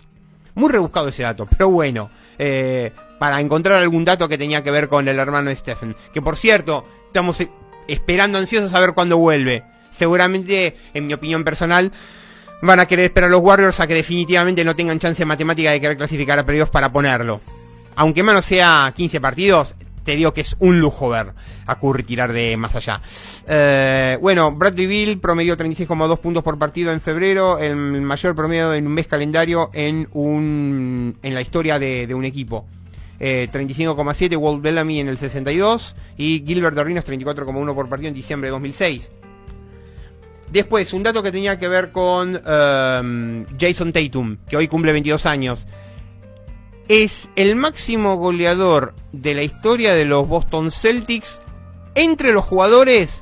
Muy 0.53 0.71
rebuscado 0.71 1.07
ese 1.07 1.23
dato, 1.23 1.47
pero 1.47 1.69
bueno, 1.69 2.09
eh, 2.37 2.93
para 3.19 3.39
encontrar 3.39 3.81
algún 3.81 4.05
dato 4.05 4.27
que 4.27 4.37
tenía 4.37 4.63
que 4.63 4.71
ver 4.71 4.87
con 4.87 5.07
el 5.07 5.19
hermano 5.19 5.53
Stephen. 5.55 5.95
Que 6.13 6.21
por 6.21 6.37
cierto, 6.37 6.85
estamos 7.05 7.39
eh, 7.41 7.49
esperando 7.87 8.37
ansiosos 8.37 8.73
a 8.73 8.79
ver 8.79 8.93
cuándo 8.93 9.17
vuelve. 9.17 9.63
Seguramente, 9.89 10.77
en 10.93 11.07
mi 11.07 11.13
opinión 11.13 11.43
personal, 11.43 11.91
van 12.61 12.79
a 12.79 12.85
querer 12.85 13.05
esperar 13.05 13.29
a 13.29 13.31
los 13.31 13.41
Warriors 13.41 13.79
a 13.79 13.87
que 13.87 13.93
definitivamente 13.93 14.63
no 14.63 14.75
tengan 14.75 14.99
chance 14.99 15.23
matemática 15.25 15.71
de 15.71 15.81
querer 15.81 15.97
clasificar 15.97 16.39
a 16.39 16.45
playoffs 16.45 16.71
para 16.71 16.91
ponerlo. 16.91 17.41
Aunque 17.95 18.23
menos 18.23 18.45
sea 18.45 18.93
15 18.95 19.19
partidos, 19.19 19.75
te 20.03 20.15
digo 20.15 20.33
que 20.33 20.41
es 20.41 20.55
un 20.59 20.79
lujo 20.79 21.09
ver 21.09 21.33
a 21.65 21.79
Curry 21.79 22.03
tirar 22.03 22.31
de 22.31 22.55
más 22.55 22.75
allá. 22.75 23.01
Eh, 23.47 24.17
bueno, 24.21 24.51
Bradley 24.51 24.87
Bill 24.87 25.19
promedió 25.19 25.57
36,2 25.57 26.19
puntos 26.19 26.43
por 26.43 26.57
partido 26.57 26.93
en 26.93 27.01
febrero, 27.01 27.57
el 27.59 27.75
mayor 27.75 28.35
promedio 28.35 28.73
en 28.73 28.87
un 28.87 28.93
mes 28.93 29.07
calendario 29.07 29.69
en 29.73 30.07
un 30.13 31.17
en 31.21 31.33
la 31.33 31.41
historia 31.41 31.77
de 31.79 32.13
un 32.13 32.23
equipo. 32.25 32.65
Eh, 33.19 33.49
35,7 33.51 34.37
Walt 34.37 34.61
Bellamy 34.61 35.01
en 35.01 35.09
el 35.09 35.17
62 35.17 35.95
y 36.17 36.43
Gilbert 36.45 36.77
Arenas 36.77 37.05
34,1 37.05 37.75
por 37.75 37.89
partido 37.89 38.07
en 38.07 38.13
diciembre 38.13 38.47
de 38.47 38.51
2006. 38.51 39.11
Después, 40.51 40.93
un 40.93 41.03
dato 41.03 41.21
que 41.21 41.31
tenía 41.31 41.59
que 41.59 41.67
ver 41.67 41.91
con 41.91 42.41
ehm, 42.43 43.45
Jason 43.59 43.91
Tatum, 43.91 44.37
que 44.47 44.57
hoy 44.57 44.67
cumple 44.67 44.93
22 44.93 45.25
años. 45.25 45.67
Es 46.87 47.29
el 47.35 47.55
máximo 47.55 48.15
goleador 48.15 48.95
de 49.11 49.35
la 49.35 49.43
historia 49.43 49.93
de 49.93 50.05
los 50.05 50.27
Boston 50.27 50.71
Celtics 50.71 51.41
entre 51.93 52.31
los 52.31 52.45
jugadores 52.45 53.21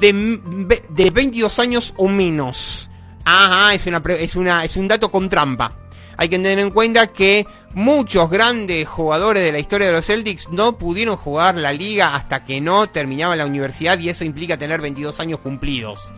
de, 0.00 0.40
de 0.88 1.10
22 1.10 1.58
años 1.58 1.92
o 1.98 2.08
menos. 2.08 2.88
Ajá, 3.24 3.74
es, 3.74 3.86
una, 3.86 4.02
es, 4.18 4.36
una, 4.36 4.64
es 4.64 4.76
un 4.78 4.88
dato 4.88 5.10
con 5.10 5.28
trampa. 5.28 5.81
Hay 6.16 6.28
que 6.28 6.36
tener 6.36 6.58
en 6.58 6.70
cuenta 6.70 7.08
que 7.08 7.46
muchos 7.74 8.30
grandes 8.30 8.88
jugadores 8.88 9.42
de 9.42 9.52
la 9.52 9.58
historia 9.58 9.86
de 9.88 9.94
los 9.94 10.06
Celtics 10.06 10.48
no 10.50 10.76
pudieron 10.76 11.16
jugar 11.16 11.56
la 11.56 11.72
liga 11.72 12.14
hasta 12.14 12.42
que 12.42 12.60
no 12.60 12.88
terminaba 12.88 13.36
la 13.36 13.46
universidad 13.46 13.98
y 13.98 14.08
eso 14.08 14.24
implica 14.24 14.56
tener 14.56 14.80
22 14.80 15.18
años 15.20 15.40
cumplidos. 15.40 16.12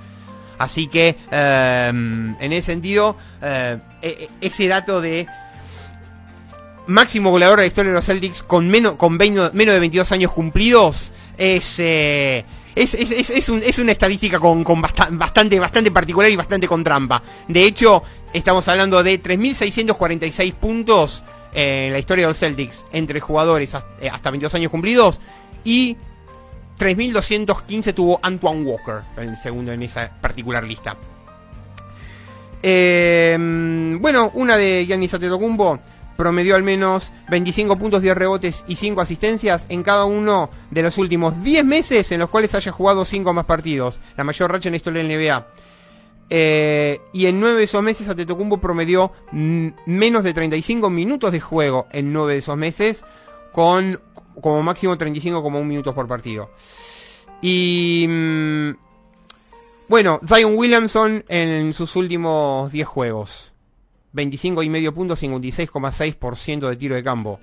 Así 0.58 0.86
que, 0.86 1.16
eh, 1.30 1.88
en 1.90 2.52
ese 2.52 2.72
sentido, 2.72 3.16
eh, 3.42 3.78
e- 4.02 4.28
e- 4.40 4.46
ese 4.46 4.68
dato 4.68 5.00
de 5.00 5.26
máximo 6.86 7.30
goleador 7.30 7.58
de 7.58 7.64
la 7.64 7.66
historia 7.68 7.90
de 7.90 7.96
los 7.96 8.04
Celtics 8.04 8.42
con 8.42 8.68
menos, 8.68 8.96
con 8.96 9.18
20 9.18 9.50
menos 9.52 9.74
de 9.74 9.80
22 9.80 10.12
años 10.12 10.32
cumplidos 10.32 11.12
es, 11.38 11.76
eh, 11.80 12.44
es, 12.74 12.94
es, 12.94 13.30
es- 13.30 13.48
un- 13.48 13.62
es 13.62 13.78
una 13.78 13.92
estadística 13.92 14.38
con, 14.38 14.64
con 14.64 14.80
basta- 14.82 15.08
bastante, 15.10 15.58
bastante 15.60 15.90
particular 15.90 16.30
y 16.30 16.36
bastante 16.36 16.66
con 16.66 16.82
trampa. 16.84 17.22
De 17.48 17.62
hecho, 17.64 18.02
estamos 18.32 18.66
hablando 18.68 19.02
de 19.02 19.22
3.646 19.22 20.52
puntos 20.54 21.24
eh, 21.54 21.86
en 21.86 21.92
la 21.92 21.98
historia 21.98 22.24
de 22.26 22.30
los 22.30 22.38
Celtics 22.38 22.84
entre 22.92 23.20
jugadores 23.20 23.74
hasta, 23.74 23.88
eh, 24.00 24.08
hasta 24.10 24.30
22 24.30 24.54
años 24.54 24.70
cumplidos 24.70 25.20
y 25.62 25.96
3.215 26.78 27.94
tuvo 27.94 28.18
Antoine 28.22 28.62
Walker, 28.64 29.02
el 29.16 29.36
segundo 29.36 29.70
en 29.72 29.82
esa 29.84 30.10
particular 30.20 30.64
lista. 30.64 30.96
Eh, 32.62 33.36
bueno, 34.00 34.30
una 34.34 34.56
de 34.56 34.84
Giannis 34.86 35.12
Antetokounmpo 35.14 35.78
promedió 36.16 36.54
al 36.56 36.62
menos 36.62 37.12
25 37.30 37.76
puntos, 37.76 38.02
10 38.02 38.16
rebotes 38.16 38.64
y 38.66 38.76
5 38.76 39.00
asistencias 39.00 39.66
en 39.68 39.82
cada 39.82 40.04
uno 40.04 40.50
de 40.70 40.82
los 40.82 40.98
últimos 40.98 41.42
10 41.42 41.64
meses 41.64 42.10
en 42.12 42.20
los 42.20 42.30
cuales 42.30 42.54
haya 42.54 42.72
jugado 42.72 43.04
5 43.04 43.32
más 43.32 43.46
partidos, 43.46 44.00
la 44.16 44.24
mayor 44.24 44.50
racha 44.50 44.68
en 44.68 44.72
la 44.72 44.76
historia 44.76 45.02
de 45.02 45.16
NBA. 45.16 45.46
Eh, 46.30 47.00
y 47.12 47.26
en 47.26 47.38
9 47.38 47.58
de 47.58 47.64
esos 47.64 47.82
meses 47.82 48.08
Antetokounmpo 48.08 48.58
promedió 48.58 49.12
menos 49.32 50.24
de 50.24 50.32
35 50.32 50.88
minutos 50.88 51.32
de 51.32 51.40
juego 51.40 51.86
en 51.92 52.12
9 52.12 52.32
de 52.32 52.38
esos 52.38 52.56
meses 52.56 53.04
con 53.52 54.00
como 54.40 54.62
máximo 54.62 54.96
35,1 54.96 55.64
minutos 55.64 55.94
por 55.94 56.08
partido. 56.08 56.50
Y 57.40 58.06
mm, 58.08 58.70
bueno, 59.88 60.18
Zion 60.26 60.56
Williamson 60.56 61.24
en 61.28 61.72
sus 61.72 61.94
últimos 61.94 62.72
10 62.72 62.86
juegos. 62.86 63.53
25 64.14 64.62
y 64.62 64.70
medio 64.70 64.94
puntos, 64.94 65.22
56,6% 65.22 66.68
de 66.68 66.76
tiro 66.76 66.94
de 66.94 67.04
campo. 67.04 67.40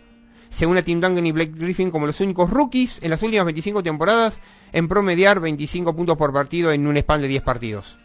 Según 0.49 0.77
a 0.77 0.81
Tim 0.81 0.99
Duncan 0.99 1.25
y 1.25 1.31
Blake 1.31 1.53
Griffin 1.55 1.91
como 1.91 2.07
los 2.07 2.19
únicos 2.19 2.49
rookies 2.49 2.99
en 3.01 3.11
las 3.11 3.21
últimas 3.23 3.45
25 3.45 3.83
temporadas 3.83 4.41
en 4.73 4.87
promediar 4.87 5.39
25 5.39 5.95
puntos 5.95 6.17
por 6.17 6.33
partido 6.33 6.71
en 6.71 6.87
un 6.87 6.97
span 6.97 7.21
de 7.21 7.27
10 7.27 7.43
partidos. 7.43 7.97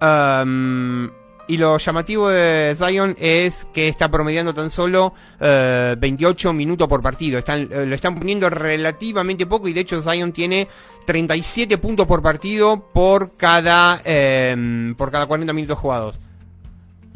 Um, 0.00 1.10
y 1.48 1.56
lo 1.56 1.76
llamativo 1.78 2.28
de 2.28 2.76
Zion 2.78 3.16
es 3.18 3.66
que 3.74 3.88
está 3.88 4.08
promediando 4.08 4.54
tan 4.54 4.70
solo 4.70 5.14
eh, 5.40 5.96
28 5.98 6.52
minutos 6.52 6.86
por 6.86 7.02
partido. 7.02 7.40
Eh, 7.40 7.86
lo 7.86 7.94
están 7.94 8.14
poniendo 8.14 8.48
relativamente 8.48 9.46
poco 9.46 9.68
y 9.68 9.72
de 9.72 9.80
hecho 9.80 10.00
Zion 10.00 10.32
tiene 10.32 10.68
37 11.06 11.76
puntos 11.78 12.06
por 12.06 12.22
partido 12.22 12.88
por 12.92 13.36
cada, 13.36 14.00
eh, 14.04 14.94
por 14.96 15.10
cada 15.10 15.26
40 15.26 15.52
minutos 15.52 15.78
jugados. 15.78 16.20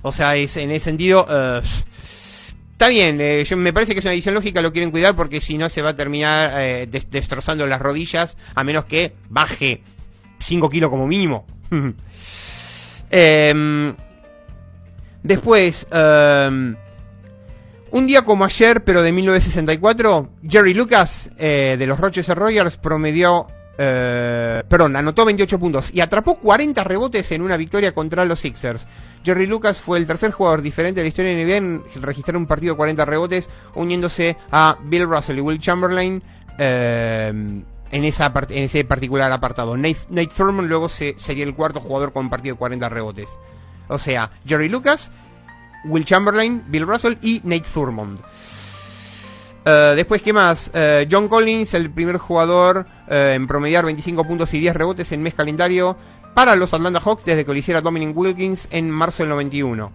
O 0.05 0.13
sea, 0.13 0.37
es, 0.37 0.57
en 0.57 0.71
ese 0.71 0.85
sentido... 0.85 1.27
eh, 1.29 1.61
Está 2.73 2.89
bien, 2.89 3.19
eh, 3.21 3.45
yo, 3.45 3.57
me 3.57 3.73
parece 3.73 3.93
que 3.95 4.01
es 4.01 4.05
una 4.05 4.13
edición 4.15 4.35
lógica, 4.35 4.61
lo 4.61 4.73
quieren 4.73 4.91
cuidar 4.91 5.15
porque 5.15 5.41
si 5.41 5.57
no 5.57 5.69
se 5.69 5.81
va 5.81 5.91
a 5.91 5.95
terminar 5.95 6.53
eh, 6.61 6.87
des- 6.91 7.09
destrozando 7.11 7.67
las 7.69 7.81
rodillas, 7.81 8.37
a 8.55 8.65
menos 8.65 8.85
que 8.87 9.13
baje 9.29 9.81
5 10.41 10.69
kilos 10.71 10.91
como 10.91 11.07
mínimo. 11.07 11.47
Em, 13.11 13.95
después, 15.23 15.87
em, 15.91 16.77
Un 17.93 18.07
día 18.09 18.23
como 18.23 18.45
ayer, 18.45 18.83
pero 18.83 19.03
de 19.03 19.13
1964, 19.13 20.29
Jerry 20.49 20.75
Lucas 20.75 21.31
de 21.39 21.85
los 21.87 22.01
Rochester 22.01 22.37
Royals 22.37 22.77
promedió, 22.77 23.47
perdón, 23.77 24.97
anotó 24.97 25.25
28 25.25 25.61
puntos 25.61 25.91
y 25.95 26.01
atrapó 26.01 26.35
40 26.41 26.83
rebotes 26.83 27.31
en 27.31 27.41
una 27.43 27.57
victoria 27.57 27.93
contra 27.93 28.25
los 28.25 28.41
Sixers. 28.41 28.85
Jerry 29.25 29.47
Lucas 29.47 29.81
fue 29.81 29.99
el 29.99 30.07
tercer 30.07 30.33
jugador 30.33 30.61
diferente 30.61 31.01
de 31.01 31.05
la 31.05 31.09
historia 31.09 31.35
de 31.35 31.45
NBA 31.45 31.57
en 31.57 31.83
registrar 32.03 32.37
un 32.37 32.47
partido 32.47 32.75
de 32.75 32.77
40 32.77 33.05
rebotes, 33.07 33.49
uniéndose 33.75 34.37
a 34.53 34.77
Bill 34.83 35.09
Russell 35.09 35.39
y 35.39 35.41
Will 35.41 35.59
Chamberlain 35.59 36.23
eh, 36.59 37.63
en, 37.91 38.05
ese 38.05 38.85
particular 38.85 39.33
apartado. 39.33 39.77
Nate, 39.77 39.99
Nate 40.11 40.31
Thurman 40.37 40.69
luego 40.69 40.91
se, 40.91 41.15
sería 41.17 41.45
el 41.45 41.55
cuarto 41.55 41.81
jugador 41.81 42.13
con 42.13 42.27
un 42.27 42.31
partido 42.31 42.55
de 42.55 42.59
40 42.59 42.89
rebotes. 42.91 43.29
O 43.89 43.99
sea, 43.99 44.31
Jerry 44.47 44.69
Lucas, 44.69 45.11
Will 45.87 46.05
Chamberlain, 46.05 46.63
Bill 46.69 46.87
Russell 46.87 47.15
y 47.23 47.41
Nate 47.45 47.65
Thurmond. 47.73 48.21
Eh, 49.65 49.93
después, 49.97 50.21
¿qué 50.21 50.35
más? 50.35 50.71
Eh, 50.75 51.09
John 51.11 51.29
Collins, 51.29 51.73
el 51.73 51.91
primer 51.91 52.19
jugador 52.19 52.87
en 53.09 53.47
promediar 53.47 53.85
25 53.85 54.25
puntos 54.25 54.53
y 54.55 54.61
10 54.61 54.77
rebotes 54.77 55.13
en 55.13 55.23
mes 55.23 55.35
calendario 55.35 55.97
para 56.35 56.57
los 56.57 56.75
Atlanta 56.75 57.01
Hawks 57.01 57.25
desde 57.25 57.45
que 57.45 57.53
lo 57.53 57.59
hiciera 57.59 57.81
Dominic 57.81 58.17
Wilkins 58.17 58.69
en 58.71 58.91
marzo 58.91 59.23
del 59.23 59.31
91. 59.31 59.87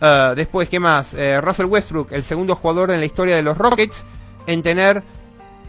Uh, 0.00 0.34
después, 0.34 0.68
¿qué 0.68 0.80
más? 0.80 1.12
Uh, 1.12 1.40
Russell 1.42 1.66
Westbrook, 1.66 2.12
el 2.12 2.24
segundo 2.24 2.56
jugador 2.56 2.90
en 2.90 3.00
la 3.00 3.06
historia 3.06 3.36
de 3.36 3.42
los 3.42 3.58
Rockets 3.58 4.04
en 4.46 4.62
tener 4.62 5.02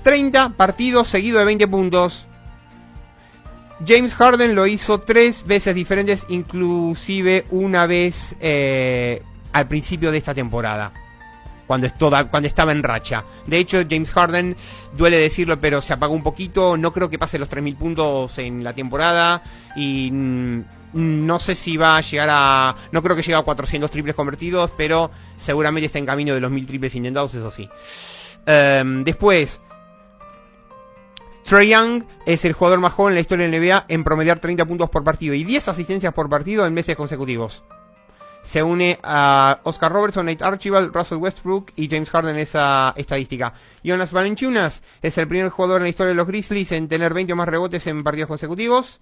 30 0.03 0.49
partidos 0.49 1.07
seguidos 1.07 1.39
de 1.39 1.45
20 1.45 1.67
puntos. 1.67 2.27
James 3.85 4.13
Harden 4.13 4.55
lo 4.55 4.67
hizo 4.67 5.01
tres 5.01 5.45
veces 5.45 5.73
diferentes, 5.73 6.25
inclusive 6.29 7.45
una 7.49 7.87
vez 7.87 8.35
eh, 8.39 9.23
al 9.51 9.67
principio 9.67 10.11
de 10.11 10.19
esta 10.19 10.35
temporada 10.35 10.93
cuando, 11.71 12.47
estaba 12.47 12.73
en 12.73 12.83
racha. 12.83 13.23
De 13.47 13.57
hecho, 13.57 13.81
James 13.89 14.11
Harden, 14.11 14.57
duele 14.97 15.17
decirlo, 15.17 15.57
pero 15.61 15.81
se 15.81 15.93
apagó 15.93 16.13
un 16.13 16.21
poquito. 16.21 16.75
No 16.75 16.91
creo 16.91 17.09
que 17.09 17.17
pase 17.17 17.39
los 17.39 17.49
3.000 17.49 17.77
puntos 17.77 18.37
en 18.39 18.61
la 18.61 18.73
temporada. 18.73 19.41
Y 19.77 20.11
mm, 20.11 20.63
no 20.93 21.39
sé 21.39 21.55
si 21.55 21.77
va 21.77 21.95
a 21.95 22.01
llegar 22.01 22.27
a... 22.29 22.75
No 22.91 23.01
creo 23.01 23.15
que 23.15 23.21
llegue 23.21 23.35
a 23.35 23.41
400 23.41 23.89
triples 23.89 24.15
convertidos, 24.15 24.69
pero 24.75 25.11
seguramente 25.37 25.85
está 25.85 25.97
en 25.97 26.05
camino 26.05 26.33
de 26.33 26.41
los 26.41 26.51
1.000 26.51 26.67
triples 26.67 26.95
intentados, 26.95 27.33
eso 27.35 27.51
sí. 27.51 27.69
Um, 28.45 29.05
después... 29.05 29.61
Trey 31.45 31.69
Young 31.69 32.03
es 32.25 32.43
el 32.45 32.53
jugador 32.53 32.79
más 32.79 32.93
joven 32.93 33.11
en 33.11 33.15
la 33.15 33.21
historia 33.21 33.47
de 33.47 33.59
la 33.59 33.65
NBA 33.65 33.85
en 33.87 34.03
promediar 34.03 34.39
30 34.39 34.65
puntos 34.65 34.89
por 34.89 35.03
partido 35.03 35.33
y 35.33 35.43
10 35.43 35.69
asistencias 35.69 36.13
por 36.13 36.29
partido 36.29 36.67
en 36.67 36.73
meses 36.73 36.95
consecutivos 36.95 37.63
se 38.43 38.63
une 38.63 38.97
a 39.03 39.59
Oscar 39.63 39.91
Robertson, 39.91 40.25
Nate 40.25 40.43
Archibald, 40.43 40.93
Russell 40.93 41.17
Westbrook 41.17 41.71
y 41.75 41.87
James 41.87 42.09
Harden 42.09 42.35
en 42.35 42.41
esa 42.41 42.93
estadística. 42.97 43.53
Jonas 43.83 44.11
Valanciunas 44.11 44.83
es 45.01 45.17
el 45.17 45.27
primer 45.27 45.49
jugador 45.49 45.77
en 45.77 45.83
la 45.83 45.89
historia 45.89 46.09
de 46.09 46.15
los 46.15 46.27
Grizzlies 46.27 46.71
en 46.71 46.87
tener 46.87 47.13
20 47.13 47.33
o 47.33 47.35
más 47.35 47.47
rebotes 47.47 47.85
en 47.87 48.03
partidos 48.03 48.27
consecutivos. 48.27 48.99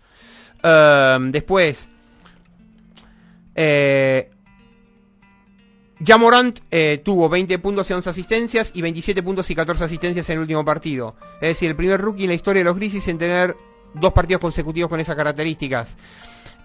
Um, 0.64 1.32
después, 1.32 1.90
eh, 3.56 4.30
Jamorant 6.06 6.60
eh, 6.70 7.02
tuvo 7.04 7.30
20 7.30 7.60
puntos 7.60 7.90
y 7.90 7.94
11 7.94 8.10
asistencias 8.10 8.72
y 8.74 8.82
27 8.82 9.24
puntos 9.24 9.50
y 9.50 9.56
14 9.56 9.86
asistencias 9.86 10.30
en 10.30 10.36
el 10.36 10.42
último 10.42 10.66
partido. 10.66 11.16
Es 11.36 11.50
decir, 11.50 11.70
el 11.70 11.76
primer 11.76 12.00
rookie 12.00 12.24
en 12.24 12.30
la 12.30 12.36
historia 12.36 12.62
de 12.62 12.66
los 12.66 12.76
Grizzlies 12.76 13.08
en 13.08 13.18
tener 13.18 13.56
dos 13.94 14.14
partidos 14.14 14.42
consecutivos 14.42 14.90
con 14.90 15.00
esas 15.00 15.16
características. 15.16 15.96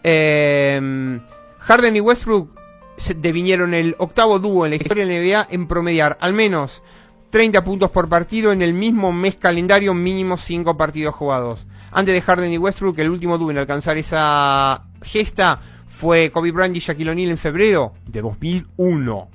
Eh, 0.03 1.21
Harden 1.61 1.97
y 1.97 2.01
Westbrook 2.01 2.64
se 2.97 3.15
devinieron 3.15 3.75
el 3.75 3.97
octavo 3.99 4.39
dúo 4.39 4.67
en 4.67 4.71
la 4.71 4.77
historia 4.77 5.07
de 5.07 5.15
la 5.15 5.21
NBA 5.21 5.47
en 5.51 5.67
promediar 5.67 6.17
al 6.21 6.33
menos 6.33 6.83
30 7.31 7.65
puntos 7.65 7.91
por 7.91 8.09
partido 8.09 8.53
en 8.53 8.63
el 8.63 8.73
mismo 8.73 9.13
mes 9.13 9.35
calendario, 9.35 9.93
mínimo 9.95 10.37
5 10.37 10.77
partidos 10.77 11.15
jugados. 11.15 11.67
Antes 11.91 12.15
de 12.15 12.23
Harden 12.23 12.53
y 12.53 12.59
Westbrook, 12.59 12.99
el 12.99 13.11
último 13.11 13.39
dúo 13.39 13.51
en 13.51 13.59
alcanzar 13.59 13.97
esa 13.97 14.85
gesta 15.03 15.61
fue 15.89 16.31
Kobe 16.31 16.53
Bryant 16.53 16.77
y 16.77 16.81
Shaquille 16.81 17.11
O'Neal 17.11 17.31
en 17.31 17.39
febrero 17.39 17.95
de 18.07 18.23
2001. 18.23 19.29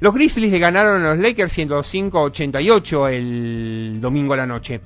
Los 0.00 0.14
Grizzlies 0.14 0.52
le 0.52 0.58
ganaron 0.58 1.02
a 1.04 1.14
los 1.14 1.18
Lakers 1.18 1.56
105-88 1.56 3.10
el 3.10 4.00
domingo 4.00 4.34
a 4.34 4.38
la 4.38 4.46
noche 4.46 4.80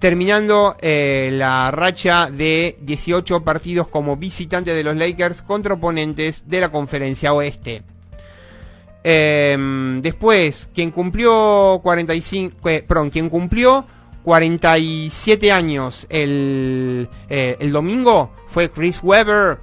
terminando 0.00 0.76
eh, 0.80 1.28
la 1.32 1.70
racha 1.70 2.30
de 2.30 2.76
18 2.80 3.44
partidos 3.44 3.86
como 3.86 4.16
visitante 4.16 4.74
de 4.74 4.82
los 4.82 4.96
Lakers 4.96 5.42
contra 5.42 5.74
oponentes 5.74 6.48
de 6.48 6.60
la 6.60 6.70
conferencia 6.70 7.34
oeste. 7.34 7.82
Em, 9.04 10.00
después, 10.02 10.68
quien 10.74 10.90
cumplió 10.90 11.80
45, 11.82 12.68
eh, 12.68 12.84
perdón, 12.86 13.10
quien 13.10 13.28
cumplió 13.28 13.86
47 14.24 15.52
años 15.52 16.06
el, 16.10 17.08
eh, 17.28 17.56
el 17.60 17.70
domingo 17.70 18.32
fue 18.48 18.70
Chris 18.70 19.00
Webber. 19.02 19.58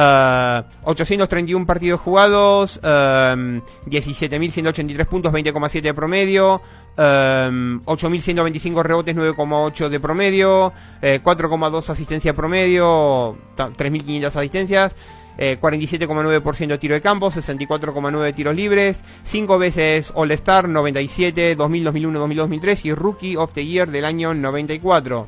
831 0.00 1.66
partidos 1.66 2.00
jugados, 2.00 2.80
17.183 2.82 5.06
puntos, 5.06 5.32
20,7 5.32 5.82
de 5.82 5.94
promedio, 5.94 6.60
8.125 6.96 8.66
em, 8.66 8.82
rebotes, 8.82 9.16
9,8 9.16 9.88
de 9.88 10.00
promedio, 10.00 10.72
4,2 11.02 11.88
eh, 11.88 11.92
asistencia 11.92 12.34
promedio, 12.34 13.36
3.500 13.56 14.36
asistencias, 14.36 14.94
47,9% 15.38 16.66
de 16.66 16.78
tiro 16.78 16.94
de 16.94 17.00
campo, 17.00 17.30
64,9 17.30 18.22
de 18.22 18.32
tiros 18.32 18.54
libres, 18.54 19.02
5 19.22 19.58
veces 19.58 20.12
All-Star, 20.14 20.68
97, 20.68 21.56
2000, 21.56 21.84
2001, 21.84 22.18
2002, 22.18 22.48
2003 22.48 22.84
y 22.84 22.94
Rookie 22.94 23.36
of 23.36 23.52
the 23.54 23.64
Year 23.64 23.90
del 23.90 24.04
año 24.04 24.34
94. 24.34 25.26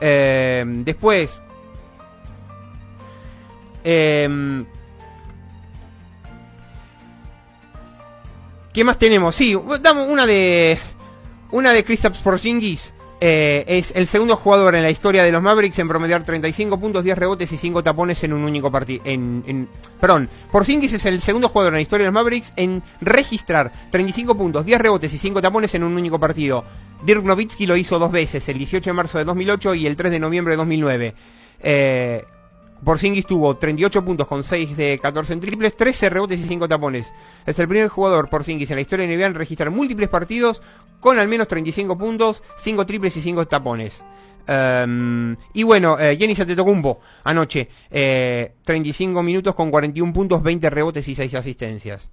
Em, 0.00 0.84
después, 0.84 1.40
em, 3.84 4.64
¿Qué 8.72 8.84
más 8.84 8.98
tenemos? 8.98 9.34
Sí, 9.36 9.56
damos 9.80 10.08
una 10.08 10.26
de. 10.26 10.78
Una 11.50 11.72
de 11.72 11.84
Kristaps 11.84 12.18
Porzingis. 12.18 12.94
Eh, 13.24 13.64
es 13.68 13.92
el 13.94 14.08
segundo 14.08 14.34
jugador 14.34 14.74
en 14.74 14.82
la 14.82 14.90
historia 14.90 15.22
de 15.22 15.30
los 15.30 15.40
Mavericks 15.40 15.78
en 15.78 15.86
promediar 15.86 16.24
35 16.24 16.80
puntos, 16.80 17.04
10 17.04 17.16
rebotes 17.16 17.52
y 17.52 17.56
5 17.56 17.80
tapones 17.84 18.24
en 18.24 18.32
un 18.32 18.42
único 18.42 18.72
partido. 18.72 19.02
En, 19.04 19.68
perdón, 20.00 20.28
Porzingis 20.50 20.94
es 20.94 21.06
el 21.06 21.20
segundo 21.20 21.48
jugador 21.48 21.74
en 21.74 21.76
la 21.76 21.82
historia 21.82 22.06
de 22.06 22.08
los 22.10 22.14
Mavericks 22.14 22.52
en 22.56 22.82
registrar 23.00 23.70
35 23.92 24.34
puntos, 24.36 24.64
10 24.64 24.80
rebotes 24.80 25.14
y 25.14 25.18
5 25.18 25.40
tapones 25.40 25.72
en 25.74 25.84
un 25.84 25.92
único 25.92 26.18
partido. 26.18 26.64
Dirk 27.04 27.22
Nowitzki 27.22 27.66
lo 27.66 27.76
hizo 27.76 28.00
dos 28.00 28.10
veces, 28.10 28.48
el 28.48 28.58
18 28.58 28.90
de 28.90 28.94
marzo 28.94 29.18
de 29.18 29.24
2008 29.24 29.74
y 29.76 29.86
el 29.86 29.94
3 29.94 30.10
de 30.10 30.18
noviembre 30.18 30.54
de 30.54 30.56
2009. 30.56 31.14
Eh, 31.60 32.24
Porzingis 32.84 33.26
tuvo 33.26 33.56
38 33.56 34.04
puntos 34.04 34.26
con 34.26 34.42
6 34.42 34.76
de 34.76 34.98
14 35.00 35.34
en 35.34 35.40
triples, 35.40 35.76
13 35.76 36.10
rebotes 36.10 36.40
y 36.40 36.44
5 36.44 36.68
tapones. 36.68 37.12
Es 37.46 37.58
el 37.58 37.68
primer 37.68 37.88
jugador 37.88 38.28
Porzingis 38.28 38.70
en 38.70 38.76
la 38.76 38.82
historia 38.82 39.06
de 39.06 39.16
NBA 39.16 39.26
en 39.26 39.34
registrar 39.34 39.70
múltiples 39.70 40.08
partidos 40.08 40.62
con 41.00 41.18
al 41.18 41.28
menos 41.28 41.48
35 41.48 41.96
puntos, 41.96 42.42
5 42.58 42.86
triples 42.86 43.16
y 43.16 43.22
5 43.22 43.46
tapones. 43.46 44.02
Um, 44.48 45.36
y 45.52 45.62
bueno, 45.62 45.98
eh, 46.00 46.16
Jenny 46.16 46.34
Satetokumbo 46.34 47.00
anoche, 47.22 47.68
eh, 47.90 48.54
35 48.64 49.22
minutos 49.22 49.54
con 49.54 49.70
41 49.70 50.12
puntos, 50.12 50.42
20 50.42 50.68
rebotes 50.68 51.06
y 51.06 51.14
6 51.14 51.34
asistencias. 51.34 52.10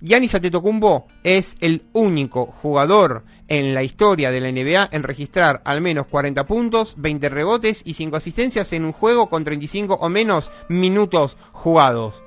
Giannis 0.00 0.34
Antetokounmpo 0.34 1.08
es 1.22 1.56
el 1.60 1.82
único 1.92 2.46
jugador 2.46 3.24
en 3.48 3.74
la 3.74 3.82
historia 3.82 4.30
de 4.30 4.40
la 4.40 4.50
NBA 4.50 4.88
en 4.92 5.02
registrar 5.02 5.60
al 5.64 5.80
menos 5.80 6.06
40 6.06 6.46
puntos, 6.46 6.94
20 6.96 7.28
rebotes 7.28 7.82
y 7.84 7.94
5 7.94 8.16
asistencias 8.16 8.72
en 8.72 8.84
un 8.84 8.92
juego 8.92 9.28
con 9.28 9.44
35 9.44 9.94
o 9.94 10.08
menos 10.08 10.50
minutos 10.68 11.36
jugados. 11.52 12.22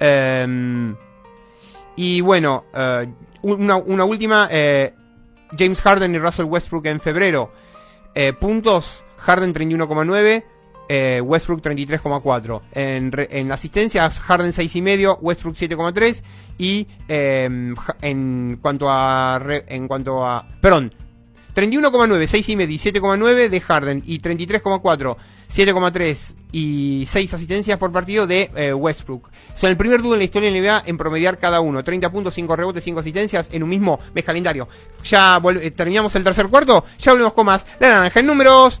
Em, 0.00 0.96
y 1.96 2.20
bueno, 2.20 2.64
eh, 2.72 3.08
una, 3.42 4.04
última, 4.04 4.48
eh, 4.50 4.94
James 5.58 5.80
Harden 5.82 6.14
y 6.14 6.18
Russell 6.18 6.46
Westbrook 6.46 6.86
en 6.86 7.00
febrero. 7.00 7.52
Eh, 8.14 8.32
puntos, 8.32 9.04
Harden 9.18 9.52
31,9. 9.52 10.44
Westbrook 11.22 11.62
33,4. 11.62 12.62
En, 12.72 13.12
en 13.30 13.52
asistencias, 13.52 14.20
Harden 14.20 14.52
6,5, 14.52 15.18
Westbrook 15.20 15.54
7,3 15.54 16.22
y 16.58 16.86
em, 17.06 17.74
en 18.02 18.58
cuanto 18.60 18.90
a 18.90 19.40
en 19.68 19.86
cuanto 19.86 20.26
a 20.26 20.46
perdón 20.60 20.92
31,9 21.54 22.26
6 22.26 22.48
y 22.48 22.56
medio 22.56 22.76
7,9 22.76 23.48
de 23.48 23.60
Harden 23.60 24.02
y 24.04 24.20
33,4 24.20 25.16
7,3 25.54 26.34
y 26.52 27.06
6 27.08 27.34
asistencias 27.34 27.78
por 27.78 27.92
partido 27.92 28.26
de 28.26 28.50
eh, 28.54 28.72
Westbrook. 28.72 29.30
Son 29.54 29.70
el 29.70 29.76
primer 29.76 30.02
dúo 30.02 30.14
en 30.14 30.20
la 30.20 30.24
historia 30.24 30.50
de 30.50 30.60
la 30.60 30.80
NBA 30.80 30.82
en 30.86 30.98
promediar 30.98 31.38
cada 31.38 31.60
uno. 31.60 31.82
30 31.82 32.10
puntos, 32.10 32.34
5 32.34 32.56
rebotes, 32.56 32.84
5 32.84 33.00
asistencias 33.00 33.48
en 33.52 33.62
un 33.62 33.68
mismo 33.68 33.98
mes 34.14 34.24
calendario. 34.24 34.68
Ya 35.04 35.40
eh, 35.60 35.70
terminamos 35.70 36.14
el 36.16 36.24
tercer 36.24 36.48
cuarto, 36.48 36.84
ya 36.98 37.12
volvemos 37.12 37.32
con 37.32 37.46
más. 37.46 37.64
La 37.80 37.88
naranja 37.88 38.20
en 38.20 38.26
números. 38.26 38.80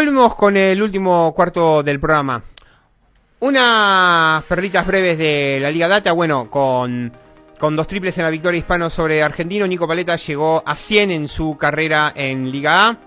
Volvemos 0.00 0.34
con 0.34 0.56
el 0.56 0.82
último 0.82 1.34
cuarto 1.34 1.82
del 1.82 2.00
programa. 2.00 2.42
Unas 3.40 4.42
perritas 4.44 4.86
breves 4.86 5.18
de 5.18 5.58
la 5.60 5.70
Liga 5.70 5.88
Data, 5.88 6.12
bueno, 6.12 6.50
con, 6.50 7.12
con 7.58 7.76
dos 7.76 7.86
triples 7.86 8.16
en 8.16 8.24
la 8.24 8.30
victoria 8.30 8.56
hispano 8.56 8.88
sobre 8.88 9.22
Argentino, 9.22 9.66
Nico 9.66 9.86
Paleta 9.86 10.16
llegó 10.16 10.62
a 10.64 10.74
100 10.74 11.10
en 11.10 11.28
su 11.28 11.58
carrera 11.58 12.14
en 12.16 12.50
Liga 12.50 12.88
A. 12.88 12.98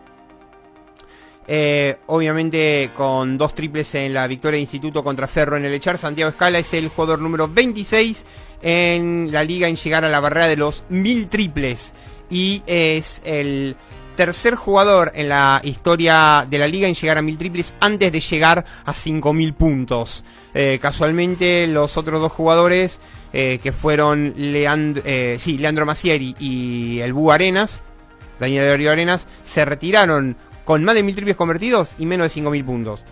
Eh, 1.47 1.97
obviamente 2.05 2.91
con 2.95 3.39
dos 3.39 3.55
triples 3.55 3.95
en 3.95 4.13
la 4.13 4.27
victoria 4.27 4.57
de 4.57 4.61
Instituto 4.61 5.03
contra 5.03 5.27
Ferro 5.27 5.57
en 5.57 5.65
el 5.65 5.73
Echar, 5.73 5.97
Santiago 5.97 6.29
Escala 6.29 6.59
es 6.59 6.75
el 6.75 6.89
jugador 6.89 7.19
número 7.19 7.47
26 7.47 8.23
en 8.61 9.29
la 9.31 9.43
liga 9.43 9.67
en 9.67 9.77
llegar 9.77 10.05
a 10.05 10.09
la 10.09 10.19
barrera 10.19 10.47
de 10.47 10.57
los 10.57 10.83
mil 10.89 11.27
triples 11.27 11.93
y 12.29 12.61
es 12.67 13.21
el 13.25 13.77
tercer 14.15 14.55
jugador 14.55 15.11
en 15.15 15.29
la 15.29 15.61
historia 15.63 16.45
de 16.49 16.57
la 16.57 16.67
liga 16.67 16.87
en 16.87 16.95
llegar 16.95 17.17
a 17.17 17.21
mil 17.21 17.37
triples 17.37 17.75
antes 17.79 18.11
de 18.11 18.19
llegar 18.19 18.65
a 18.85 18.93
5000 18.93 19.53
puntos. 19.53 20.23
Eh, 20.53 20.79
casualmente 20.81 21.67
los 21.67 21.97
otros 21.97 22.21
dos 22.21 22.31
jugadores 22.31 22.99
eh, 23.33 23.59
que 23.61 23.71
fueron 23.71 24.33
Leandro, 24.37 25.01
eh, 25.05 25.37
sí, 25.39 25.57
Leandro 25.57 25.85
Macieri 25.85 26.35
y 26.39 26.99
el 26.99 27.13
Bú 27.13 27.31
Arenas, 27.31 27.81
Daniel 28.39 28.77
de 28.77 28.89
Arenas, 28.89 29.25
se 29.43 29.65
retiraron 29.65 30.37
con 30.65 30.83
más 30.83 30.95
de 30.95 31.03
mil 31.03 31.15
triples 31.15 31.35
convertidos 31.35 31.93
y 31.97 32.05
menos 32.05 32.25
de 32.25 32.29
5000 32.29 32.65
puntos. 32.65 33.03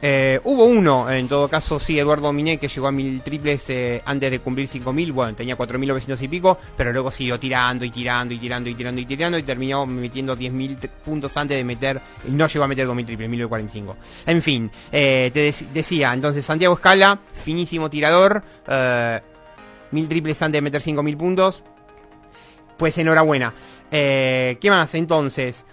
Eh, 0.00 0.40
hubo 0.44 0.64
uno, 0.64 1.10
en 1.10 1.26
todo 1.26 1.48
caso, 1.48 1.80
sí, 1.80 1.98
Eduardo 1.98 2.32
Miné, 2.32 2.58
que 2.58 2.68
llegó 2.68 2.86
a 2.86 2.92
mil 2.92 3.20
triples 3.22 3.68
eh, 3.70 4.00
antes 4.04 4.30
de 4.30 4.38
cumplir 4.38 4.68
5000. 4.68 5.12
Bueno, 5.12 5.34
tenía 5.34 5.56
4900 5.56 6.22
y 6.22 6.28
pico, 6.28 6.58
pero 6.76 6.92
luego 6.92 7.10
siguió 7.10 7.38
tirando 7.38 7.84
y 7.84 7.90
tirando 7.90 8.32
y 8.32 8.38
tirando 8.38 8.70
y 8.70 8.74
tirando 8.74 9.00
y 9.00 9.06
tirando 9.06 9.38
y 9.38 9.42
terminó 9.42 9.86
metiendo 9.86 10.36
10.000 10.36 10.88
puntos 11.04 11.36
antes 11.36 11.56
de 11.56 11.64
meter. 11.64 12.00
No 12.28 12.46
llegó 12.46 12.64
a 12.64 12.68
meter 12.68 12.86
2000 12.86 13.06
triples, 13.06 13.28
1045. 13.28 13.96
En 14.26 14.42
fin, 14.42 14.70
eh, 14.92 15.30
te 15.32 15.52
decía, 15.72 16.14
entonces 16.14 16.44
Santiago 16.44 16.74
Escala, 16.74 17.18
finísimo 17.32 17.90
tirador, 17.90 18.42
mil 19.90 20.08
triples 20.08 20.40
antes 20.42 20.58
de 20.58 20.62
meter 20.62 20.80
5000 20.80 21.16
puntos. 21.16 21.64
Pues 22.76 22.96
enhorabuena. 22.98 23.52
¿Qué 23.90 24.58
más? 24.68 24.94
Entonces. 24.94 25.64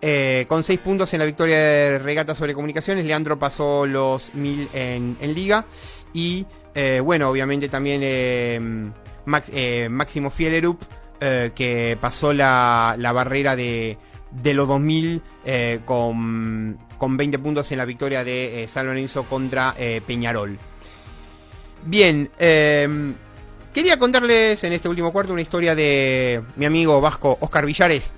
Eh, 0.00 0.44
con 0.48 0.62
6 0.62 0.78
puntos 0.78 1.12
en 1.12 1.18
la 1.18 1.24
victoria 1.24 1.58
de 1.58 1.98
regata 1.98 2.34
sobre 2.34 2.54
comunicaciones, 2.54 3.04
Leandro 3.04 3.38
pasó 3.38 3.84
los 3.84 4.34
1000 4.34 4.68
en, 4.72 5.34
liga. 5.34 5.64
Y 6.12 6.46
eh, 6.74 7.00
bueno, 7.02 7.28
obviamente 7.28 7.68
también 7.68 8.00
eh, 8.04 8.60
Máximo 9.90 10.30
Fielerup, 10.30 10.82
que 11.18 11.98
pasó 12.00 12.32
la, 12.32 12.94
barrera 13.12 13.56
de, 13.56 13.98
de 14.30 14.54
los 14.54 14.68
2000 14.68 15.22
con, 15.84 16.78
con 16.96 17.16
20 17.16 17.38
puntos 17.40 17.72
en 17.72 17.78
la 17.78 17.84
victoria 17.84 18.22
de 18.22 18.66
San 18.68 18.86
Lorenzo 18.86 19.24
contra 19.24 19.74
Peñarol. 20.06 20.56
Bien, 21.84 22.30
quería 22.38 23.98
contarles 23.98 24.62
en 24.62 24.72
este 24.74 24.88
último 24.88 25.12
cuarto 25.12 25.32
una 25.32 25.42
historia 25.42 25.74
de 25.74 26.40
mi 26.54 26.66
amigo 26.66 27.00
vasco 27.00 27.36
Oscar 27.40 27.66
Villares 27.66 28.12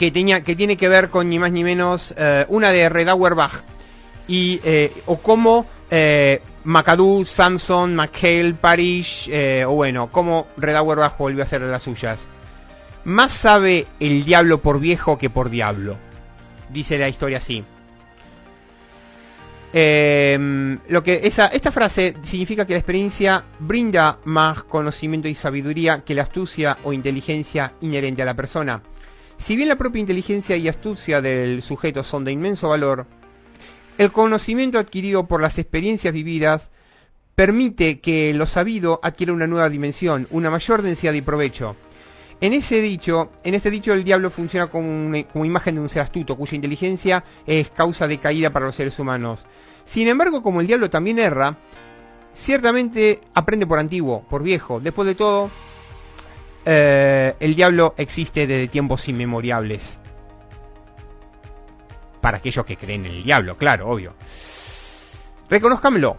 que, 0.00 0.10
tenía, 0.10 0.42
que 0.42 0.56
tiene 0.56 0.78
que 0.78 0.88
ver 0.88 1.10
con 1.10 1.28
ni 1.28 1.38
más 1.38 1.52
ni 1.52 1.62
menos 1.62 2.14
eh, 2.16 2.46
una 2.48 2.70
de 2.70 2.88
Red 2.88 3.10
Auerbach 3.10 3.52
y 4.26 4.58
eh, 4.64 5.02
o 5.04 5.18
cómo 5.18 5.66
eh, 5.90 6.40
McAdoo, 6.64 7.26
Samson, 7.26 7.94
McHale, 7.94 8.54
Parish 8.54 9.28
eh, 9.30 9.62
o 9.66 9.72
bueno, 9.72 10.10
cómo 10.10 10.46
Red 10.56 10.76
Auerbach 10.76 11.18
volvió 11.18 11.42
a 11.42 11.44
hacer 11.44 11.60
las 11.60 11.82
suyas. 11.82 12.18
Más 13.04 13.30
sabe 13.30 13.86
el 14.00 14.24
diablo 14.24 14.62
por 14.62 14.80
viejo 14.80 15.18
que 15.18 15.28
por 15.28 15.50
diablo. 15.50 15.98
Dice 16.70 16.96
la 16.96 17.10
historia 17.10 17.36
así. 17.36 17.62
Em, 19.74 20.78
lo 20.88 21.02
que 21.02 21.20
esa, 21.24 21.48
esta 21.48 21.70
frase 21.70 22.14
significa 22.22 22.66
que 22.66 22.72
la 22.72 22.78
experiencia 22.78 23.44
brinda 23.58 24.18
más 24.24 24.62
conocimiento 24.62 25.28
y 25.28 25.34
sabiduría 25.34 26.04
que 26.06 26.14
la 26.14 26.22
astucia 26.22 26.78
o 26.84 26.94
inteligencia 26.94 27.74
inherente 27.82 28.22
a 28.22 28.24
la 28.24 28.34
persona. 28.34 28.82
Si 29.40 29.56
bien 29.56 29.70
la 29.70 29.76
propia 29.76 30.00
inteligencia 30.00 30.56
y 30.56 30.68
astucia 30.68 31.22
del 31.22 31.62
sujeto 31.62 32.04
son 32.04 32.24
de 32.24 32.30
inmenso 32.30 32.68
valor, 32.68 33.06
el 33.96 34.12
conocimiento 34.12 34.78
adquirido 34.78 35.26
por 35.26 35.40
las 35.40 35.58
experiencias 35.58 36.12
vividas 36.12 36.70
permite 37.34 38.00
que 38.00 38.34
lo 38.34 38.44
sabido 38.44 39.00
adquiera 39.02 39.32
una 39.32 39.46
nueva 39.46 39.70
dimensión, 39.70 40.28
una 40.30 40.50
mayor 40.50 40.82
densidad 40.82 41.14
y 41.14 41.22
provecho. 41.22 41.74
En 42.42 42.52
ese 42.52 42.82
dicho, 42.82 43.32
en 43.42 43.54
este 43.54 43.70
dicho 43.70 43.94
el 43.94 44.04
diablo 44.04 44.30
funciona 44.30 44.66
como, 44.66 45.24
como 45.32 45.44
imagen 45.46 45.76
de 45.76 45.80
un 45.80 45.88
ser 45.88 46.02
astuto, 46.02 46.36
cuya 46.36 46.54
inteligencia 46.54 47.24
es 47.46 47.70
causa 47.70 48.06
de 48.06 48.18
caída 48.18 48.50
para 48.50 48.66
los 48.66 48.74
seres 48.74 48.98
humanos. 48.98 49.46
Sin 49.84 50.06
embargo, 50.06 50.42
como 50.42 50.60
el 50.60 50.66
diablo 50.66 50.90
también 50.90 51.18
erra, 51.18 51.56
ciertamente 52.32 53.22
aprende 53.32 53.66
por 53.66 53.78
antiguo, 53.78 54.22
por 54.28 54.42
viejo. 54.42 54.80
Después 54.80 55.06
de 55.06 55.14
todo, 55.14 55.50
eh, 56.64 57.34
el 57.40 57.54
diablo 57.54 57.94
existe 57.96 58.46
desde 58.46 58.68
tiempos 58.68 59.08
inmemoriales. 59.08 59.98
Para 62.20 62.38
aquellos 62.38 62.64
que 62.66 62.76
creen 62.76 63.06
en 63.06 63.12
el 63.12 63.24
diablo, 63.24 63.56
claro, 63.56 63.88
obvio. 63.88 64.14
Reconozcámelo. 65.48 66.16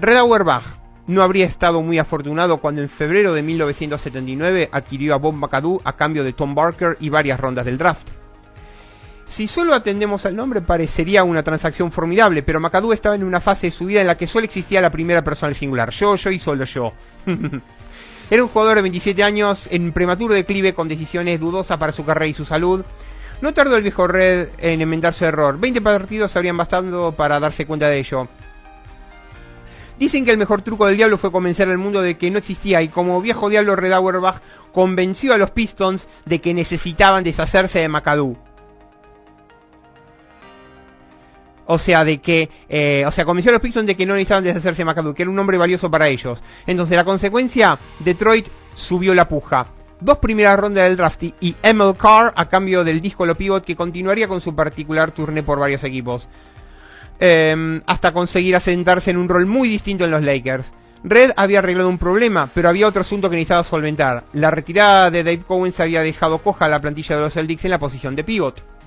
Red 0.00 0.16
Auerbach 0.18 0.64
no 1.08 1.22
habría 1.22 1.46
estado 1.46 1.82
muy 1.82 1.98
afortunado 1.98 2.58
cuando 2.58 2.82
en 2.82 2.88
febrero 2.88 3.32
de 3.32 3.42
1979 3.42 4.68
adquirió 4.70 5.14
a 5.14 5.18
Bob 5.18 5.34
McAdoo 5.34 5.80
a 5.84 5.96
cambio 5.96 6.22
de 6.22 6.34
Tom 6.34 6.54
Barker 6.54 6.96
y 7.00 7.08
varias 7.08 7.40
rondas 7.40 7.64
del 7.64 7.78
draft. 7.78 8.08
Si 9.26 9.46
solo 9.46 9.74
atendemos 9.74 10.24
al 10.26 10.36
nombre 10.36 10.60
parecería 10.60 11.24
una 11.24 11.42
transacción 11.42 11.90
formidable, 11.92 12.42
pero 12.42 12.60
McAdoo 12.60 12.92
estaba 12.92 13.14
en 13.14 13.24
una 13.24 13.40
fase 13.40 13.68
de 13.68 13.70
su 13.70 13.86
vida 13.86 14.00
en 14.00 14.06
la 14.06 14.16
que 14.16 14.26
solo 14.26 14.44
existía 14.44 14.80
la 14.80 14.90
primera 14.90 15.22
persona 15.24 15.48
al 15.48 15.54
singular, 15.54 15.90
yo, 15.90 16.16
yo 16.16 16.30
y 16.30 16.38
solo 16.38 16.64
yo. 16.64 16.92
Era 18.30 18.42
un 18.42 18.50
jugador 18.50 18.76
de 18.76 18.82
27 18.82 19.22
años 19.22 19.66
en 19.70 19.92
prematuro 19.92 20.34
declive 20.34 20.74
con 20.74 20.86
decisiones 20.86 21.40
dudosas 21.40 21.78
para 21.78 21.92
su 21.92 22.04
carrera 22.04 22.26
y 22.26 22.34
su 22.34 22.44
salud. 22.44 22.84
No 23.40 23.54
tardó 23.54 23.76
el 23.76 23.82
viejo 23.82 24.06
Red 24.06 24.48
en 24.58 24.82
enmendar 24.82 25.14
su 25.14 25.24
error. 25.24 25.58
20 25.58 25.80
partidos 25.80 26.36
habrían 26.36 26.56
bastado 26.56 27.12
para 27.12 27.40
darse 27.40 27.66
cuenta 27.66 27.88
de 27.88 27.98
ello. 27.98 28.28
Dicen 29.98 30.24
que 30.24 30.30
el 30.30 30.38
mejor 30.38 30.62
truco 30.62 30.86
del 30.86 30.96
diablo 30.96 31.18
fue 31.18 31.32
convencer 31.32 31.68
al 31.70 31.78
mundo 31.78 32.02
de 32.02 32.18
que 32.18 32.30
no 32.30 32.38
existía 32.38 32.82
y 32.82 32.88
como 32.88 33.20
viejo 33.20 33.48
diablo 33.48 33.74
Red 33.74 33.92
Auerbach 33.92 34.40
convenció 34.72 35.32
a 35.32 35.38
los 35.38 35.50
Pistons 35.50 36.06
de 36.24 36.40
que 36.40 36.54
necesitaban 36.54 37.24
deshacerse 37.24 37.80
de 37.80 37.88
McAdoo. 37.88 38.47
O 41.70 41.78
sea, 41.78 42.02
de 42.02 42.18
que, 42.18 42.48
eh, 42.68 43.04
o 43.06 43.12
sea, 43.12 43.26
convenció 43.26 43.50
a 43.50 43.52
los 43.52 43.60
Pistons 43.60 43.86
de 43.86 43.94
que 43.94 44.06
no 44.06 44.14
necesitaban 44.14 44.42
deshacerse 44.42 44.80
de 44.80 44.86
McAdoo, 44.86 45.12
que 45.12 45.22
era 45.22 45.30
un 45.30 45.38
hombre 45.38 45.58
valioso 45.58 45.90
para 45.90 46.08
ellos. 46.08 46.42
Entonces, 46.66 46.96
la 46.96 47.04
consecuencia, 47.04 47.78
Detroit 47.98 48.46
subió 48.74 49.14
la 49.14 49.28
puja. 49.28 49.66
Dos 50.00 50.16
primeras 50.16 50.58
rondas 50.58 50.84
del 50.84 50.96
draft 50.96 51.24
y 51.40 51.56
Emil 51.62 51.94
Carr 51.94 52.32
a 52.34 52.48
cambio 52.48 52.84
del 52.84 53.02
disco 53.02 53.26
Lo 53.26 53.34
Pivot 53.34 53.64
que 53.64 53.76
continuaría 53.76 54.28
con 54.28 54.40
su 54.40 54.54
particular 54.54 55.10
turné 55.10 55.42
por 55.42 55.58
varios 55.58 55.84
equipos. 55.84 56.26
Em, 57.20 57.82
hasta 57.84 58.12
conseguir 58.12 58.56
asentarse 58.56 59.10
en 59.10 59.18
un 59.18 59.28
rol 59.28 59.44
muy 59.44 59.68
distinto 59.68 60.04
en 60.04 60.12
los 60.12 60.22
Lakers. 60.22 60.70
Red 61.04 61.32
había 61.36 61.58
arreglado 61.58 61.90
un 61.90 61.98
problema, 61.98 62.48
pero 62.54 62.70
había 62.70 62.86
otro 62.86 63.02
asunto 63.02 63.28
que 63.28 63.36
necesitaba 63.36 63.62
solventar. 63.62 64.24
La 64.32 64.50
retirada 64.50 65.10
de 65.10 65.22
Dave 65.22 65.44
Cowens 65.46 65.80
había 65.80 66.00
dejado 66.00 66.38
coja 66.38 66.66
la 66.66 66.80
plantilla 66.80 67.16
de 67.16 67.22
los 67.22 67.34
Celtics 67.34 67.66
en 67.66 67.72
la 67.72 67.78
posición 67.78 68.16
de 68.16 68.24
pivot. 68.24 68.77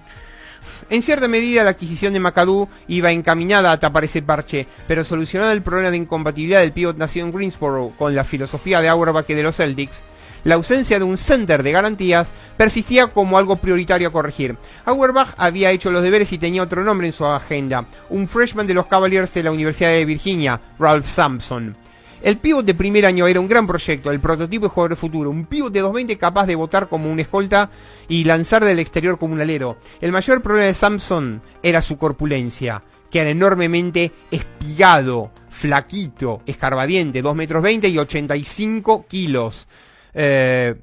En 0.89 1.03
cierta 1.03 1.27
medida, 1.27 1.63
la 1.63 1.71
adquisición 1.71 2.13
de 2.13 2.19
McAdoo 2.19 2.69
iba 2.87 3.11
encaminada 3.11 3.71
a 3.71 3.79
tapar 3.79 4.03
ese 4.03 4.21
parche, 4.21 4.67
pero 4.87 5.03
solucionado 5.03 5.51
el 5.51 5.61
problema 5.61 5.91
de 5.91 5.97
incompatibilidad 5.97 6.61
del 6.61 6.73
pivot 6.73 6.97
nacido 6.97 7.25
en 7.25 7.33
Greensboro 7.33 7.93
con 7.97 8.15
la 8.15 8.23
filosofía 8.23 8.81
de 8.81 8.89
Auerbach 8.89 9.27
de 9.27 9.43
los 9.43 9.55
Celtics, 9.55 10.03
la 10.43 10.55
ausencia 10.55 10.97
de 10.97 11.05
un 11.05 11.17
center 11.17 11.63
de 11.63 11.71
garantías 11.71 12.31
persistía 12.57 13.07
como 13.07 13.37
algo 13.37 13.57
prioritario 13.57 14.07
a 14.07 14.11
corregir. 14.11 14.57
Auerbach 14.85 15.33
había 15.37 15.71
hecho 15.71 15.91
los 15.91 16.03
deberes 16.03 16.31
y 16.33 16.37
tenía 16.37 16.63
otro 16.63 16.83
nombre 16.83 17.07
en 17.07 17.13
su 17.13 17.25
agenda, 17.25 17.85
un 18.09 18.27
freshman 18.27 18.67
de 18.67 18.73
los 18.73 18.87
Cavaliers 18.87 19.33
de 19.33 19.43
la 19.43 19.51
Universidad 19.51 19.91
de 19.91 20.05
Virginia, 20.05 20.59
Ralph 20.79 21.07
Sampson. 21.07 21.75
El 22.21 22.37
pivot 22.37 22.63
de 22.63 22.75
primer 22.75 23.05
año 23.07 23.25
era 23.25 23.39
un 23.39 23.47
gran 23.47 23.65
proyecto, 23.65 24.11
el 24.11 24.19
prototipo 24.19 24.65
de 24.65 24.69
jugador 24.69 24.95
futuro, 24.95 25.29
un 25.31 25.45
pivot 25.45 25.73
de 25.73 25.79
220 25.79 26.17
capaz 26.17 26.45
de 26.45 26.55
votar 26.55 26.87
como 26.87 27.11
un 27.11 27.19
escolta 27.19 27.71
y 28.07 28.23
lanzar 28.25 28.63
del 28.63 28.77
exterior 28.77 29.17
como 29.17 29.33
un 29.33 29.41
alero. 29.41 29.77
El 29.99 30.11
mayor 30.11 30.41
problema 30.43 30.67
de 30.67 30.73
Sampson 30.75 31.41
era 31.63 31.81
su 31.81 31.97
corpulencia, 31.97 32.83
que 33.09 33.21
era 33.21 33.31
enormemente 33.31 34.11
espigado, 34.29 35.31
flaquito, 35.49 36.43
escarbadiente, 36.45 37.23
2 37.23 37.35
metros 37.35 37.63
20 37.63 37.89
y 37.89 37.97
85 37.97 39.05
kilos. 39.07 39.67
Eh, 40.13 40.75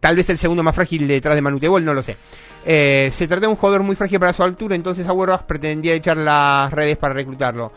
tal 0.00 0.16
vez 0.16 0.30
el 0.30 0.38
segundo 0.38 0.62
más 0.62 0.74
frágil 0.74 1.06
detrás 1.06 1.34
de 1.34 1.42
Manutebol, 1.42 1.84
no 1.84 1.92
lo 1.92 2.02
sé. 2.02 2.16
Eh, 2.64 3.10
se 3.12 3.28
trata 3.28 3.42
de 3.42 3.48
un 3.48 3.56
jugador 3.56 3.82
muy 3.82 3.96
frágil 3.96 4.18
para 4.18 4.32
su 4.32 4.42
altura, 4.42 4.74
entonces 4.74 5.06
Auerbach 5.06 5.42
pretendía 5.42 5.92
echar 5.94 6.16
las 6.16 6.72
redes 6.72 6.96
para 6.96 7.12
reclutarlo. 7.12 7.72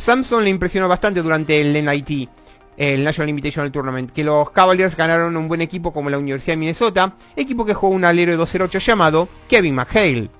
Samson 0.00 0.42
le 0.42 0.50
impresionó 0.50 0.88
bastante 0.88 1.20
durante 1.20 1.60
el 1.60 1.74
NIT, 1.74 2.30
el 2.78 3.04
National 3.04 3.28
Invitational 3.28 3.70
Tournament, 3.70 4.10
que 4.10 4.24
los 4.24 4.50
Cavaliers 4.50 4.96
ganaron 4.96 5.36
un 5.36 5.46
buen 5.46 5.60
equipo 5.60 5.92
como 5.92 6.08
la 6.08 6.16
Universidad 6.16 6.54
de 6.54 6.56
Minnesota, 6.56 7.12
equipo 7.36 7.66
que 7.66 7.74
jugó 7.74 7.94
un 7.94 8.06
alero 8.06 8.30
de 8.30 8.38
208 8.38 8.78
llamado 8.78 9.28
Kevin 9.46 9.74
McHale. 9.74 10.30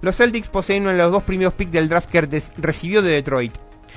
Los 0.00 0.16
Celtics 0.16 0.48
poseen 0.48 0.84
uno 0.84 0.92
de 0.92 0.96
los 0.96 1.12
dos 1.12 1.22
primeros 1.22 1.52
picks 1.52 1.72
del 1.72 1.90
draft 1.90 2.08
que 2.08 2.42
recibió 2.56 3.02
de 3.02 3.10
Detroit. 3.10 3.52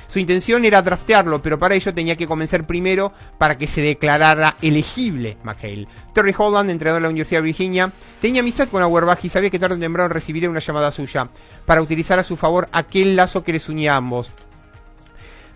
Su 0.10 0.20
intención 0.20 0.66
era 0.66 0.82
draftearlo, 0.82 1.42
pero 1.42 1.58
para 1.58 1.76
ello 1.76 1.94
tenía 1.94 2.18
que 2.18 2.28
convencer 2.28 2.66
primero 2.66 3.14
para 3.38 3.58
que 3.58 3.68
se 3.68 3.82
declarara 3.82 4.58
elegible 4.62 5.38
McHale. 5.44 5.88
Terry 6.14 6.36
Holland, 6.38 6.70
entrenador 6.70 7.00
de 7.00 7.04
la 7.04 7.12
Universidad 7.12 7.40
de 7.40 7.46
Virginia, 7.46 7.94
tenía 8.20 8.42
amistad 8.42 8.68
con 8.68 8.84
Auerbach 8.84 9.24
y 9.24 9.30
sabía 9.30 9.50
que 9.50 9.60
tarde 9.60 9.76
o 9.76 9.80
temprano 9.80 10.10
recibiría 10.10 10.50
una 10.50 10.60
llamada 10.60 10.92
suya 10.92 11.30
para 11.66 11.82
utilizar 11.82 12.20
a 12.20 12.24
su 12.24 12.36
favor 12.36 12.68
aquel 12.74 13.16
lazo 13.16 13.46
que 13.46 13.54
les 13.54 13.70
unía 13.70 13.94
a 13.94 13.98
ambos. 13.98 14.30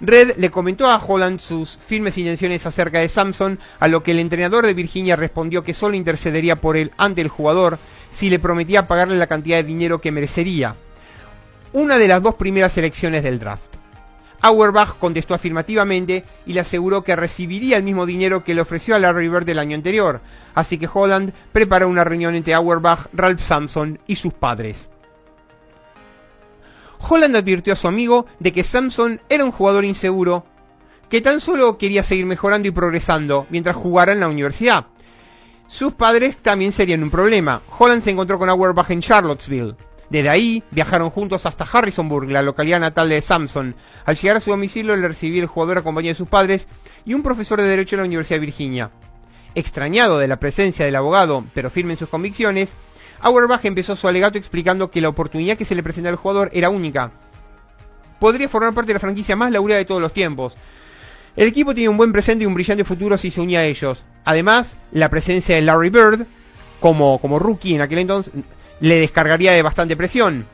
Red 0.01 0.35
le 0.37 0.51
comentó 0.51 0.89
a 0.89 0.97
Holland 0.97 1.39
sus 1.39 1.77
firmes 1.77 2.17
intenciones 2.17 2.65
acerca 2.65 2.99
de 2.99 3.07
Samson, 3.07 3.59
a 3.79 3.87
lo 3.87 4.03
que 4.03 4.11
el 4.11 4.19
entrenador 4.19 4.65
de 4.65 4.73
Virginia 4.73 5.15
respondió 5.15 5.63
que 5.63 5.73
solo 5.73 5.95
intercedería 5.95 6.57
por 6.59 6.75
él 6.75 6.91
ante 6.97 7.21
el 7.21 7.29
jugador 7.29 7.79
si 8.11 8.29
le 8.29 8.39
prometía 8.39 8.87
pagarle 8.87 9.17
la 9.17 9.27
cantidad 9.27 9.57
de 9.57 9.63
dinero 9.63 10.01
que 10.01 10.11
merecería. 10.11 10.75
Una 11.71 11.97
de 11.97 12.07
las 12.07 12.21
dos 12.21 12.35
primeras 12.35 12.77
elecciones 12.77 13.23
del 13.23 13.39
draft. 13.39 13.75
Auerbach 14.41 14.97
contestó 14.99 15.33
afirmativamente 15.33 16.23
y 16.45 16.53
le 16.53 16.59
aseguró 16.59 17.03
que 17.03 17.15
recibiría 17.15 17.77
el 17.77 17.83
mismo 17.83 18.05
dinero 18.05 18.43
que 18.43 18.53
le 18.53 18.61
ofreció 18.61 18.95
a 18.95 18.99
Larry 18.99 19.27
Bird 19.27 19.49
el 19.49 19.59
año 19.59 19.75
anterior, 19.75 20.21
así 20.53 20.77
que 20.77 20.89
Holland 20.93 21.33
preparó 21.51 21.87
una 21.87 22.03
reunión 22.03 22.35
entre 22.35 22.53
Auerbach, 22.53 23.07
Ralph 23.13 23.41
Samson 23.41 23.97
y 24.05 24.17
sus 24.17 24.33
padres. 24.33 24.87
Holland 27.07 27.35
advirtió 27.35 27.73
a 27.73 27.75
su 27.75 27.87
amigo 27.87 28.25
de 28.39 28.51
que 28.51 28.63
Samson 28.63 29.21
era 29.29 29.45
un 29.45 29.51
jugador 29.51 29.85
inseguro, 29.85 30.45
que 31.09 31.21
tan 31.21 31.41
solo 31.41 31.77
quería 31.77 32.03
seguir 32.03 32.25
mejorando 32.25 32.67
y 32.67 32.71
progresando 32.71 33.47
mientras 33.49 33.75
jugara 33.75 34.11
en 34.11 34.19
la 34.19 34.27
universidad. 34.27 34.87
Sus 35.67 35.93
padres 35.93 36.37
también 36.37 36.71
serían 36.71 37.03
un 37.03 37.11
problema. 37.11 37.61
Holland 37.77 38.03
se 38.03 38.11
encontró 38.11 38.37
con 38.37 38.49
Auerbach 38.49 38.91
en 38.91 39.01
Charlottesville. 39.01 39.75
Desde 40.09 40.29
ahí 40.29 40.63
viajaron 40.69 41.09
juntos 41.09 41.45
hasta 41.45 41.63
Harrisonburg, 41.63 42.29
la 42.29 42.43
localidad 42.43 42.79
natal 42.79 43.09
de 43.09 43.21
Samson. 43.21 43.75
Al 44.05 44.15
llegar 44.15 44.37
a 44.37 44.41
su 44.41 44.51
domicilio 44.51 44.95
le 44.95 45.07
recibió 45.07 45.41
el 45.41 45.47
jugador 45.47 45.79
acompañado 45.79 46.13
de 46.13 46.17
sus 46.17 46.27
padres 46.27 46.67
y 47.05 47.15
un 47.15 47.23
profesor 47.23 47.59
de 47.59 47.67
Derecho 47.67 47.95
de 47.95 48.03
la 48.03 48.07
Universidad 48.07 48.37
de 48.37 48.45
Virginia. 48.45 48.91
Extrañado 49.55 50.19
de 50.19 50.27
la 50.27 50.39
presencia 50.39 50.85
del 50.85 50.95
abogado, 50.95 51.45
pero 51.53 51.71
firme 51.71 51.93
en 51.93 51.97
sus 51.97 52.09
convicciones, 52.09 52.69
Auerbach 53.21 53.65
empezó 53.65 53.95
su 53.95 54.07
alegato 54.07 54.37
explicando 54.37 54.91
que 54.91 55.01
la 55.01 55.09
oportunidad 55.09 55.57
que 55.57 55.65
se 55.65 55.75
le 55.75 55.83
presentaba 55.83 56.11
al 56.11 56.17
jugador 56.17 56.49
era 56.53 56.69
única. 56.69 57.11
Podría 58.19 58.49
formar 58.49 58.73
parte 58.73 58.87
de 58.87 58.93
la 58.95 58.99
franquicia 58.99 59.35
más 59.35 59.51
laureada 59.51 59.79
de 59.79 59.85
todos 59.85 60.01
los 60.01 60.13
tiempos. 60.13 60.55
El 61.35 61.47
equipo 61.47 61.73
tenía 61.73 61.89
un 61.89 61.97
buen 61.97 62.13
presente 62.13 62.43
y 62.43 62.47
un 62.47 62.53
brillante 62.53 62.83
futuro 62.83 63.17
si 63.17 63.29
se 63.31 63.41
unía 63.41 63.59
a 63.59 63.65
ellos. 63.65 64.03
Además, 64.23 64.77
la 64.91 65.09
presencia 65.09 65.55
de 65.55 65.61
Larry 65.61 65.89
Bird, 65.89 66.25
como, 66.79 67.19
como 67.19 67.39
rookie 67.39 67.75
en 67.75 67.81
aquel 67.81 67.99
entonces, 67.99 68.33
le 68.79 68.99
descargaría 68.99 69.51
de 69.51 69.61
bastante 69.61 69.97
presión. 69.97 70.45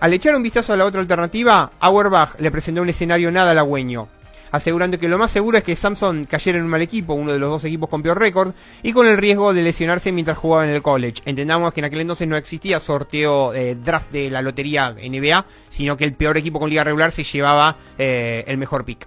Al 0.00 0.12
echar 0.12 0.34
un 0.34 0.42
vistazo 0.42 0.72
a 0.72 0.76
la 0.76 0.84
otra 0.84 1.00
alternativa, 1.00 1.70
Auerbach 1.80 2.38
le 2.38 2.50
presentó 2.50 2.82
un 2.82 2.88
escenario 2.88 3.30
nada 3.30 3.52
halagüeño 3.52 4.08
asegurando 4.50 4.98
que 4.98 5.08
lo 5.08 5.18
más 5.18 5.30
seguro 5.30 5.58
es 5.58 5.64
que 5.64 5.76
Samson 5.76 6.24
cayera 6.24 6.58
en 6.58 6.64
un 6.64 6.70
mal 6.70 6.82
equipo, 6.82 7.14
uno 7.14 7.32
de 7.32 7.38
los 7.38 7.50
dos 7.50 7.64
equipos 7.64 7.88
con 7.88 8.02
peor 8.02 8.18
récord, 8.18 8.52
y 8.82 8.92
con 8.92 9.06
el 9.06 9.16
riesgo 9.16 9.52
de 9.52 9.62
lesionarse 9.62 10.12
mientras 10.12 10.38
jugaba 10.38 10.64
en 10.64 10.70
el 10.74 10.82
college. 10.82 11.22
Entendamos 11.24 11.72
que 11.72 11.80
en 11.80 11.86
aquel 11.86 12.00
entonces 12.00 12.28
no 12.28 12.36
existía 12.36 12.80
sorteo 12.80 13.54
eh, 13.54 13.74
draft 13.74 14.10
de 14.10 14.30
la 14.30 14.42
lotería 14.42 14.92
NBA, 14.92 15.46
sino 15.68 15.96
que 15.96 16.04
el 16.04 16.14
peor 16.14 16.36
equipo 16.36 16.58
con 16.58 16.70
liga 16.70 16.84
regular 16.84 17.10
se 17.10 17.24
llevaba 17.24 17.76
eh, 17.98 18.44
el 18.46 18.58
mejor 18.58 18.84
pick. 18.84 19.06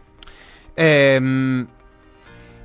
Em, 0.75 1.67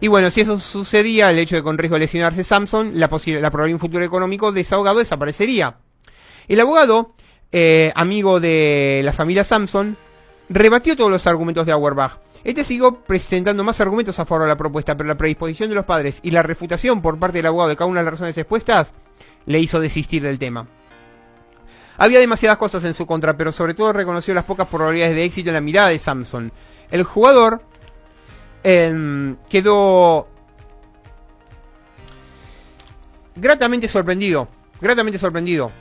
y 0.01 0.09
bueno, 0.09 0.31
si 0.31 0.43
eso 0.43 0.59
sucedía, 0.59 1.31
el 1.31 1.39
hecho 1.39 1.57
de 1.57 1.63
con 1.63 1.79
riesgo 1.79 1.95
de 1.95 2.01
lesionarse 2.01 2.45
Samson, 2.45 2.93
la, 2.95 3.09
la 3.09 3.09
probabilidad 3.11 3.67
de 3.67 3.75
un 3.75 3.81
futuro 3.81 4.05
económico 4.05 4.53
desahogado 4.53 4.99
desaparecería. 4.99 5.77
El 6.47 6.61
abogado 6.61 7.15
eh, 7.57 7.93
amigo 7.95 8.41
de 8.41 9.01
la 9.05 9.13
familia 9.13 9.45
Samson, 9.45 9.97
rebatió 10.49 10.97
todos 10.97 11.09
los 11.09 11.25
argumentos 11.29 11.65
de 11.65 11.71
Auerbach. 11.71 12.19
Este 12.45 12.63
siguió 12.63 12.95
presentando 12.95 13.65
más 13.65 13.81
argumentos 13.81 14.19
a 14.19 14.27
favor 14.27 14.43
de 14.43 14.49
la 14.49 14.57
propuesta, 14.57 14.95
pero 14.95 15.09
la 15.09 15.17
predisposición 15.17 15.71
de 15.71 15.75
los 15.75 15.87
padres 15.87 16.21
y 16.23 16.31
la 16.31 16.43
refutación 16.43 17.01
por 17.01 17.19
parte 17.19 17.39
del 17.39 17.47
abogado 17.47 17.71
de 17.71 17.77
cada 17.77 17.91
una 17.91 18.01
de 18.01 18.05
las 18.05 18.15
razones 18.15 18.37
expuestas 18.37 18.93
le 19.47 19.61
hizo 19.61 19.81
desistir 19.81 20.23
del 20.23 20.39
tema. 20.39 20.67
Había 21.97 22.21
demasiadas 22.21 22.59
cosas 22.59 22.85
en 22.85 22.93
su 22.93 23.07
contra, 23.07 23.37
pero 23.37 23.51
sobre 23.51 23.73
todo 23.73 23.93
reconoció 23.95 24.35
las 24.35 24.45
pocas 24.45 24.69
probabilidades 24.69 25.17
de 25.17 25.25
éxito 25.25 25.51
en 25.51 25.55
la 25.55 25.61
mirada 25.63 25.89
de 25.89 25.99
Samson. 25.99 26.53
El 26.91 27.05
jugador 27.05 27.63
em, 28.63 29.37
quedó 29.49 30.29
gratamente 33.37 33.89
sorprendido, 33.89 34.49
gratamente 34.81 35.19
sorprendido. 35.19 35.73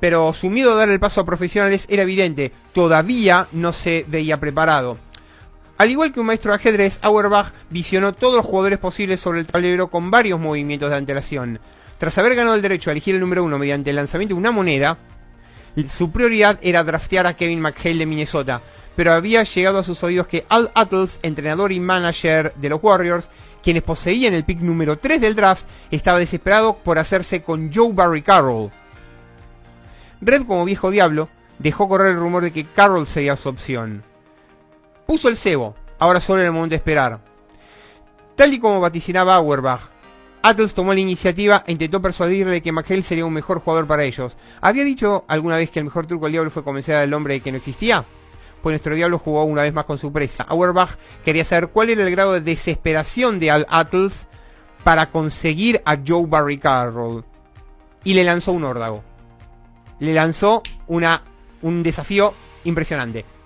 Pero 0.00 0.32
su 0.32 0.48
miedo 0.48 0.72
a 0.72 0.76
dar 0.76 0.88
el 0.88 1.00
paso 1.00 1.20
a 1.20 1.26
profesionales 1.26 1.86
era 1.88 2.02
evidente, 2.02 2.52
todavía 2.72 3.48
no 3.52 3.72
se 3.72 4.04
veía 4.08 4.38
preparado. 4.38 4.96
Al 5.78 5.90
igual 5.90 6.12
que 6.12 6.18
un 6.18 6.26
maestro 6.26 6.50
de 6.50 6.56
ajedrez, 6.56 6.98
Auerbach 7.02 7.52
visionó 7.70 8.12
todos 8.12 8.34
los 8.34 8.44
jugadores 8.44 8.80
posibles 8.80 9.20
sobre 9.20 9.38
el 9.38 9.46
tablero 9.46 9.86
con 9.86 10.10
varios 10.10 10.40
movimientos 10.40 10.90
de 10.90 10.96
antelación. 10.96 11.60
Tras 11.98 12.18
haber 12.18 12.34
ganado 12.34 12.56
el 12.56 12.62
derecho 12.62 12.90
a 12.90 12.92
elegir 12.92 13.14
el 13.14 13.20
número 13.20 13.44
uno 13.44 13.58
mediante 13.58 13.90
el 13.90 13.96
lanzamiento 13.96 14.34
de 14.34 14.40
una 14.40 14.50
moneda, 14.50 14.98
su 15.88 16.10
prioridad 16.10 16.58
era 16.62 16.82
draftear 16.82 17.28
a 17.28 17.34
Kevin 17.34 17.60
McHale 17.60 17.98
de 17.98 18.06
Minnesota, 18.06 18.60
pero 18.96 19.12
había 19.12 19.44
llegado 19.44 19.78
a 19.78 19.84
sus 19.84 20.02
oídos 20.02 20.26
que 20.26 20.44
Al 20.48 20.72
Attles, 20.74 21.20
entrenador 21.22 21.70
y 21.70 21.78
manager 21.78 22.52
de 22.56 22.68
los 22.70 22.82
Warriors, 22.82 23.28
quienes 23.62 23.84
poseían 23.84 24.34
el 24.34 24.44
pick 24.44 24.58
número 24.60 24.98
3 24.98 25.20
del 25.20 25.36
draft, 25.36 25.64
estaba 25.92 26.18
desesperado 26.18 26.78
por 26.78 26.98
hacerse 26.98 27.42
con 27.42 27.72
Joe 27.72 27.92
Barry 27.92 28.22
Carroll. 28.22 28.72
Red, 30.20 30.44
como 30.44 30.64
viejo 30.64 30.90
diablo, 30.90 31.28
dejó 31.60 31.88
correr 31.88 32.08
el 32.08 32.18
rumor 32.18 32.42
de 32.42 32.52
que 32.52 32.64
Carroll 32.64 33.06
sería 33.06 33.36
su 33.36 33.48
opción. 33.48 34.02
Puso 35.08 35.28
el 35.28 35.38
cebo, 35.38 35.74
ahora 35.98 36.20
solo 36.20 36.40
era 36.40 36.48
el 36.48 36.52
momento 36.52 36.72
de 36.72 36.76
esperar. 36.76 37.18
Tal 38.36 38.52
y 38.52 38.58
como 38.58 38.78
vaticinaba 38.78 39.36
Auerbach, 39.36 39.80
Attles 40.42 40.74
tomó 40.74 40.92
la 40.92 41.00
iniciativa 41.00 41.64
e 41.66 41.72
intentó 41.72 42.02
persuadirle 42.02 42.60
que 42.60 42.72
McHale 42.72 43.00
sería 43.00 43.24
un 43.24 43.32
mejor 43.32 43.60
jugador 43.60 43.86
para 43.86 44.04
ellos. 44.04 44.36
¿Había 44.60 44.84
dicho 44.84 45.24
alguna 45.26 45.56
vez 45.56 45.70
que 45.70 45.78
el 45.78 45.86
mejor 45.86 46.06
truco 46.06 46.26
del 46.26 46.32
diablo 46.32 46.50
fue 46.50 46.62
convencer 46.62 46.94
al 46.94 47.14
hombre 47.14 47.32
de 47.32 47.40
que 47.40 47.50
no 47.50 47.56
existía? 47.56 48.04
Pues 48.62 48.74
nuestro 48.74 48.94
diablo 48.94 49.18
jugó 49.18 49.44
una 49.44 49.62
vez 49.62 49.72
más 49.72 49.86
con 49.86 49.96
su 49.96 50.12
presa. 50.12 50.44
Auerbach 50.46 50.98
quería 51.24 51.46
saber 51.46 51.68
cuál 51.68 51.88
era 51.88 52.02
el 52.02 52.10
grado 52.10 52.34
de 52.34 52.42
desesperación 52.42 53.40
de 53.40 53.50
Al 53.50 53.66
Attles 53.70 54.28
para 54.84 55.10
conseguir 55.10 55.80
a 55.86 55.96
Joe 56.06 56.26
Barry 56.26 56.58
Carroll. 56.58 57.24
Y 58.04 58.12
le 58.12 58.24
lanzó 58.24 58.52
un 58.52 58.64
órdago. 58.64 59.02
Le 60.00 60.12
lanzó 60.12 60.62
una, 60.86 61.22
un 61.62 61.82
desafío 61.82 62.34
impresionante. 62.64 63.37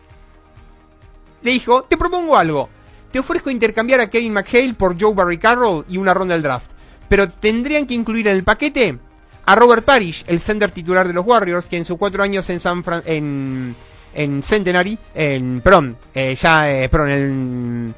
Le 1.43 1.53
dijo, 1.53 1.83
te 1.85 1.97
propongo 1.97 2.37
algo. 2.37 2.69
Te 3.11 3.19
ofrezco 3.19 3.51
intercambiar 3.51 4.01
a 4.01 4.11
Kevin 4.11 4.33
McHale 4.33 4.75
por 4.75 5.01
Joe 5.01 5.15
Barry 5.15 5.39
Carroll 5.39 5.85
y 5.89 5.99
una 5.99 6.15
ronda 6.15 6.35
del 6.35 6.43
draft 6.43 6.73
pero 7.13 7.29
tendrían 7.29 7.87
que 7.87 7.93
incluir 7.93 8.27
en 8.27 8.37
el 8.37 8.43
paquete 8.43 8.99
a 9.45 9.55
Robert 9.55 9.85
Parrish, 9.85 10.25
el 10.29 10.41
center 10.41 10.71
titular 10.71 11.07
de 11.07 11.13
los 11.13 11.27
Warriors, 11.27 11.67
que 11.67 11.77
en 11.77 11.85
sus 11.85 11.99
cuatro 11.99 12.23
años 12.23 12.49
en 12.49 12.59
San 12.59 12.83
en, 13.05 13.77
en 14.15 14.43
Centenary, 14.43 14.99
en, 15.15 15.61
perdón, 15.61 15.99
eh, 16.15 16.35
ya, 16.41 16.73
eh, 16.73 16.89
en 16.91 17.95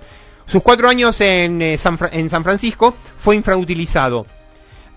sus 0.46 0.60
cuatro 0.64 0.88
años 0.88 1.20
en, 1.20 1.62
eh, 1.62 1.78
San, 1.78 1.96
en 2.10 2.28
San 2.28 2.42
Francisco 2.42 2.96
fue 3.16 3.36
infrautilizado. 3.36 4.26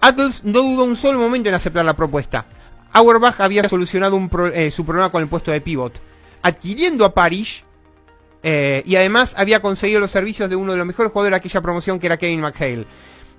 Atles 0.01 0.43
no 0.43 0.63
dudó 0.63 0.85
un 0.85 0.97
solo 0.97 1.19
momento 1.19 1.49
en 1.49 1.53
aceptar 1.53 1.85
la 1.85 1.95
propuesta. 1.95 2.47
Auerbach 2.93 3.39
había 3.39 3.69
solucionado 3.69 4.19
su 4.71 4.83
problema 4.83 5.11
con 5.11 5.21
el 5.21 5.29
puesto 5.29 5.51
de 5.51 5.61
pivot, 5.61 6.01
adquiriendo 6.41 7.05
a 7.05 7.13
Parrish 7.13 7.63
y 8.85 8.95
además 8.95 9.35
había 9.37 9.61
conseguido 9.61 9.99
los 9.99 10.11
servicios 10.11 10.49
de 10.49 10.55
uno 10.55 10.71
de 10.71 10.77
los 10.77 10.87
mejores 10.87 11.11
jugadores 11.11 11.31
de 11.31 11.37
aquella 11.37 11.61
promoción 11.61 11.99
que 11.99 12.07
era 12.07 12.17
Kevin 12.17 12.41
McHale. 12.41 12.87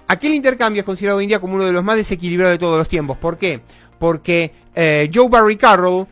Aquel 0.09 0.35
intercambio 0.35 0.81
es 0.81 0.87
considerado 0.87 1.19
hoy 1.19 1.25
en 1.25 1.29
día 1.29 1.41
como 1.41 1.55
uno 1.55 1.65
de 1.65 1.73
los 1.73 1.85
más 1.85 1.97
desequilibrados 1.97 2.55
de 2.55 2.59
todos 2.59 2.79
los 2.79 2.89
tiempos. 2.89 3.19
¿Por 3.19 3.37
qué? 3.37 3.61
Porque 3.99 4.53
eh, 4.75 5.11
Joe 5.13 5.29
Barry 5.29 5.57
Carroll 5.57 6.07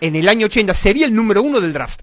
en 0.00 0.14
el 0.14 0.28
año 0.28 0.46
80 0.46 0.72
sería 0.72 1.06
el 1.06 1.14
número 1.14 1.42
uno 1.42 1.60
del 1.60 1.72
draft. 1.72 2.02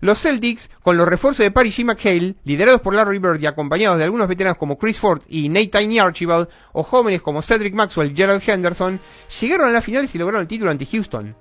Los 0.00 0.20
Celtics, 0.20 0.68
con 0.82 0.96
los 0.96 1.08
refuerzos 1.08 1.44
de 1.44 1.50
Paris 1.50 1.78
y 1.78 1.84
McHale, 1.84 2.34
liderados 2.44 2.82
por 2.82 2.94
Larry 2.94 3.18
Bird 3.18 3.40
y 3.40 3.46
acompañados 3.46 3.96
de 3.96 4.04
algunos 4.04 4.28
veteranos 4.28 4.58
como 4.58 4.76
Chris 4.76 4.98
Ford 4.98 5.22
y 5.28 5.48
Nate 5.48 5.68
Tiny 5.68 5.98
Archibald, 5.98 6.48
o 6.72 6.82
jóvenes 6.82 7.22
como 7.22 7.40
Cedric 7.40 7.74
Maxwell 7.74 8.10
y 8.10 8.16
Gerald 8.16 8.42
Henderson, 8.46 9.00
llegaron 9.40 9.68
a 9.68 9.72
las 9.72 9.84
finales 9.84 10.14
y 10.14 10.18
lograron 10.18 10.42
el 10.42 10.48
título 10.48 10.70
ante 10.70 10.84
Houston. 10.84 11.34